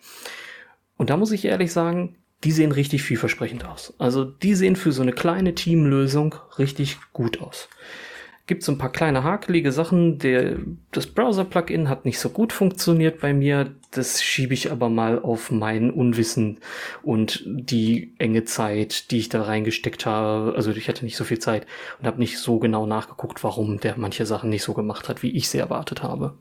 [0.96, 3.94] Und da muss ich ehrlich sagen, die sehen richtig vielversprechend aus.
[3.98, 7.68] Also die sehen für so eine kleine Teamlösung richtig gut aus
[8.49, 10.18] gibt es ein paar kleine hakelige Sachen.
[10.18, 10.57] Der,
[10.90, 13.74] das Browser-Plugin hat nicht so gut funktioniert bei mir.
[13.90, 16.59] Das schiebe ich aber mal auf mein Unwissen
[17.03, 20.55] und die enge Zeit, die ich da reingesteckt habe.
[20.57, 21.66] Also ich hatte nicht so viel Zeit
[22.01, 25.30] und habe nicht so genau nachgeguckt, warum der manche Sachen nicht so gemacht hat, wie
[25.30, 26.34] ich sie erwartet habe.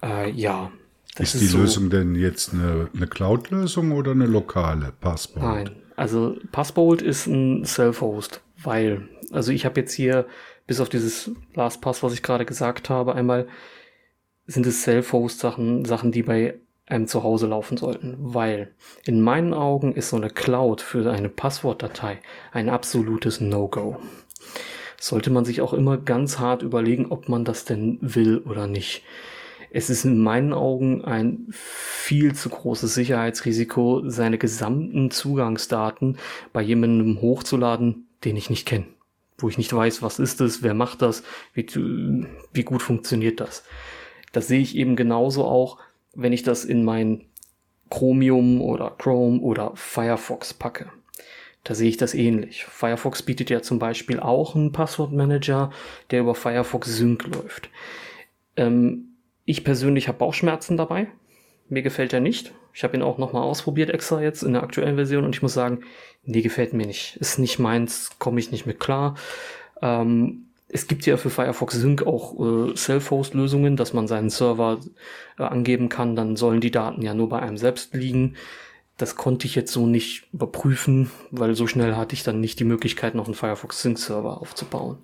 [0.00, 0.70] Äh, ja.
[1.18, 1.58] ist, ist die so.
[1.58, 5.44] Lösung denn jetzt eine, eine Cloud-Lösung oder eine lokale Passbolt?
[5.44, 10.26] Nein, also Passbolt ist ein Self-Host, weil, also ich habe jetzt hier
[10.68, 13.48] bis auf dieses LastPass, was ich gerade gesagt habe, einmal
[14.46, 18.74] sind es Self-Host-Sachen, Sachen, die bei einem zu Hause laufen sollten, weil
[19.04, 22.20] in meinen Augen ist so eine Cloud für eine Passwortdatei
[22.52, 23.96] ein absolutes No-Go.
[25.00, 29.02] Sollte man sich auch immer ganz hart überlegen, ob man das denn will oder nicht.
[29.70, 36.18] Es ist in meinen Augen ein viel zu großes Sicherheitsrisiko, seine gesamten Zugangsdaten
[36.52, 38.86] bei jemandem hochzuladen, den ich nicht kenne
[39.38, 41.22] wo ich nicht weiß, was ist es, wer macht das,
[41.54, 41.66] wie,
[42.52, 43.64] wie gut funktioniert das.
[44.32, 45.78] Das sehe ich eben genauso auch,
[46.14, 47.24] wenn ich das in mein
[47.88, 50.90] Chromium oder Chrome oder Firefox packe.
[51.64, 52.64] Da sehe ich das ähnlich.
[52.64, 55.70] Firefox bietet ja zum Beispiel auch einen Passwortmanager,
[56.10, 57.70] der über Firefox Sync läuft.
[58.56, 61.08] Ähm, ich persönlich habe Bauchschmerzen dabei.
[61.68, 62.52] Mir gefällt er nicht.
[62.78, 65.52] Ich habe ihn auch nochmal ausprobiert extra jetzt in der aktuellen Version und ich muss
[65.52, 65.80] sagen,
[66.22, 67.16] nee, gefällt mir nicht.
[67.16, 69.16] Ist nicht meins, komme ich nicht mit klar.
[69.82, 74.78] Ähm, es gibt ja für Firefox Sync auch äh, Self-Host-Lösungen, dass man seinen Server
[75.40, 76.14] äh, angeben kann.
[76.14, 78.36] Dann sollen die Daten ja nur bei einem selbst liegen.
[78.98, 82.64] Das konnte ich jetzt so nicht überprüfen, weil so schnell hatte ich dann nicht die
[82.64, 84.98] Möglichkeit, noch einen Firefox Sync Server aufzubauen.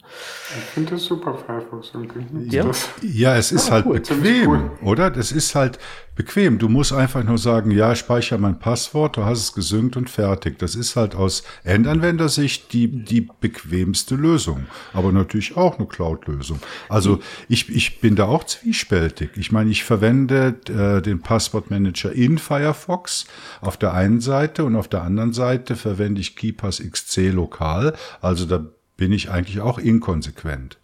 [0.58, 2.12] Ich finde das super, Firefox Sync.
[2.50, 2.70] Ja,
[3.02, 4.00] ja es ist ah, halt cool.
[4.00, 4.70] bequem, cool.
[4.82, 5.10] oder?
[5.10, 5.78] Das ist halt
[6.16, 6.58] bequem.
[6.58, 10.58] Du musst einfach nur sagen, ja, speichere mein Passwort, du hast es gesynkt und fertig.
[10.58, 14.66] Das ist halt aus Endanwendersicht die, die bequemste Lösung.
[14.92, 16.60] Aber natürlich auch eine Cloud-Lösung.
[16.88, 19.30] Also ich, ich bin da auch zwiespältig.
[19.36, 23.26] Ich meine, ich verwende äh, den Passwortmanager in Firefox
[23.60, 27.94] auf der einen Seite und auf der anderen Seite verwende ich KeyPass XC lokal.
[28.22, 28.64] Also da
[28.96, 30.78] bin ich eigentlich auch inkonsequent.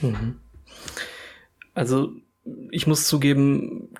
[0.00, 0.36] Mhm.
[1.74, 2.12] Also
[2.70, 3.90] ich muss zugeben,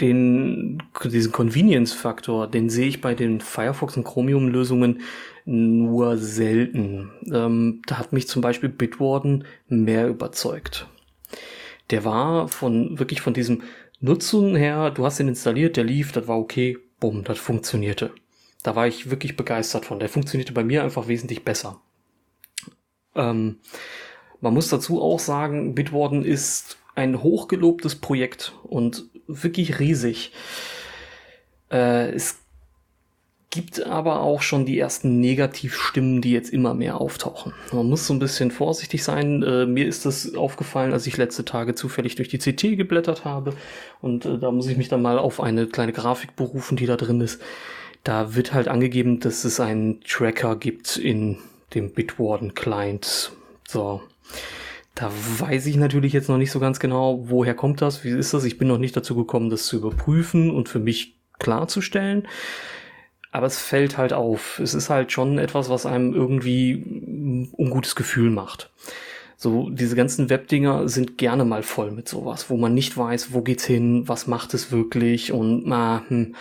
[0.00, 5.02] den, diesen Convenience-Faktor, den sehe ich bei den Firefox und Chromium-Lösungen
[5.44, 7.12] nur selten.
[7.30, 10.88] Ähm, da hat mich zum Beispiel Bitwarden mehr überzeugt.
[11.90, 13.62] Der war von, wirklich von diesem
[14.00, 18.12] Nutzen her, du hast ihn installiert, der lief, das war okay, bumm, das funktionierte.
[18.62, 19.98] Da war ich wirklich begeistert von.
[19.98, 21.80] Der funktionierte bei mir einfach wesentlich besser.
[23.14, 23.58] Ähm,
[24.40, 30.32] man muss dazu auch sagen, Bitwarden ist ein hochgelobtes Projekt und wirklich riesig.
[31.70, 32.39] Äh, es
[33.50, 37.52] gibt aber auch schon die ersten Negativstimmen, die jetzt immer mehr auftauchen.
[37.72, 39.42] Man muss so ein bisschen vorsichtig sein.
[39.42, 43.54] Äh, mir ist das aufgefallen, als ich letzte Tage zufällig durch die CT geblättert habe.
[44.00, 46.96] Und äh, da muss ich mich dann mal auf eine kleine Grafik berufen, die da
[46.96, 47.42] drin ist.
[48.04, 51.38] Da wird halt angegeben, dass es einen Tracker gibt in
[51.74, 53.32] dem Bitwarden Client.
[53.68, 54.00] So.
[54.94, 58.32] Da weiß ich natürlich jetzt noch nicht so ganz genau, woher kommt das, wie ist
[58.32, 58.44] das.
[58.44, 62.28] Ich bin noch nicht dazu gekommen, das zu überprüfen und für mich klarzustellen.
[63.32, 64.58] Aber es fällt halt auf.
[64.58, 68.70] Es ist halt schon etwas, was einem irgendwie ein ungutes Gefühl macht.
[69.36, 73.40] So, diese ganzen Webdinger sind gerne mal voll mit sowas, wo man nicht weiß, wo
[73.40, 76.34] geht's hin, was macht es wirklich und na, hm.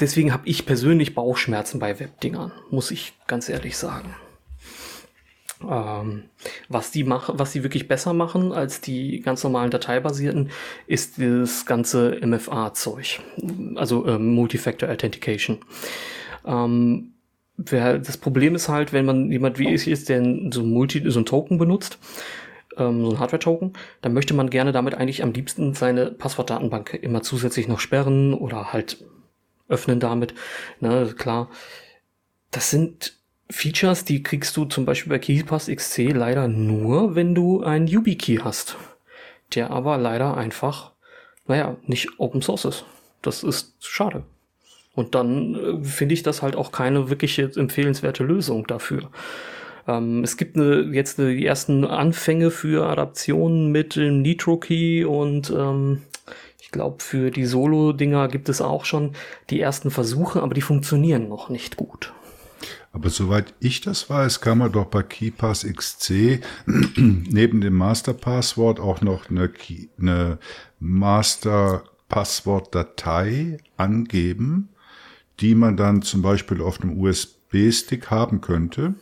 [0.00, 4.14] deswegen habe ich persönlich Bauchschmerzen bei Webdingern, muss ich ganz ehrlich sagen.
[5.68, 6.24] Ähm,
[6.68, 10.50] was die machen, was die wirklich besser machen als die ganz normalen dateibasierten,
[10.86, 13.20] ist das ganze MFA-Zeug,
[13.76, 15.58] also ähm, Multifactor Authentication.
[16.44, 17.12] Ähm,
[17.56, 21.20] wer, das Problem ist halt, wenn man jemand wie ich ist, der so, Multi, so
[21.20, 21.98] ein Token benutzt,
[22.76, 27.22] ähm, so ein Hardware-Token, dann möchte man gerne damit eigentlich am liebsten seine Passwortdatenbank immer
[27.22, 29.04] zusätzlich noch sperren oder halt
[29.68, 30.34] öffnen damit.
[30.80, 31.48] Ne, klar.
[32.50, 33.21] Das sind
[33.52, 38.38] Features, die kriegst du zum Beispiel bei KeyPass XC leider nur, wenn du einen YubiKey
[38.42, 38.76] hast.
[39.54, 40.92] Der aber leider einfach,
[41.46, 42.84] naja, nicht Open Source ist.
[43.20, 44.24] Das ist schade.
[44.94, 49.10] Und dann äh, finde ich das halt auch keine wirklich empfehlenswerte Lösung dafür.
[49.86, 55.04] Ähm, es gibt eine, jetzt eine, die ersten Anfänge für Adaptionen mit dem Nitro Key
[55.04, 56.02] und ähm,
[56.60, 59.12] ich glaube für die Solo-Dinger gibt es auch schon
[59.50, 62.12] die ersten Versuche, aber die funktionieren noch nicht gut.
[62.92, 69.00] Aber soweit ich das weiß, kann man doch bei KeyPass XC neben dem Masterpasswort auch
[69.00, 70.38] noch eine, Key, eine
[70.78, 74.68] Master-Passwort-Datei angeben,
[75.40, 78.92] die man dann zum Beispiel auf einem USB-Stick haben könnte.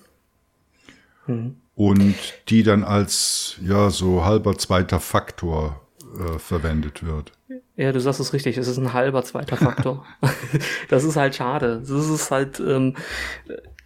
[1.27, 1.57] Mhm.
[1.75, 2.15] Und
[2.49, 5.81] die dann als, ja, so halber zweiter Faktor
[6.19, 7.33] äh, verwendet wird.
[7.77, 10.07] Ja, du sagst es richtig, es ist ein halber zweiter Faktor.
[10.89, 11.81] das ist halt schade.
[11.81, 12.95] Das ist halt, ähm,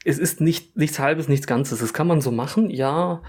[0.04, 1.80] es ist nicht, nichts halbes, nichts Ganzes.
[1.80, 3.22] Das kann man so machen, ja.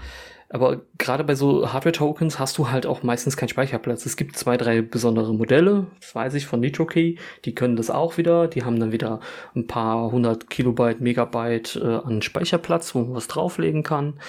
[0.48, 4.06] Aber gerade bei so Hardware-Tokens hast du halt auch meistens keinen Speicherplatz.
[4.06, 8.16] Es gibt zwei, drei besondere Modelle, das weiß ich von NitroKey, die können das auch
[8.16, 8.46] wieder.
[8.46, 9.20] Die haben dann wieder
[9.56, 14.20] ein paar hundert Kilobyte, Megabyte äh, an Speicherplatz, wo man was drauflegen kann.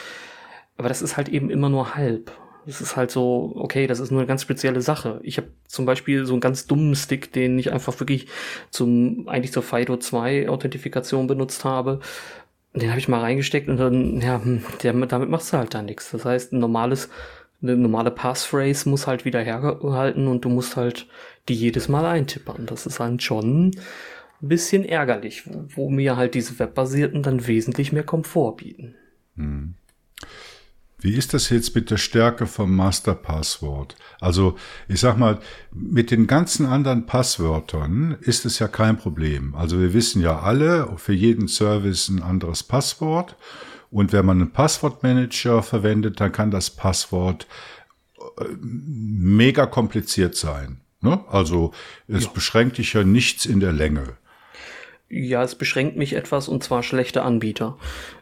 [0.78, 2.32] Aber das ist halt eben immer nur halb.
[2.66, 5.22] Es ist halt so, okay, das ist nur eine ganz spezielle Sache.
[5.24, 8.28] Ich habe zum Beispiel so einen ganz dummen Stick, den ich einfach wirklich
[8.72, 12.02] zum eigentlich zur FIDO 2 Authentifikation benutzt habe
[12.80, 15.82] den habe ich mal reingesteckt und dann, ja, hm, der, damit machst du halt da
[15.82, 16.12] nichts.
[16.12, 17.10] Das heißt, ein normales,
[17.62, 21.08] eine normale Passphrase muss halt wieder herhalten und du musst halt
[21.50, 22.66] die jedes Mal eintippern.
[22.66, 23.72] Das ist halt schon
[24.42, 28.96] ein bisschen ärgerlich, wo, wo mir halt diese webbasierten dann wesentlich mehr Komfort bieten.
[29.36, 29.76] Hm.
[31.00, 33.96] Wie ist das jetzt mit der Stärke vom Masterpasswort?
[34.20, 34.58] Also
[34.88, 35.38] ich sag mal,
[35.72, 39.54] mit den ganzen anderen Passwörtern ist es ja kein Problem.
[39.54, 43.36] Also wir wissen ja alle, für jeden Service ein anderes Passwort.
[43.92, 47.46] Und wenn man einen Passwortmanager verwendet, dann kann das Passwort
[48.40, 50.82] äh, mega kompliziert sein.
[51.02, 51.24] Ne?
[51.30, 51.74] Also
[52.08, 52.30] es ja.
[52.32, 54.18] beschränkt dich ja nichts in der Länge.
[55.10, 57.78] Ja, es beschränkt mich etwas und zwar schlechte Anbieter.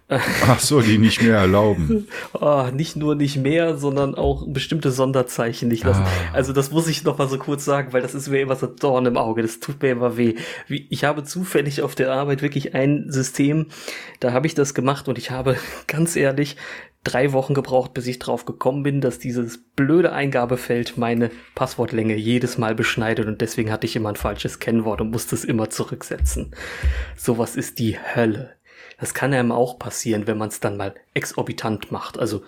[0.07, 2.07] Ach so, die nicht mehr erlauben.
[2.33, 6.03] oh, nicht nur nicht mehr, sondern auch bestimmte Sonderzeichen nicht lassen.
[6.03, 6.33] Ah.
[6.33, 8.67] Also das muss ich noch mal so kurz sagen, weil das ist mir immer so
[8.67, 9.41] Dorn im Auge.
[9.41, 10.35] Das tut mir immer weh.
[10.67, 13.67] Ich habe zufällig auf der Arbeit wirklich ein System,
[14.19, 15.57] da habe ich das gemacht und ich habe
[15.87, 16.55] ganz ehrlich
[17.03, 22.57] drei Wochen gebraucht, bis ich drauf gekommen bin, dass dieses blöde Eingabefeld meine Passwortlänge jedes
[22.57, 26.51] Mal beschneidet und deswegen hatte ich immer ein falsches Kennwort und musste es immer zurücksetzen.
[27.15, 28.55] Sowas ist die Hölle.
[28.99, 32.17] Das kann einem auch passieren, wenn man es dann mal exorbitant macht.
[32.17, 32.43] Also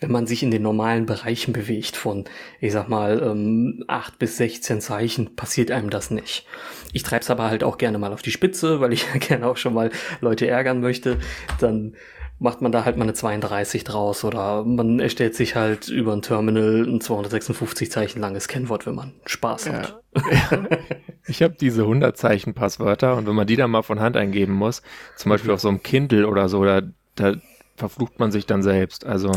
[0.00, 2.24] wenn man sich in den normalen Bereichen bewegt von,
[2.60, 6.46] ich sag mal, ähm, 8 bis 16 Zeichen, passiert einem das nicht.
[6.92, 9.74] Ich treib's aber halt auch gerne mal auf die Spitze, weil ich gerne auch schon
[9.74, 9.90] mal
[10.20, 11.18] Leute ärgern möchte.
[11.60, 11.94] Dann
[12.38, 16.22] macht man da halt mal eine 32 draus oder man erstellt sich halt über ein
[16.22, 20.02] Terminal ein 256 Zeichen langes Kennwort, wenn man Spaß hat.
[20.14, 20.68] Ja.
[21.26, 24.52] ich habe diese 100 Zeichen Passwörter und wenn man die dann mal von Hand eingeben
[24.52, 24.82] muss,
[25.16, 25.54] zum Beispiel mhm.
[25.54, 26.82] auf so einem Kindle oder so, da,
[27.14, 27.34] da
[27.76, 29.06] verflucht man sich dann selbst.
[29.06, 29.30] Also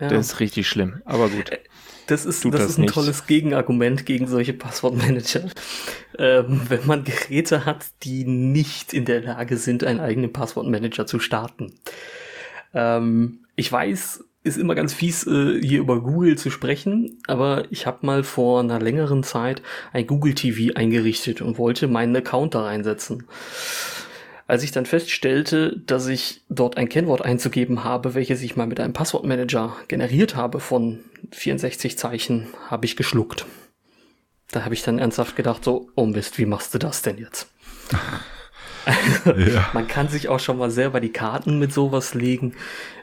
[0.00, 0.08] ja.
[0.08, 1.02] das ist richtig schlimm.
[1.04, 1.50] Aber gut.
[1.50, 1.58] Äh,
[2.06, 2.94] das ist, das, das ist ein nicht.
[2.94, 5.48] tolles Gegenargument gegen solche Passwortmanager.
[6.18, 11.18] Ähm, wenn man Geräte hat, die nicht in der Lage sind, einen eigenen Passwortmanager zu
[11.18, 11.72] starten.
[12.74, 17.86] Ähm, ich weiß, ist immer ganz fies, äh, hier über Google zu sprechen, aber ich
[17.86, 22.64] habe mal vor einer längeren Zeit ein Google TV eingerichtet und wollte meinen Account da
[22.64, 23.24] reinsetzen.
[24.46, 28.78] Als ich dann feststellte, dass ich dort ein Kennwort einzugeben habe, welches ich mal mit
[28.78, 31.00] einem Passwortmanager generiert habe von
[31.32, 33.46] 64 Zeichen, habe ich geschluckt.
[34.50, 37.48] Da habe ich dann ernsthaft gedacht, so, oh Mist, wie machst du das denn jetzt?
[39.24, 39.68] ja.
[39.72, 42.54] Man kann sich auch schon mal selber die Karten mit sowas legen.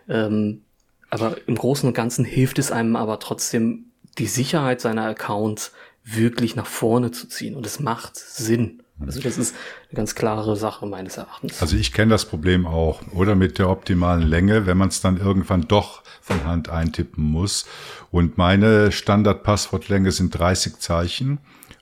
[0.08, 0.62] Ähm,
[1.10, 3.86] aber im Großen und Ganzen hilft es einem aber trotzdem,
[4.18, 5.72] die Sicherheit seiner Accounts
[6.04, 7.56] wirklich nach vorne zu ziehen.
[7.56, 8.82] Und es macht Sinn.
[9.06, 9.56] Also das ist
[9.90, 11.62] eine ganz klare Sache meines Erachtens.
[11.62, 13.02] Also ich kenne das Problem auch.
[13.14, 17.66] Oder mit der optimalen Länge, wenn man es dann irgendwann doch von Hand eintippen muss.
[18.12, 21.40] Und meine Standardpasswortlänge sind 30 Zeichen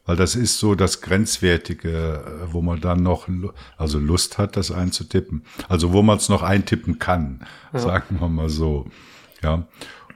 [0.10, 3.27] weil das ist so das Grenzwertige, äh, wo man dann noch
[3.77, 5.44] also Lust hat, das einzutippen.
[5.68, 7.77] Also wo man es noch eintippen kann, ja.
[7.77, 8.88] sagen wir mal so.
[9.44, 9.68] Ja.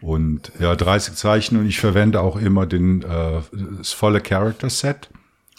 [0.01, 3.41] Und ja, 30 Zeichen und ich verwende auch immer den, äh,
[3.77, 5.11] das volle Character Set,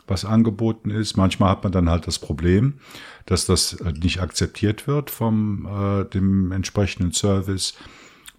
[0.08, 1.16] was angeboten ist.
[1.16, 2.80] Manchmal hat man dann halt das Problem,
[3.26, 7.74] dass das äh, nicht akzeptiert wird vom äh, dem entsprechenden Service.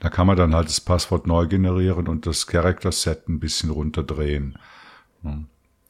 [0.01, 3.69] Da kann man dann halt das Passwort neu generieren und das Character Set ein bisschen
[3.69, 4.57] runterdrehen.
[5.23, 5.39] Ja.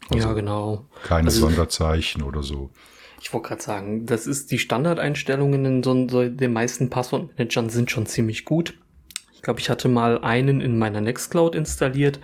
[0.09, 0.85] Also ja, genau.
[1.03, 2.69] Keine also, Sonderzeichen oder so.
[3.21, 7.89] Ich wollte gerade sagen, das ist die Standardeinstellungen in so, so den meisten Passwortmanagern sind
[7.89, 8.77] schon ziemlich gut.
[9.33, 12.19] Ich glaube, ich hatte mal einen in meiner Nextcloud installiert.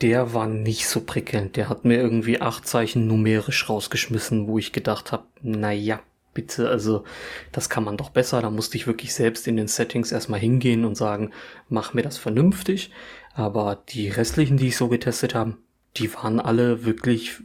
[0.00, 1.56] Der war nicht so prickelnd.
[1.56, 6.00] Der hat mir irgendwie acht Zeichen numerisch rausgeschmissen, wo ich gedacht habe, na ja,
[6.34, 7.04] bitte, also
[7.52, 8.42] das kann man doch besser.
[8.42, 11.30] Da musste ich wirklich selbst in den Settings erstmal hingehen und sagen,
[11.68, 12.90] mach mir das vernünftig.
[13.34, 15.56] Aber die restlichen, die ich so getestet habe,
[15.96, 17.40] die waren alle wirklich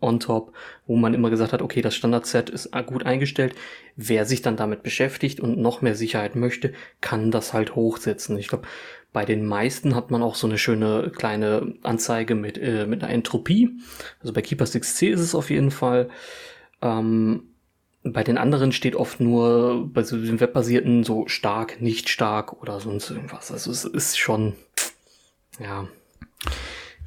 [0.00, 0.52] on top,
[0.86, 3.54] wo man immer gesagt hat, okay, das Standardset ist gut eingestellt.
[3.96, 8.38] Wer sich dann damit beschäftigt und noch mehr Sicherheit möchte, kann das halt hochsetzen.
[8.38, 8.68] Ich glaube,
[9.12, 13.12] bei den meisten hat man auch so eine schöne kleine Anzeige mit, äh, mit einer
[13.12, 13.70] Entropie.
[14.20, 16.10] Also bei Keeper 6C ist es auf jeden Fall.
[16.82, 17.54] Ähm,
[18.04, 22.80] bei den anderen steht oft nur bei so den webbasierten so stark, nicht stark oder
[22.80, 23.50] sonst irgendwas.
[23.50, 24.54] Also es ist schon,
[25.58, 25.88] ja.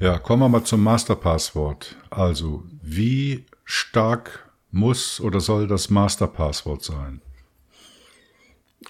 [0.02, 1.94] Ja, kommen wir mal zum Masterpasswort.
[2.10, 7.22] Also, wie stark muss oder soll das Masterpasswort sein?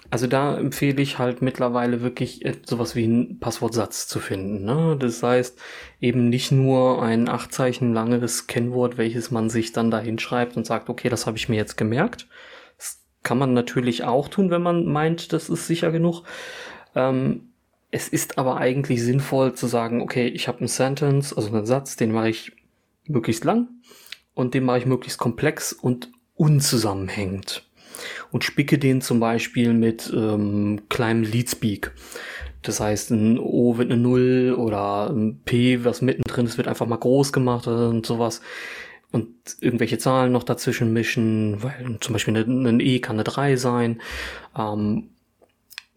[0.09, 4.65] Also da empfehle ich halt mittlerweile wirklich sowas wie einen Passwortsatz zu finden.
[4.65, 4.97] Ne?
[4.99, 5.59] Das heißt
[6.01, 10.65] eben nicht nur ein acht Zeichen langes Kennwort, welches man sich dann da hinschreibt und
[10.65, 12.27] sagt, okay, das habe ich mir jetzt gemerkt.
[12.77, 16.23] Das kann man natürlich auch tun, wenn man meint, das ist sicher genug.
[16.95, 17.52] Ähm,
[17.93, 21.95] es ist aber eigentlich sinnvoll zu sagen, okay, ich habe einen Sentence, also einen Satz,
[21.95, 22.51] den mache ich
[23.05, 23.67] möglichst lang
[24.33, 27.69] und den mache ich möglichst komplex und unzusammenhängend.
[28.31, 31.91] Und spicke den zum Beispiel mit ähm, kleinem Leadspeak.
[32.63, 36.87] Das heißt, ein O wird eine Null oder ein P, was mittendrin ist, wird einfach
[36.87, 38.41] mal groß gemacht und sowas.
[39.11, 44.01] Und irgendwelche Zahlen noch dazwischen mischen, weil zum Beispiel ein E kann eine 3 sein.
[44.57, 45.09] Ähm,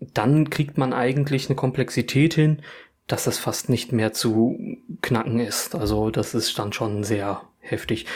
[0.01, 2.63] dann kriegt man eigentlich eine Komplexität hin,
[3.07, 4.59] dass das fast nicht mehr zu
[5.01, 5.75] knacken ist.
[5.75, 8.07] Also das ist dann schon sehr heftig.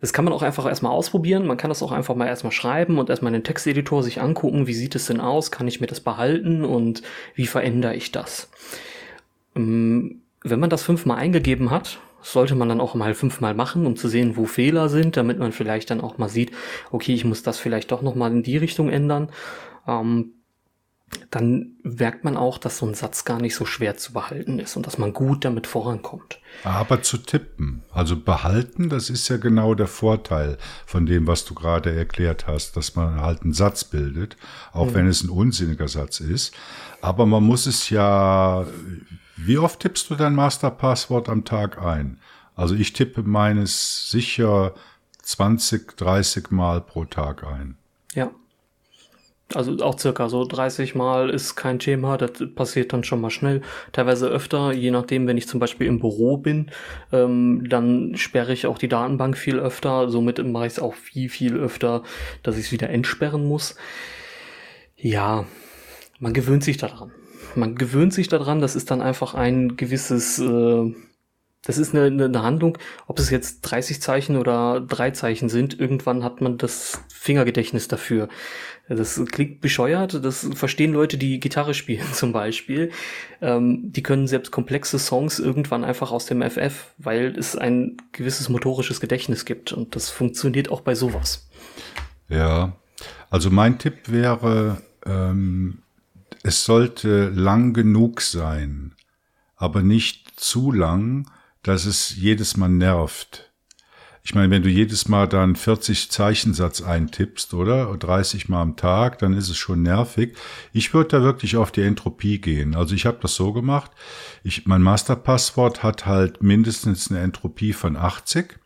[0.00, 1.46] Das, kann man auch einfach erstmal ausprobieren.
[1.46, 4.66] Man kann das auch einfach mal erstmal schreiben und erstmal in den Texteditor sich angucken,
[4.66, 7.02] wie sieht es denn aus, kann ich mir das behalten und
[7.34, 8.50] wie verändere ich das.
[9.54, 13.96] Ähm, wenn man das fünfmal eingegeben hat, sollte man dann auch mal fünfmal machen, um
[13.96, 16.52] zu sehen, wo Fehler sind, damit man vielleicht dann auch mal sieht,
[16.90, 19.30] okay, ich muss das vielleicht doch nochmal in die Richtung ändern.
[19.86, 20.32] Ähm,
[21.30, 24.76] dann merkt man auch, dass so ein Satz gar nicht so schwer zu behalten ist
[24.76, 26.40] und dass man gut damit vorankommt.
[26.64, 31.54] Aber zu tippen, also behalten, das ist ja genau der Vorteil von dem, was du
[31.54, 34.36] gerade erklärt hast, dass man halt einen Satz bildet,
[34.72, 34.94] auch mhm.
[34.94, 36.54] wenn es ein unsinniger Satz ist.
[37.00, 38.66] Aber man muss es ja,
[39.36, 42.18] wie oft tippst du dein Masterpasswort am Tag ein?
[42.54, 44.74] Also ich tippe meines sicher
[45.22, 47.76] 20, 30 Mal pro Tag ein.
[48.14, 48.30] Ja.
[49.54, 53.62] Also auch circa so 30 Mal ist kein Thema, das passiert dann schon mal schnell.
[53.92, 56.70] Teilweise öfter, je nachdem, wenn ich zum Beispiel im Büro bin,
[57.12, 60.08] ähm, dann sperre ich auch die Datenbank viel öfter.
[60.08, 62.02] Somit mache ich es auch viel, viel öfter,
[62.42, 63.76] dass ich es wieder entsperren muss.
[64.96, 65.46] Ja,
[66.18, 67.12] man gewöhnt sich daran.
[67.54, 70.38] Man gewöhnt sich daran, das ist dann einfach ein gewisses...
[70.38, 70.94] Äh,
[71.64, 72.76] das ist eine, eine Handlung,
[73.06, 78.28] ob es jetzt 30 Zeichen oder drei Zeichen sind, irgendwann hat man das Fingergedächtnis dafür.
[78.88, 82.90] Das klingt bescheuert, das verstehen Leute, die Gitarre spielen zum Beispiel.
[83.40, 88.48] Ähm, die können selbst komplexe Songs irgendwann einfach aus dem FF, weil es ein gewisses
[88.48, 91.48] motorisches Gedächtnis gibt und das funktioniert auch bei sowas.
[92.28, 92.76] Ja,
[93.30, 95.82] also mein Tipp wäre, ähm,
[96.42, 98.94] es sollte lang genug sein,
[99.56, 101.30] aber nicht zu lang,
[101.62, 103.51] dass es jedes Mal nervt.
[104.24, 107.96] Ich meine, wenn du jedes Mal dann 40 Zeichensatz eintippst, oder?
[107.96, 110.36] 30 Mal am Tag, dann ist es schon nervig.
[110.72, 112.76] Ich würde da wirklich auf die Entropie gehen.
[112.76, 113.90] Also ich habe das so gemacht.
[114.44, 118.60] Ich, mein Masterpasswort hat halt mindestens eine Entropie von 80.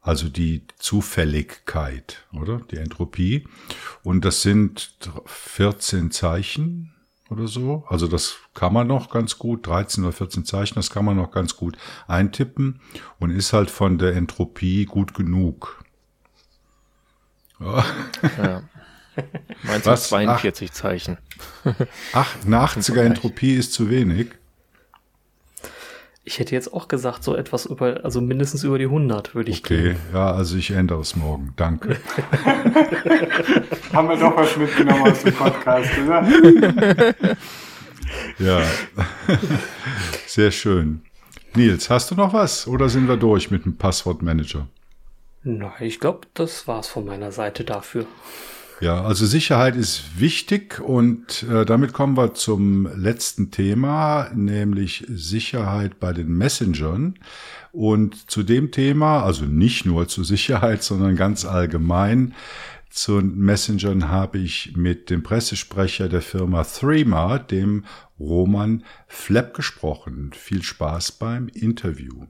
[0.00, 2.60] Also die Zufälligkeit, oder?
[2.70, 3.46] Die Entropie.
[4.02, 6.95] Und das sind 14 Zeichen
[7.30, 7.84] oder so.
[7.88, 11.30] Also das kann man noch ganz gut, 13 oder 14 Zeichen, das kann man noch
[11.30, 11.76] ganz gut
[12.06, 12.80] eintippen
[13.18, 15.84] und ist halt von der Entropie gut genug.
[17.60, 17.84] Ja.
[18.38, 18.62] ja.
[19.62, 21.18] Meinst du 42 Ach, Zeichen?
[22.12, 24.28] Ach, eine 80er Entropie ist zu wenig.
[26.28, 29.60] Ich hätte jetzt auch gesagt, so etwas über, also mindestens über die 100 würde ich
[29.60, 29.76] okay.
[29.76, 29.96] gehen.
[30.08, 31.52] Okay, ja, also ich ändere es morgen.
[31.54, 31.98] Danke.
[33.92, 36.26] Haben wir doch was mitgenommen aus dem Podcast, oder?
[38.40, 38.60] ja,
[40.26, 41.02] sehr schön.
[41.54, 44.66] Nils, hast du noch was oder sind wir durch mit dem Passwortmanager?
[45.44, 48.04] Na, ich glaube, das war's von meiner Seite dafür.
[48.80, 55.98] Ja, also Sicherheit ist wichtig und äh, damit kommen wir zum letzten Thema, nämlich Sicherheit
[55.98, 57.18] bei den Messengern.
[57.72, 62.34] Und zu dem Thema, also nicht nur zur Sicherheit, sondern ganz allgemein,
[62.90, 67.84] zu Messengern habe ich mit dem Pressesprecher der Firma Threema, dem
[68.20, 70.32] Roman Flepp, gesprochen.
[70.34, 72.26] Viel Spaß beim Interview.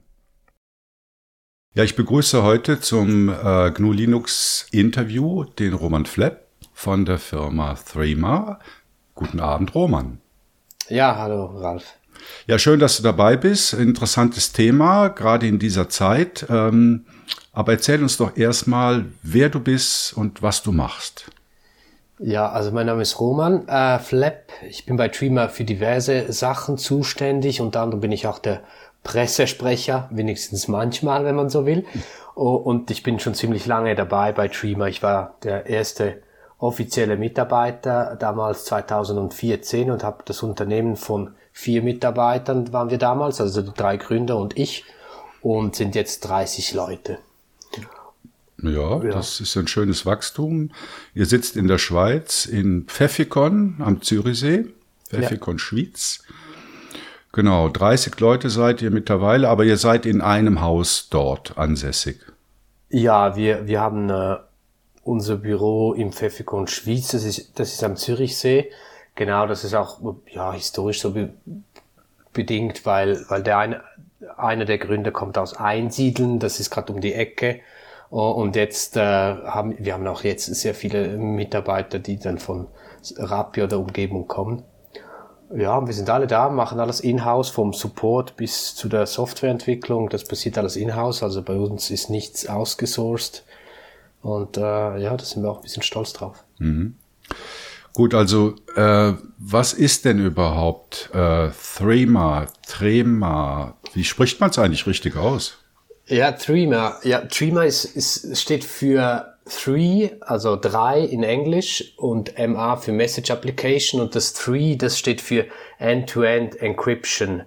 [1.77, 7.75] Ja, ich begrüße heute zum äh, GNU Linux Interview den Roman Flepp von der Firma
[7.75, 8.61] Threema.
[9.15, 10.19] Guten Abend, Roman.
[10.89, 11.85] Ja, hallo, Ralf.
[12.47, 13.75] Ja, schön, dass du dabei bist.
[13.75, 16.47] Interessantes Thema, gerade in dieser Zeit.
[16.49, 17.05] Ähm,
[17.53, 21.31] aber erzähl uns doch erstmal, wer du bist und was du machst.
[22.19, 24.51] Ja, also mein Name ist Roman äh, Flepp.
[24.67, 27.61] Ich bin bei Threema für diverse Sachen zuständig.
[27.61, 28.63] Unter anderem bin ich auch der
[29.07, 31.85] Pressesprecher, wenigstens manchmal, wenn man so will.
[32.35, 34.89] Oh, und ich bin schon ziemlich lange dabei bei Dreamer.
[34.89, 36.23] Ich war der erste
[36.59, 43.63] offizielle Mitarbeiter damals 2014 und habe das Unternehmen von vier Mitarbeitern waren wir damals, also
[43.63, 44.85] die drei Gründer und ich
[45.41, 47.19] und sind jetzt 30 Leute.
[48.61, 50.73] Ja, ja, das ist ein schönes Wachstum.
[51.15, 54.67] Ihr sitzt in der Schweiz in Pfeffikon am Zürichsee,
[55.09, 55.59] Pfeffikon ja.
[55.61, 56.25] Schwyz.
[57.37, 62.19] Genau, 30 Leute seid ihr mittlerweile, aber ihr seid in einem Haus dort ansässig.
[62.89, 64.37] Ja, wir, wir haben äh,
[65.03, 68.71] unser Büro im Pfeffikon Schwyz, das ist, das ist am Zürichsee.
[69.17, 69.99] Genau, das ist auch
[70.33, 71.29] ja, historisch so be
[72.33, 73.83] bedingt, weil, weil der eine,
[74.39, 77.61] einer der Gründer kommt aus Einsiedeln, das ist gerade um die Ecke.
[78.09, 82.69] Und jetzt äh, haben wir haben auch jetzt sehr viele Mitarbeiter, die dann von
[83.19, 84.63] Rappi oder Umgebung kommen.
[85.55, 90.09] Ja, wir sind alle da, machen alles in-house, vom Support bis zu der Softwareentwicklung.
[90.09, 93.45] Das passiert alles in-house, also bei uns ist nichts ausgesourced.
[94.23, 96.43] Und äh, ja, da sind wir auch ein bisschen stolz drauf.
[96.59, 96.97] Mhm.
[97.93, 103.77] Gut, also äh, was ist denn überhaupt äh, Threema, Trema?
[103.95, 105.59] Wie spricht man es eigentlich richtig aus?
[106.07, 106.97] Ja, Threema.
[107.05, 113.31] Ja, Threema ist, ist, steht für Three, also drei in Englisch und MA für Message
[113.31, 115.47] Application und das Three, das steht für
[115.79, 117.45] End-to-End -End Encryption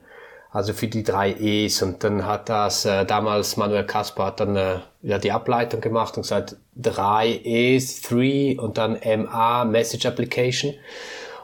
[0.52, 1.82] also für die drei E's.
[1.82, 6.18] Und dann hat das äh, damals Manuel Kaspar hat dann äh, ja, die Ableitung gemacht
[6.18, 10.74] und gesagt, drei E's, three und dann MA, Message Application.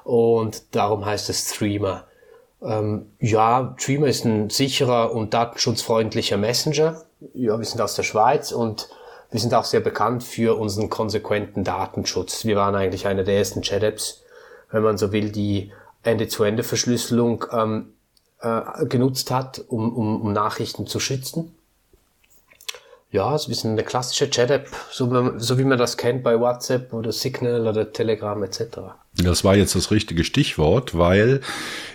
[0.04, 2.06] Und darum heißt es Streamer.
[2.62, 7.02] Ähm, ja, Streamer ist ein sicherer und datenschutzfreundlicher Messenger.
[7.34, 8.90] Ja, wir sind aus der Schweiz und
[9.36, 12.46] wir sind auch sehr bekannt für unseren konsequenten Datenschutz.
[12.46, 14.24] Wir waren eigentlich einer der ersten Chat-Apps,
[14.72, 17.96] wenn man so will, die Ende-zu-Ende-Verschlüsselung ähm,
[18.40, 21.54] äh, genutzt hat, um, um, um Nachrichten zu schützen.
[23.16, 27.14] Ja, es ist eine klassische Chat-App, so, so, wie man das kennt bei WhatsApp oder
[27.14, 28.60] Signal oder Telegram etc.
[29.16, 31.40] Das war jetzt das richtige Stichwort, weil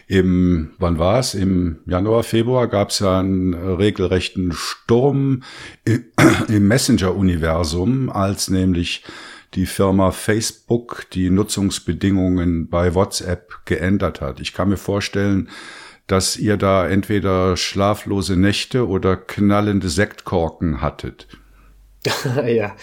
[0.07, 1.35] im, wann war es?
[1.35, 5.43] Im Januar, Februar gab es ja einen regelrechten Sturm
[6.49, 9.05] im Messenger-Universum, als nämlich
[9.53, 14.41] die Firma Facebook die Nutzungsbedingungen bei WhatsApp geändert hat.
[14.41, 15.51] Ich kann mir vorstellen,
[16.11, 21.29] dass ihr da entweder schlaflose Nächte oder knallende Sektkorken hattet.
[22.47, 22.75] ja.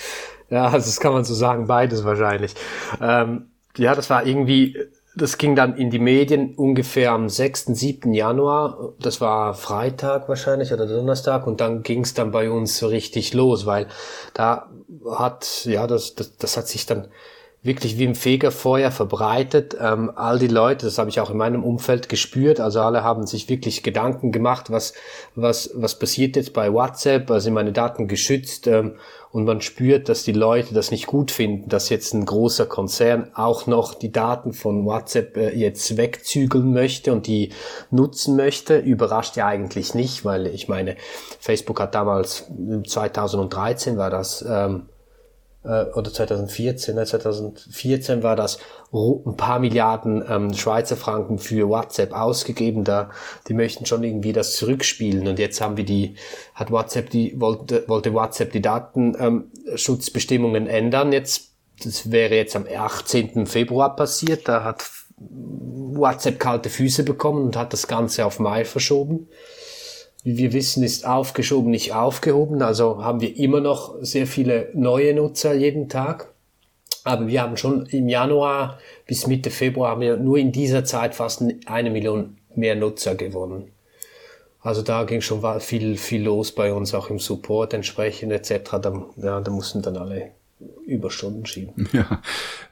[0.49, 2.53] ja, also das kann man so sagen, beides wahrscheinlich.
[3.01, 4.77] Ähm, ja, das war irgendwie,
[5.13, 8.13] das ging dann in die Medien ungefähr am 6., 7.
[8.13, 8.93] Januar.
[8.99, 13.33] Das war Freitag wahrscheinlich oder Donnerstag und dann ging es dann bei uns so richtig
[13.33, 13.87] los, weil
[14.35, 14.69] da
[15.17, 17.09] hat, ja, das, das, das hat sich dann
[17.63, 19.75] wirklich wie im Fegefeuer verbreitet.
[19.79, 23.27] Ähm, all die Leute, das habe ich auch in meinem Umfeld gespürt, also alle haben
[23.27, 24.93] sich wirklich Gedanken gemacht, was,
[25.35, 28.95] was, was passiert jetzt bei WhatsApp, also meine Daten geschützt ähm,
[29.31, 33.31] und man spürt, dass die Leute das nicht gut finden, dass jetzt ein großer Konzern
[33.35, 37.51] auch noch die Daten von WhatsApp äh, jetzt wegzügeln möchte und die
[37.91, 38.77] nutzen möchte.
[38.77, 40.95] Überrascht ja eigentlich nicht, weil ich meine,
[41.39, 42.49] Facebook hat damals
[42.85, 44.83] 2013 war das ähm,
[45.67, 48.59] äh, oder 2014, ne, 2014 war das
[48.93, 52.83] ein paar Milliarden ähm, Schweizer Franken für WhatsApp ausgegeben.
[52.83, 53.09] Da,
[53.47, 55.27] die möchten schon irgendwie das zurückspielen.
[55.27, 56.15] Und jetzt haben wir die,
[56.55, 61.11] hat WhatsApp die, wollte, wollte WhatsApp die Datenschutzbestimmungen ähm, ändern.
[61.11, 61.51] Jetzt,
[61.83, 63.45] das wäre jetzt am 18.
[63.45, 64.47] Februar passiert.
[64.47, 64.89] Da hat
[65.19, 69.27] WhatsApp kalte Füße bekommen und hat das Ganze auf Mai verschoben
[70.23, 72.61] wie wir wissen, ist aufgeschoben, nicht aufgehoben.
[72.61, 76.33] Also haben wir immer noch sehr viele neue Nutzer jeden Tag.
[77.03, 81.15] Aber wir haben schon im Januar bis Mitte Februar haben wir nur in dieser Zeit
[81.15, 83.71] fast eine Million mehr Nutzer gewonnen.
[84.59, 88.71] Also da ging schon viel, viel los bei uns, auch im Support entsprechend etc.
[88.81, 90.31] Da, ja, da mussten dann alle
[90.85, 91.87] Überstunden schieben.
[91.93, 92.21] Ja,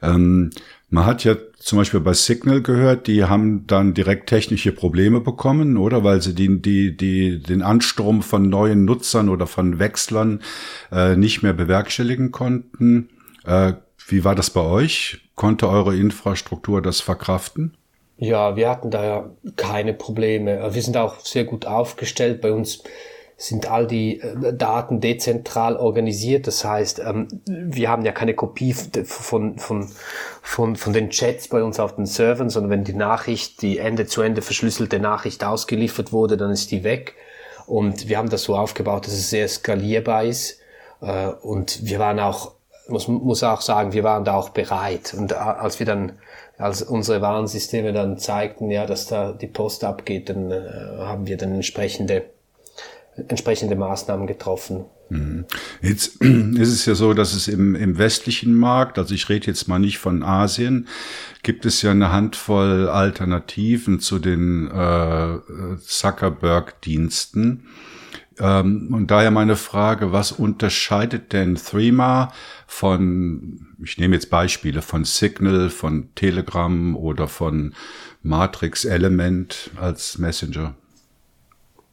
[0.02, 0.50] ähm,
[0.88, 5.76] man hat ja zum Beispiel bei Signal gehört, die haben dann direkt technische Probleme bekommen,
[5.76, 6.04] oder?
[6.04, 10.42] Weil sie die, die, die, den Anstrom von neuen Nutzern oder von Wechslern
[10.92, 13.08] äh, nicht mehr bewerkstelligen konnten.
[13.44, 13.74] Äh,
[14.06, 15.28] wie war das bei euch?
[15.34, 17.76] Konnte eure Infrastruktur das verkraften?
[18.18, 20.72] Ja, wir hatten da keine Probleme.
[20.72, 22.40] Wir sind auch sehr gut aufgestellt.
[22.40, 22.82] Bei uns
[23.36, 26.46] sind all die äh, Daten dezentral organisiert.
[26.46, 29.88] Das heißt, ähm, wir haben ja keine Kopie von, von,
[30.42, 34.40] von, von den Chats bei uns auf den Servern, sondern wenn die Nachricht, die Ende-zu-Ende
[34.40, 37.14] verschlüsselte Nachricht ausgeliefert wurde, dann ist die weg.
[37.66, 40.58] Und wir haben das so aufgebaut, dass es sehr skalierbar ist.
[41.02, 42.52] Äh, und wir waren auch,
[42.88, 45.12] muss, muss auch sagen, wir waren da auch bereit.
[45.12, 46.12] Und als wir dann
[46.56, 50.62] als unsere Warnsysteme dann zeigten, ja, dass da die Post abgeht, dann äh,
[51.00, 52.24] haben wir dann entsprechende
[53.28, 54.84] entsprechende Maßnahmen getroffen.
[55.08, 55.44] Mhm.
[55.82, 59.68] Jetzt ist es ja so, dass es im, im westlichen Markt, also ich rede jetzt
[59.68, 60.88] mal nicht von Asien,
[61.42, 65.38] gibt es ja eine Handvoll Alternativen zu den äh,
[65.80, 67.66] Zuckerberg-Diensten.
[68.38, 72.32] Ähm, und daher meine Frage, was unterscheidet denn Threema
[72.66, 77.74] von, ich nehme jetzt Beispiele von Signal, von Telegram oder von
[78.22, 80.74] Matrix Element als Messenger?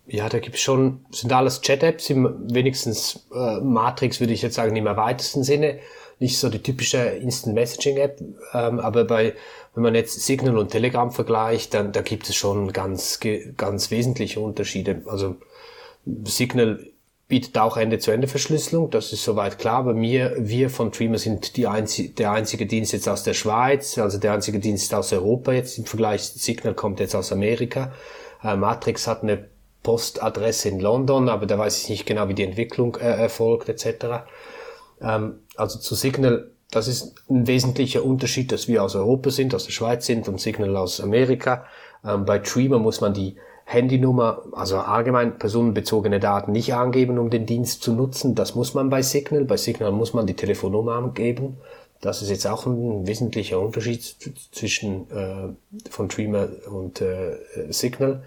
[0.05, 4.85] Ja, da gibt's schon, sind alles Chat-Apps, wenigstens äh, Matrix würde ich jetzt sagen, im
[4.85, 5.79] weitesten Sinne.
[6.19, 8.21] Nicht so die typische Instant Messaging-App,
[8.53, 9.33] ähm, aber bei,
[9.73, 13.19] wenn man jetzt Signal und Telegram vergleicht, dann da gibt es schon ganz,
[13.57, 15.01] ganz wesentliche Unterschiede.
[15.07, 15.37] Also
[16.25, 16.85] Signal
[17.27, 22.09] bietet auch Ende-zu-Ende-Verschlüsselung, das ist soweit klar, aber mir, wir von Dreamer sind die einzige,
[22.09, 25.85] der einzige Dienst jetzt aus der Schweiz, also der einzige Dienst aus Europa jetzt im
[25.85, 27.93] Vergleich, Signal kommt jetzt aus Amerika.
[28.43, 29.45] Äh, Matrix hat eine
[29.83, 34.25] Postadresse in London, aber da weiß ich nicht genau, wie die Entwicklung äh, erfolgt etc.
[35.01, 39.65] Ähm, also zu Signal das ist ein wesentlicher Unterschied, dass wir aus Europa sind, aus
[39.65, 41.65] der Schweiz sind und Signal aus Amerika.
[42.03, 43.35] Ähm, bei Treema muss man die
[43.65, 48.33] Handynummer, also allgemein personenbezogene Daten nicht angeben, um den Dienst zu nutzen.
[48.35, 49.45] Das muss man bei Signal.
[49.45, 51.57] Bei Signal muss man die Telefonnummer angeben.
[52.01, 54.03] Das ist jetzt auch ein wesentlicher Unterschied
[54.51, 57.37] zwischen äh, von Dreamer und äh,
[57.69, 58.23] Signal.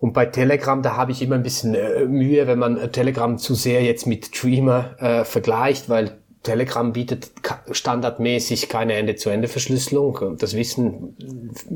[0.00, 3.36] Und bei Telegram, da habe ich immer ein bisschen äh, Mühe, wenn man äh, Telegram
[3.36, 7.32] zu sehr jetzt mit Dreamer äh, vergleicht, weil Telegram bietet
[7.70, 10.36] standardmäßig keine Ende-zu-Ende-Verschlüsselung.
[10.38, 11.16] Das wissen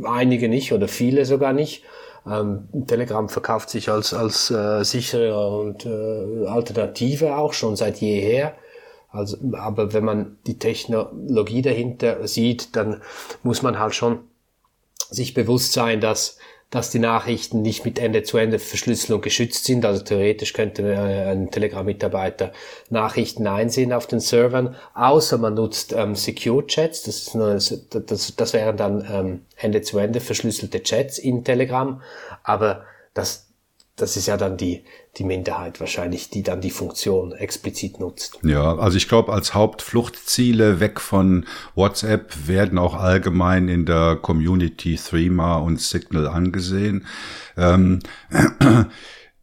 [0.04, 1.82] einige nicht oder viele sogar nicht.
[2.30, 8.54] Ähm, Telegram verkauft sich als, als äh, sichere und äh, Alternative auch schon seit jeher.
[9.10, 13.02] Also, aber wenn man die Technologie dahinter sieht, dann
[13.42, 14.20] muss man halt schon
[15.10, 16.38] sich bewusst sein, dass
[16.72, 19.84] dass die Nachrichten nicht mit Ende-zu-Ende-Verschlüsselung geschützt sind.
[19.84, 22.50] Also theoretisch könnte äh, ein Telegram-Mitarbeiter
[22.88, 27.02] Nachrichten einsehen auf den Servern, außer man nutzt ähm, Secure Chats.
[27.02, 32.00] Das, nur, das, das wären dann ähm, Ende-zu-Ende verschlüsselte Chats in Telegram.
[32.42, 33.51] Aber das,
[33.96, 34.84] das ist ja dann die,
[35.18, 38.38] die Minderheit wahrscheinlich, die dann die Funktion explizit nutzt.
[38.42, 44.96] Ja, also ich glaube, als Hauptfluchtziele weg von WhatsApp werden auch allgemein in der Community
[44.96, 47.06] Threema und Signal angesehen.
[47.56, 48.00] Ähm,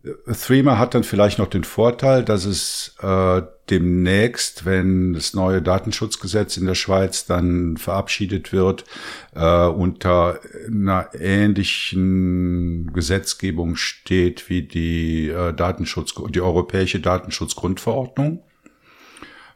[0.02, 6.56] Threema hat dann vielleicht noch den Vorteil, dass es äh, demnächst, wenn das neue Datenschutzgesetz
[6.56, 8.86] in der Schweiz dann verabschiedet wird,
[9.36, 18.42] äh, unter einer ähnlichen Gesetzgebung steht wie die äh, Datenschutz, die europäische Datenschutzgrundverordnung.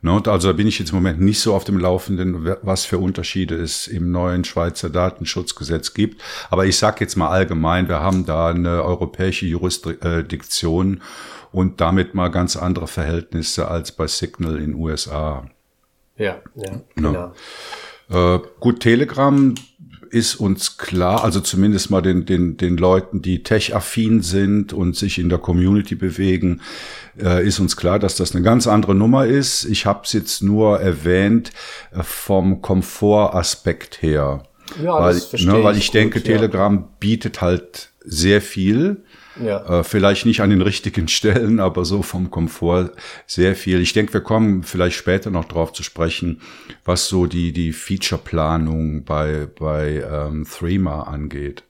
[0.06, 3.56] Ne, also bin ich jetzt im Moment nicht so auf dem Laufenden, was für Unterschiede
[3.56, 6.22] es im neuen Schweizer Datenschutzgesetz gibt.
[6.50, 11.02] Aber ich sage jetzt mal allgemein, wir haben da eine europäische Jurisdiktion
[11.54, 15.46] und damit mal ganz andere Verhältnisse als bei Signal in USA.
[16.18, 17.32] Ja, ja, genau.
[18.10, 18.36] Ja.
[18.36, 19.56] Äh, gut, Telegram
[20.14, 25.18] ist uns klar, also zumindest mal den, den, den Leuten, die tech-affin sind und sich
[25.18, 26.62] in der Community bewegen,
[27.20, 29.66] äh, ist uns klar, dass das eine ganz andere Nummer ist.
[29.66, 31.52] Ich habe es jetzt nur erwähnt
[31.92, 34.44] äh, vom Komfortaspekt her.
[34.82, 36.88] Ja, weil, das verstehe ne, weil ich, ich denke, gut, Telegram ja.
[37.00, 39.04] bietet halt sehr viel
[39.42, 39.80] ja.
[39.80, 42.92] Äh, vielleicht nicht an den richtigen Stellen, aber so vom Komfort
[43.28, 43.82] sehr viel.
[43.82, 46.42] Ich denke, wir kommen vielleicht später noch drauf zu sprechen,
[46.86, 51.64] was so die, die Featureplanung bei, bei ähm, Threema angeht.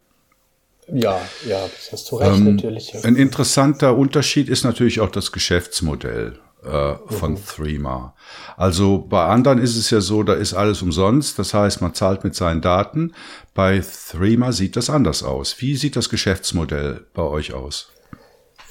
[0.91, 2.93] Ja, ja, das hast du recht, ähm, natürlich.
[3.05, 7.45] Ein interessanter Unterschied ist natürlich auch das Geschäftsmodell äh, von mhm.
[7.45, 8.15] Threema.
[8.57, 11.39] Also bei anderen ist es ja so, da ist alles umsonst.
[11.39, 13.13] Das heißt, man zahlt mit seinen Daten.
[13.53, 15.55] Bei Threema sieht das anders aus.
[15.59, 17.91] Wie sieht das Geschäftsmodell bei euch aus?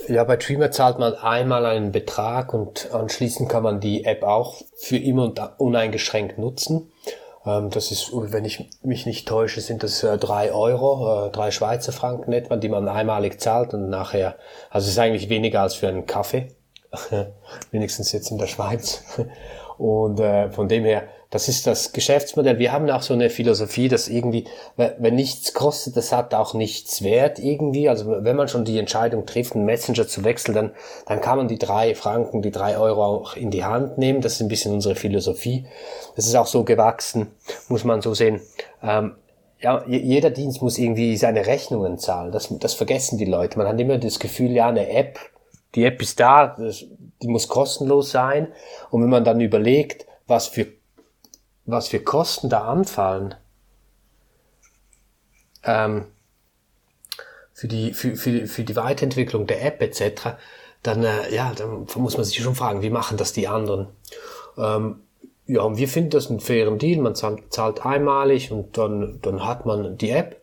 [0.09, 4.63] Ja, bei Threema zahlt man einmal einen Betrag und anschließend kann man die App auch
[4.77, 6.91] für immer und uneingeschränkt nutzen.
[7.47, 11.51] Ähm, das ist, wenn ich mich nicht täusche, sind das äh, drei Euro, äh, drei
[11.51, 14.37] Schweizer Franken etwa, die man einmalig zahlt und nachher,
[14.71, 16.49] also es ist eigentlich weniger als für einen Kaffee.
[17.71, 19.03] wenigstens jetzt in der Schweiz.
[19.79, 22.59] Und äh, von dem her, das ist das Geschäftsmodell.
[22.59, 24.45] Wir haben auch so eine Philosophie, dass irgendwie,
[24.77, 27.89] wenn nichts kostet, das hat auch nichts wert irgendwie.
[27.89, 30.73] Also wenn man schon die Entscheidung trifft, einen Messenger zu wechseln, dann,
[31.07, 34.21] dann kann man die drei Franken, die drei Euro auch in die Hand nehmen.
[34.21, 35.65] Das ist ein bisschen unsere Philosophie.
[36.17, 37.29] Das ist auch so gewachsen,
[37.69, 38.43] muss man so sehen.
[38.83, 39.17] Ähm,
[39.59, 42.31] ja, jeder Dienst muss irgendwie seine Rechnungen zahlen.
[42.31, 43.57] Das, das vergessen die Leute.
[43.57, 45.19] Man hat immer das Gefühl, ja, eine App,
[45.75, 48.53] die App ist da, die muss kostenlos sein.
[48.91, 50.67] Und wenn man dann überlegt, was für,
[51.65, 53.35] was für Kosten da anfallen,
[55.65, 56.07] ähm,
[57.55, 60.37] für die, für, für, für die Weiterentwicklung der App etc.,
[60.83, 63.89] dann, äh, ja, dann muss man sich schon fragen, wie machen das die anderen?
[64.59, 65.01] Ähm,
[65.47, 67.01] ja, und wir finden das einen fairen Deal.
[67.01, 70.41] Man zahlt, einmalig und dann, dann hat man die App.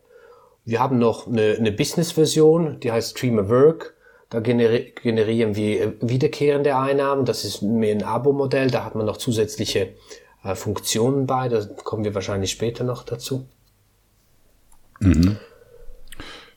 [0.64, 3.94] Wir haben noch eine, eine Business-Version, die heißt Streamer Work.
[4.30, 7.24] Da generieren wir äh, wiederkehrende Einnahmen.
[7.24, 8.70] Das ist mehr ein Abo-Modell.
[8.70, 9.94] Da hat man noch zusätzliche
[10.44, 11.48] äh, Funktionen bei.
[11.48, 13.48] Da kommen wir wahrscheinlich später noch dazu.
[15.00, 15.36] Mhm.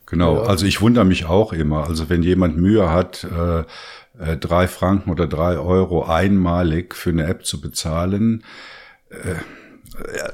[0.05, 0.43] Genau, ja.
[0.43, 1.87] also ich wundere mich auch immer.
[1.87, 3.63] Also wenn jemand Mühe hat, äh,
[4.19, 8.43] äh, drei Franken oder drei Euro einmalig für eine App zu bezahlen,
[9.09, 9.35] äh,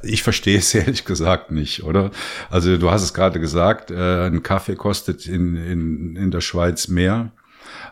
[0.04, 2.12] ich verstehe es ehrlich gesagt nicht, oder?
[2.50, 6.88] Also du hast es gerade gesagt, äh, ein Kaffee kostet in, in, in der Schweiz
[6.88, 7.32] mehr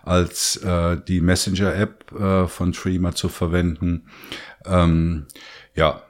[0.04, 4.08] als äh, die Messenger-App äh, von Threema zu verwenden.
[4.66, 5.28] Ähm,
[5.76, 6.02] ja,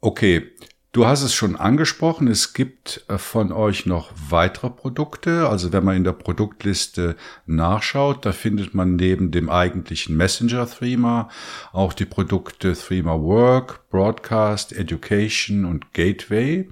[0.00, 0.52] okay.
[0.90, 5.46] Du hast es schon angesprochen, es gibt äh, von euch noch weitere Produkte.
[5.48, 11.28] Also wenn man in der Produktliste nachschaut, da findet man neben dem eigentlichen Messenger Threema
[11.72, 16.70] auch die Produkte Threema Work, Broadcast, Education und Gateway.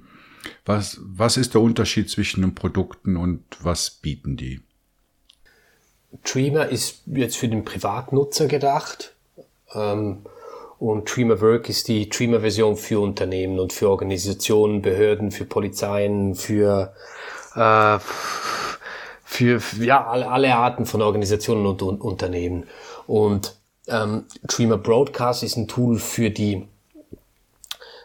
[0.65, 4.61] Was, was ist der Unterschied zwischen den Produkten und was bieten die?
[6.23, 9.13] Threema ist jetzt für den Privatnutzer gedacht.
[9.75, 10.25] Ähm
[10.79, 16.93] und Dreamer Work ist die Dreamer-Version für Unternehmen und für Organisationen, Behörden, für Polizeien, für,
[17.55, 17.99] äh,
[19.23, 22.67] für ja, alle, alle Arten von Organisationen und, und Unternehmen.
[23.07, 23.55] Und
[23.87, 26.67] ähm, Dreamer Broadcast ist ein Tool für die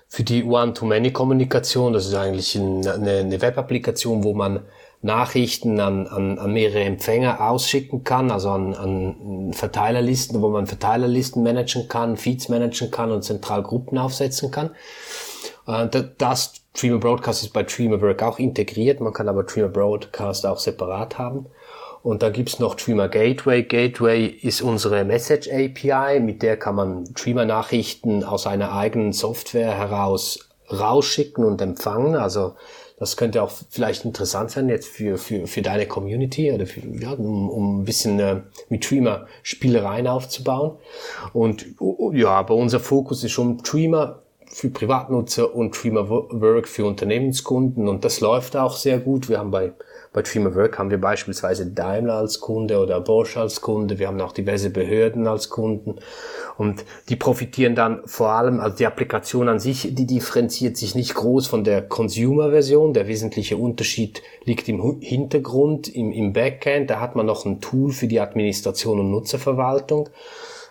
[0.09, 1.94] für die One-to-Many-Kommunikation.
[1.94, 4.61] Das ist eigentlich eine, eine Web-Applikation, wo man
[5.02, 11.42] Nachrichten an, an, an mehrere Empfänger ausschicken kann, also an, an Verteilerlisten, wo man Verteilerlisten
[11.42, 14.70] managen kann, Feeds managen kann und zentral Gruppen aufsetzen kann.
[15.66, 15.88] Äh,
[16.18, 20.58] das Streamer Broadcast ist bei Streamer Work auch integriert, man kann aber Streamer Broadcast auch
[20.58, 21.46] separat haben.
[22.02, 23.62] Und da gibt's noch Streamer Gateway.
[23.62, 29.72] Gateway ist unsere Message API, mit der kann man Streamer Nachrichten aus einer eigenen Software
[29.72, 32.16] heraus rausschicken und empfangen.
[32.16, 32.54] Also
[33.02, 37.10] das könnte auch vielleicht interessant sein jetzt für, für, für deine Community oder für, ja,
[37.10, 40.78] um, um ein bisschen äh, mit Dreamer Spielereien aufzubauen.
[41.32, 41.66] Und
[42.12, 48.04] ja, aber unser Fokus ist schon Dreamer für Privatnutzer und Dreamer Work für Unternehmenskunden und
[48.04, 49.28] das läuft auch sehr gut.
[49.28, 49.72] Wir haben bei
[50.12, 53.98] bei Dreamer Work haben wir beispielsweise Daimler als Kunde oder Bosch als Kunde.
[53.98, 55.97] Wir haben auch diverse Behörden als Kunden.
[56.59, 61.14] Und die profitieren dann vor allem, also die Applikation an sich, die differenziert sich nicht
[61.14, 62.93] groß von der Consumer-Version.
[62.93, 66.90] Der wesentliche Unterschied liegt im Hintergrund, im, im Backend.
[66.90, 70.10] Da hat man noch ein Tool für die Administration und Nutzerverwaltung.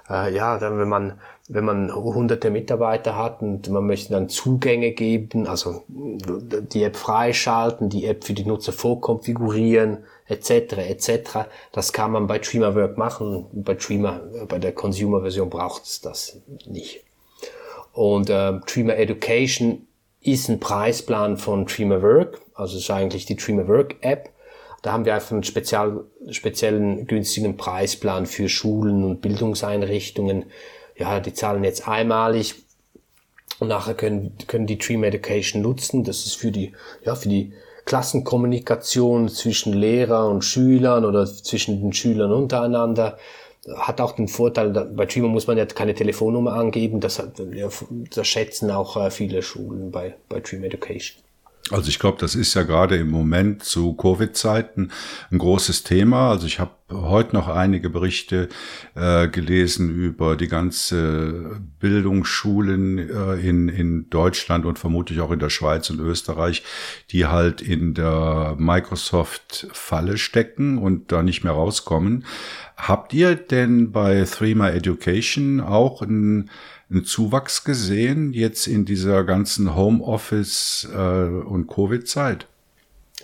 [0.07, 1.19] Äh, ja, dann wenn man
[1.53, 7.89] wenn man hunderte Mitarbeiter hat und man möchte dann Zugänge geben, also die App freischalten,
[7.89, 10.49] die App für die Nutzer vorkonfigurieren, etc.
[10.77, 11.49] etc.
[11.73, 13.47] Das kann man bei Dreamerwork machen.
[13.51, 17.03] Bei Dreamer, bei der Consumer-Version braucht es das nicht.
[17.91, 19.87] Und äh, Dreamer Education
[20.21, 24.29] ist ein Preisplan von Dreamerwork, also ist eigentlich die Dreamerwork App.
[24.83, 30.45] Da haben wir einfach einen spezial, speziellen günstigen Preisplan für Schulen und Bildungseinrichtungen.
[30.97, 32.55] Ja, die zahlen jetzt einmalig
[33.59, 36.03] und nachher können, können die Dream Education nutzen.
[36.03, 36.73] Das ist für die,
[37.03, 37.53] ja, für die
[37.85, 43.17] Klassenkommunikation zwischen Lehrer und Schülern oder zwischen den Schülern untereinander
[43.75, 47.21] hat auch den Vorteil, bei Dreamer muss man ja keine Telefonnummer angeben, das,
[48.13, 51.21] das schätzen auch äh, viele Schulen bei, bei Dream Education.
[51.69, 54.91] Also ich glaube, das ist ja gerade im Moment zu Covid-Zeiten
[55.31, 56.29] ein großes Thema.
[56.29, 58.49] Also ich habe heute noch einige Berichte
[58.95, 65.49] äh, gelesen über die ganze Bildungsschulen äh, in, in Deutschland und vermutlich auch in der
[65.49, 66.63] Schweiz und Österreich,
[67.11, 72.25] die halt in der Microsoft-Falle stecken und da nicht mehr rauskommen.
[72.75, 76.49] Habt ihr denn bei Threema Education auch ein
[76.91, 82.47] einen Zuwachs gesehen jetzt in dieser ganzen Homeoffice äh, und Covid-Zeit?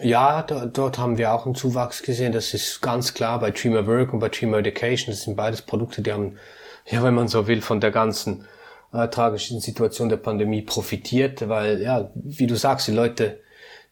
[0.02, 2.32] Ja, dort haben wir auch einen Zuwachs gesehen.
[2.32, 5.12] Das ist ganz klar bei Dreamer Work und bei Dreamer Education.
[5.12, 6.38] Das sind beides Produkte, die haben,
[6.86, 8.46] ja, wenn man so will, von der ganzen
[8.94, 13.40] äh, tragischen Situation der Pandemie profitiert, weil, ja, wie du sagst, die Leute,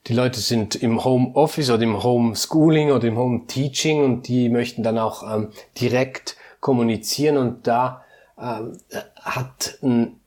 [0.07, 4.84] die Leute sind im Homeoffice oder im Homeschooling oder im Home Teaching und die möchten
[4.84, 5.49] dann auch ähm,
[5.80, 8.05] direkt kommunizieren und da
[8.38, 8.78] ähm,
[9.22, 10.20] hat ein,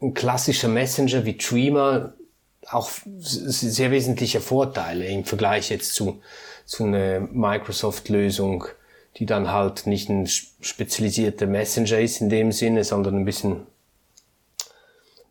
[0.00, 2.14] ein klassischer Messenger wie Dreamer
[2.68, 6.20] auch sehr wesentliche Vorteile im Vergleich jetzt zu,
[6.64, 8.64] zu einer Microsoft-Lösung,
[9.16, 13.66] die dann halt nicht ein spezialisierter Messenger ist in dem Sinne, sondern ein bisschen,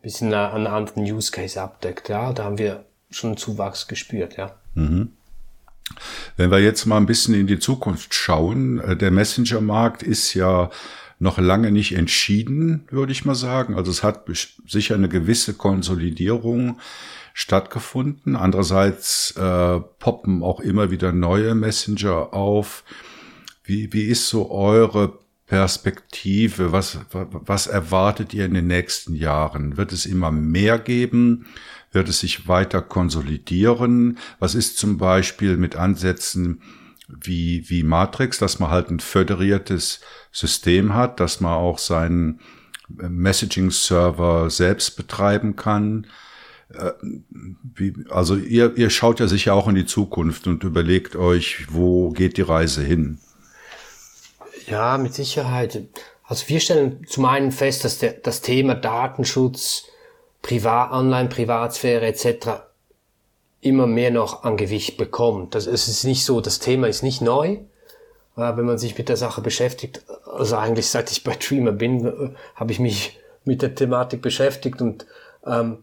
[0.02, 2.08] bisschen einen anderen Use Case abdeckt.
[2.08, 4.56] Ja, da haben wir schon Zuwachs gespürt, ja.
[4.74, 5.12] Mhm.
[6.36, 10.70] Wenn wir jetzt mal ein bisschen in die Zukunft schauen, äh, der Messenger-Markt ist ja
[11.18, 13.74] noch lange nicht entschieden, würde ich mal sagen.
[13.74, 14.28] Also es hat
[14.66, 16.78] sicher eine gewisse Konsolidierung
[17.32, 18.36] stattgefunden.
[18.36, 22.84] Andererseits äh, poppen auch immer wieder neue Messenger auf.
[23.64, 26.72] Wie, wie ist so eure Perspektive?
[26.72, 29.76] Was, was erwartet ihr in den nächsten Jahren?
[29.76, 31.46] Wird es immer mehr geben?
[31.92, 34.18] Wird es sich weiter konsolidieren?
[34.38, 36.60] Was ist zum Beispiel mit Ansätzen
[37.08, 40.00] wie, wie Matrix, dass man halt ein föderiertes
[40.32, 42.40] System hat, dass man auch seinen
[43.00, 46.06] äh, Messaging-Server selbst betreiben kann.
[46.70, 46.92] Äh,
[48.10, 52.36] also ihr, ihr schaut ja sicher auch in die Zukunft und überlegt euch, wo geht
[52.36, 53.18] die Reise hin?
[54.66, 55.84] Ja, mit Sicherheit.
[56.24, 59.84] Also wir stellen zum einen fest, dass der, das Thema Datenschutz
[60.42, 62.62] Privat, Online, Privatsphäre etc.
[63.66, 65.54] immer mehr noch an Gewicht bekommt.
[65.54, 67.58] Das, es ist nicht so, das Thema ist nicht neu,
[68.36, 70.02] wenn man sich mit der Sache beschäftigt.
[70.24, 74.82] Also eigentlich seit ich bei Dreamer bin, äh, habe ich mich mit der Thematik beschäftigt
[74.82, 75.06] und
[75.46, 75.78] ähm,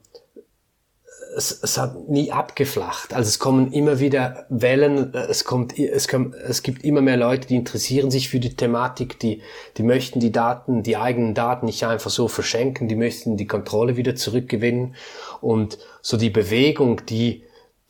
[1.35, 3.13] es, es hat nie abgeflacht.
[3.13, 7.47] Also es kommen immer wieder Wellen, es kommt, es kommt, es gibt immer mehr Leute,
[7.47, 9.41] die interessieren sich für die Thematik, die,
[9.77, 13.97] die möchten die Daten, die eigenen Daten nicht einfach so verschenken, die möchten die Kontrolle
[13.97, 14.95] wieder zurückgewinnen
[15.41, 17.43] und so die Bewegung, die,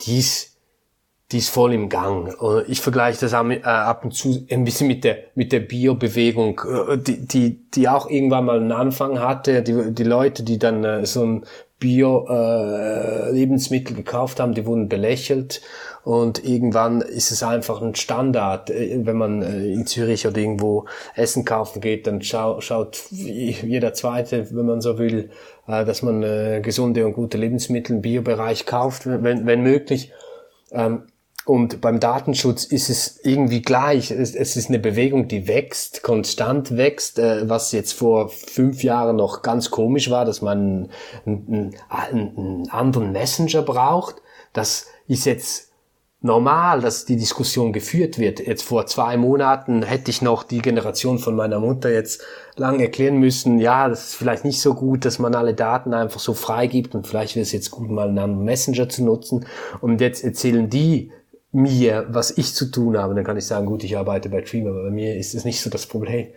[0.06, 0.56] die ist,
[1.32, 2.36] die ist voll im Gang.
[2.68, 6.98] Ich vergleiche das äh, ab und zu ein bisschen mit der, mit der Bio-Bewegung, äh,
[6.98, 9.64] die, die, die auch irgendwann mal einen Anfang hatte.
[9.64, 11.46] Die, die Leute, die dann äh, so ein
[11.80, 15.62] Bio-Lebensmittel gekauft haben, die wurden belächelt
[16.04, 18.70] und irgendwann ist es einfach ein Standard.
[18.70, 20.86] Wenn man in Zürich oder irgendwo
[21.16, 25.30] Essen kaufen geht, dann schau, schaut jeder Zweite, wenn man so will,
[25.68, 30.12] dass man äh, gesunde und gute Lebensmittel im Biobereich kauft, wenn, wenn möglich.
[30.72, 31.04] Ähm,
[31.46, 34.12] und beim Datenschutz ist es irgendwie gleich.
[34.12, 39.18] Es, es, ist eine Bewegung, die wächst, konstant wächst, äh, was jetzt vor fünf Jahren
[39.18, 40.90] noch ganz komisch war, dass man
[41.26, 44.22] einen, einen, einen anderen Messenger braucht.
[44.54, 45.73] Das ist jetzt
[46.24, 48.40] normal, dass die Diskussion geführt wird.
[48.40, 52.24] Jetzt vor zwei Monaten hätte ich noch die Generation von meiner Mutter jetzt
[52.56, 56.22] lang erklären müssen, ja, das ist vielleicht nicht so gut, dass man alle Daten einfach
[56.22, 59.46] so freigibt und vielleicht wäre es jetzt gut, mal einen Messenger zu nutzen.
[59.82, 61.12] Und jetzt erzählen die
[61.52, 64.68] mir, was ich zu tun habe, dann kann ich sagen, gut, ich arbeite bei Dream,
[64.68, 66.28] aber bei mir ist es nicht so das Problem.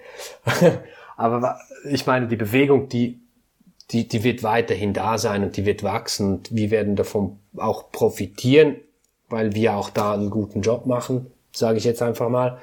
[1.17, 1.59] aber
[1.89, 3.21] ich meine, die Bewegung, die,
[3.93, 7.93] die, die wird weiterhin da sein und die wird wachsen und wir werden davon auch
[7.93, 8.77] profitieren,
[9.29, 12.59] weil wir auch da einen guten Job machen, sage ich jetzt einfach mal.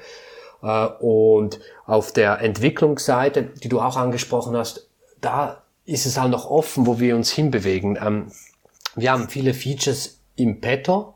[0.62, 4.88] Äh, und auf der Entwicklungsseite, die du auch angesprochen hast,
[5.20, 7.98] da ist es halt noch offen, wo wir uns hinbewegen.
[8.00, 8.32] Ähm,
[8.94, 11.14] wir haben viele Features im Petto,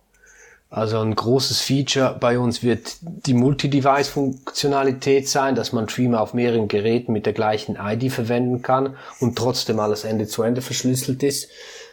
[0.71, 6.69] also ein großes Feature bei uns wird die Multi-Device-Funktionalität sein, dass man Streamer auf mehreren
[6.69, 11.49] Geräten mit der gleichen ID verwenden kann und trotzdem alles Ende-zu-Ende -Ende verschlüsselt ist.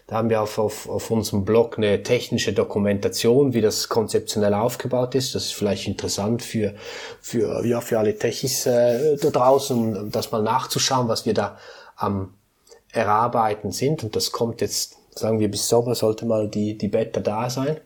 [0.08, 5.16] Da haben wir auf, auf, auf unserem Blog eine technische Dokumentation, wie das konzeptionell aufgebaut
[5.16, 5.34] ist.
[5.34, 6.76] Das ist vielleicht interessant für,
[7.22, 11.58] für, ja, für alle Techis äh, da draußen, um das mal nachzuschauen, was wir da
[11.96, 12.36] am
[12.92, 14.04] Erarbeiten sind.
[14.04, 17.78] Und das kommt jetzt, sagen wir, bis Sommer sollte mal die, die Beta da sein.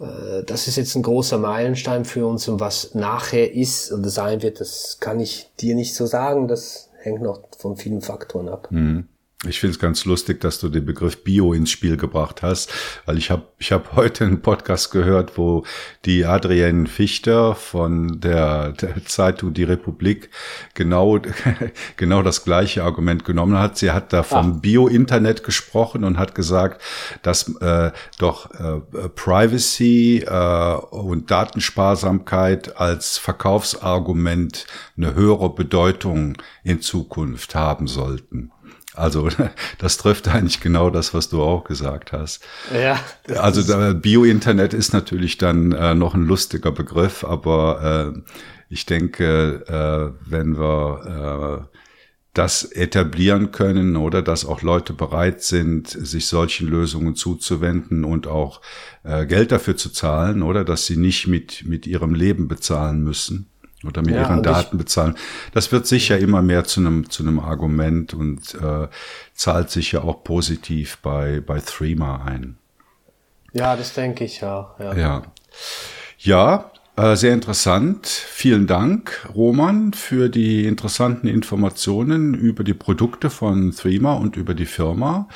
[0.00, 4.42] Äh, das ist jetzt ein großer Meilenstein für uns und was nachher ist oder sein
[4.42, 6.48] wird, das kann ich dir nicht so sagen.
[6.48, 8.68] Das hängt noch von vielen Faktoren ab.
[8.70, 9.08] Mhm.
[9.46, 12.72] Ich finde es ganz lustig, dass du den Begriff Bio ins Spiel gebracht hast,
[13.06, 15.64] weil ich habe ich hab heute einen Podcast gehört, wo
[16.04, 20.30] die Adrienne Fichter von der, der Zeitung Die Republik
[20.74, 21.20] genau
[21.96, 23.76] genau das gleiche Argument genommen hat.
[23.76, 24.58] Sie hat da vom ah.
[24.60, 26.80] Bio-Internet gesprochen und hat gesagt,
[27.22, 34.66] dass äh, doch äh, Privacy äh, und Datensparsamkeit als Verkaufsargument
[34.96, 38.52] eine höhere Bedeutung in Zukunft haben sollten.
[38.94, 39.28] Also
[39.78, 42.42] das trifft eigentlich genau das, was du auch gesagt hast.
[42.72, 42.98] Ja.
[43.36, 48.20] Also Bio-Internet ist natürlich dann äh, noch ein lustiger Begriff, aber äh,
[48.68, 51.76] ich denke, äh, wenn wir äh,
[52.34, 58.60] das etablieren können oder dass auch Leute bereit sind, sich solchen Lösungen zuzuwenden und auch
[59.04, 63.50] äh, Geld dafür zu zahlen oder dass sie nicht mit, mit ihrem Leben bezahlen müssen,
[63.86, 65.16] oder mit ja, ihren Daten bezahlen.
[65.52, 68.88] Das wird sicher immer mehr zu einem zu einem Argument und äh,
[69.34, 72.56] zahlt sicher auch positiv bei bei Threema ein.
[73.52, 74.74] Ja, das denke ich ja.
[74.78, 75.22] Ja, ja,
[76.18, 78.06] ja äh, sehr interessant.
[78.06, 84.66] Vielen Dank, Roman, für die interessanten Informationen über die Produkte von Threema und über die
[84.66, 85.28] Firma.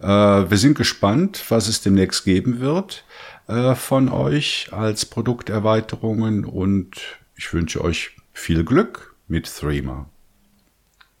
[0.00, 3.04] Äh, wir sind gespannt, was es demnächst geben wird
[3.46, 6.96] äh, von euch als Produkterweiterungen und
[7.36, 10.08] ich wünsche euch viel Glück mit Threema.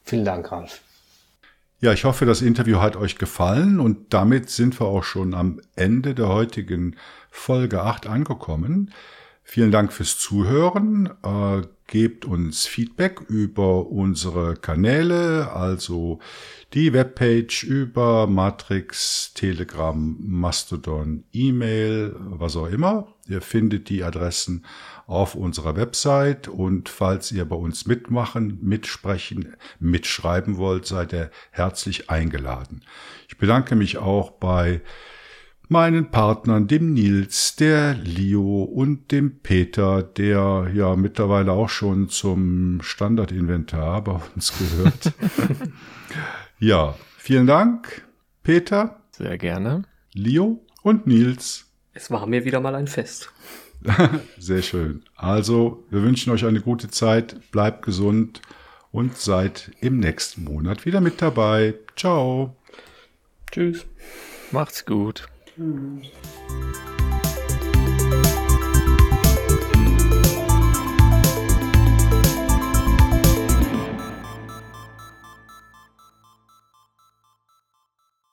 [0.04, 0.82] Vielen Dank, Ralf.
[1.80, 5.60] Ja, ich hoffe, das Interview hat euch gefallen und damit sind wir auch schon am
[5.76, 6.96] Ende der heutigen
[7.30, 8.90] Folge 8 angekommen.
[9.42, 11.10] Vielen Dank fürs Zuhören.
[11.22, 16.18] Äh, gebt uns Feedback über unsere Kanäle, also
[16.72, 23.08] die Webpage über Matrix, Telegram, Mastodon, E-Mail, was auch immer.
[23.28, 24.64] Ihr findet die Adressen
[25.06, 32.10] auf unserer Website und falls ihr bei uns mitmachen, mitsprechen, mitschreiben wollt, seid ihr herzlich
[32.10, 32.82] eingeladen.
[33.28, 34.80] Ich bedanke mich auch bei
[35.68, 42.80] meinen Partnern, dem Nils, der Leo und dem Peter, der ja mittlerweile auch schon zum
[42.82, 45.12] Standardinventar bei uns gehört.
[46.58, 48.06] ja, vielen Dank.
[48.42, 49.00] Peter.
[49.10, 49.84] Sehr gerne.
[50.12, 51.66] Leo und Nils.
[51.92, 53.32] Es war mir wieder mal ein Fest.
[54.38, 55.02] Sehr schön.
[55.16, 58.40] Also, wir wünschen euch eine gute Zeit, bleibt gesund
[58.92, 61.74] und seid im nächsten Monat wieder mit dabei.
[61.96, 62.56] Ciao.
[63.50, 63.84] Tschüss.
[64.52, 65.26] Macht's gut.
[65.54, 66.10] Tschüss.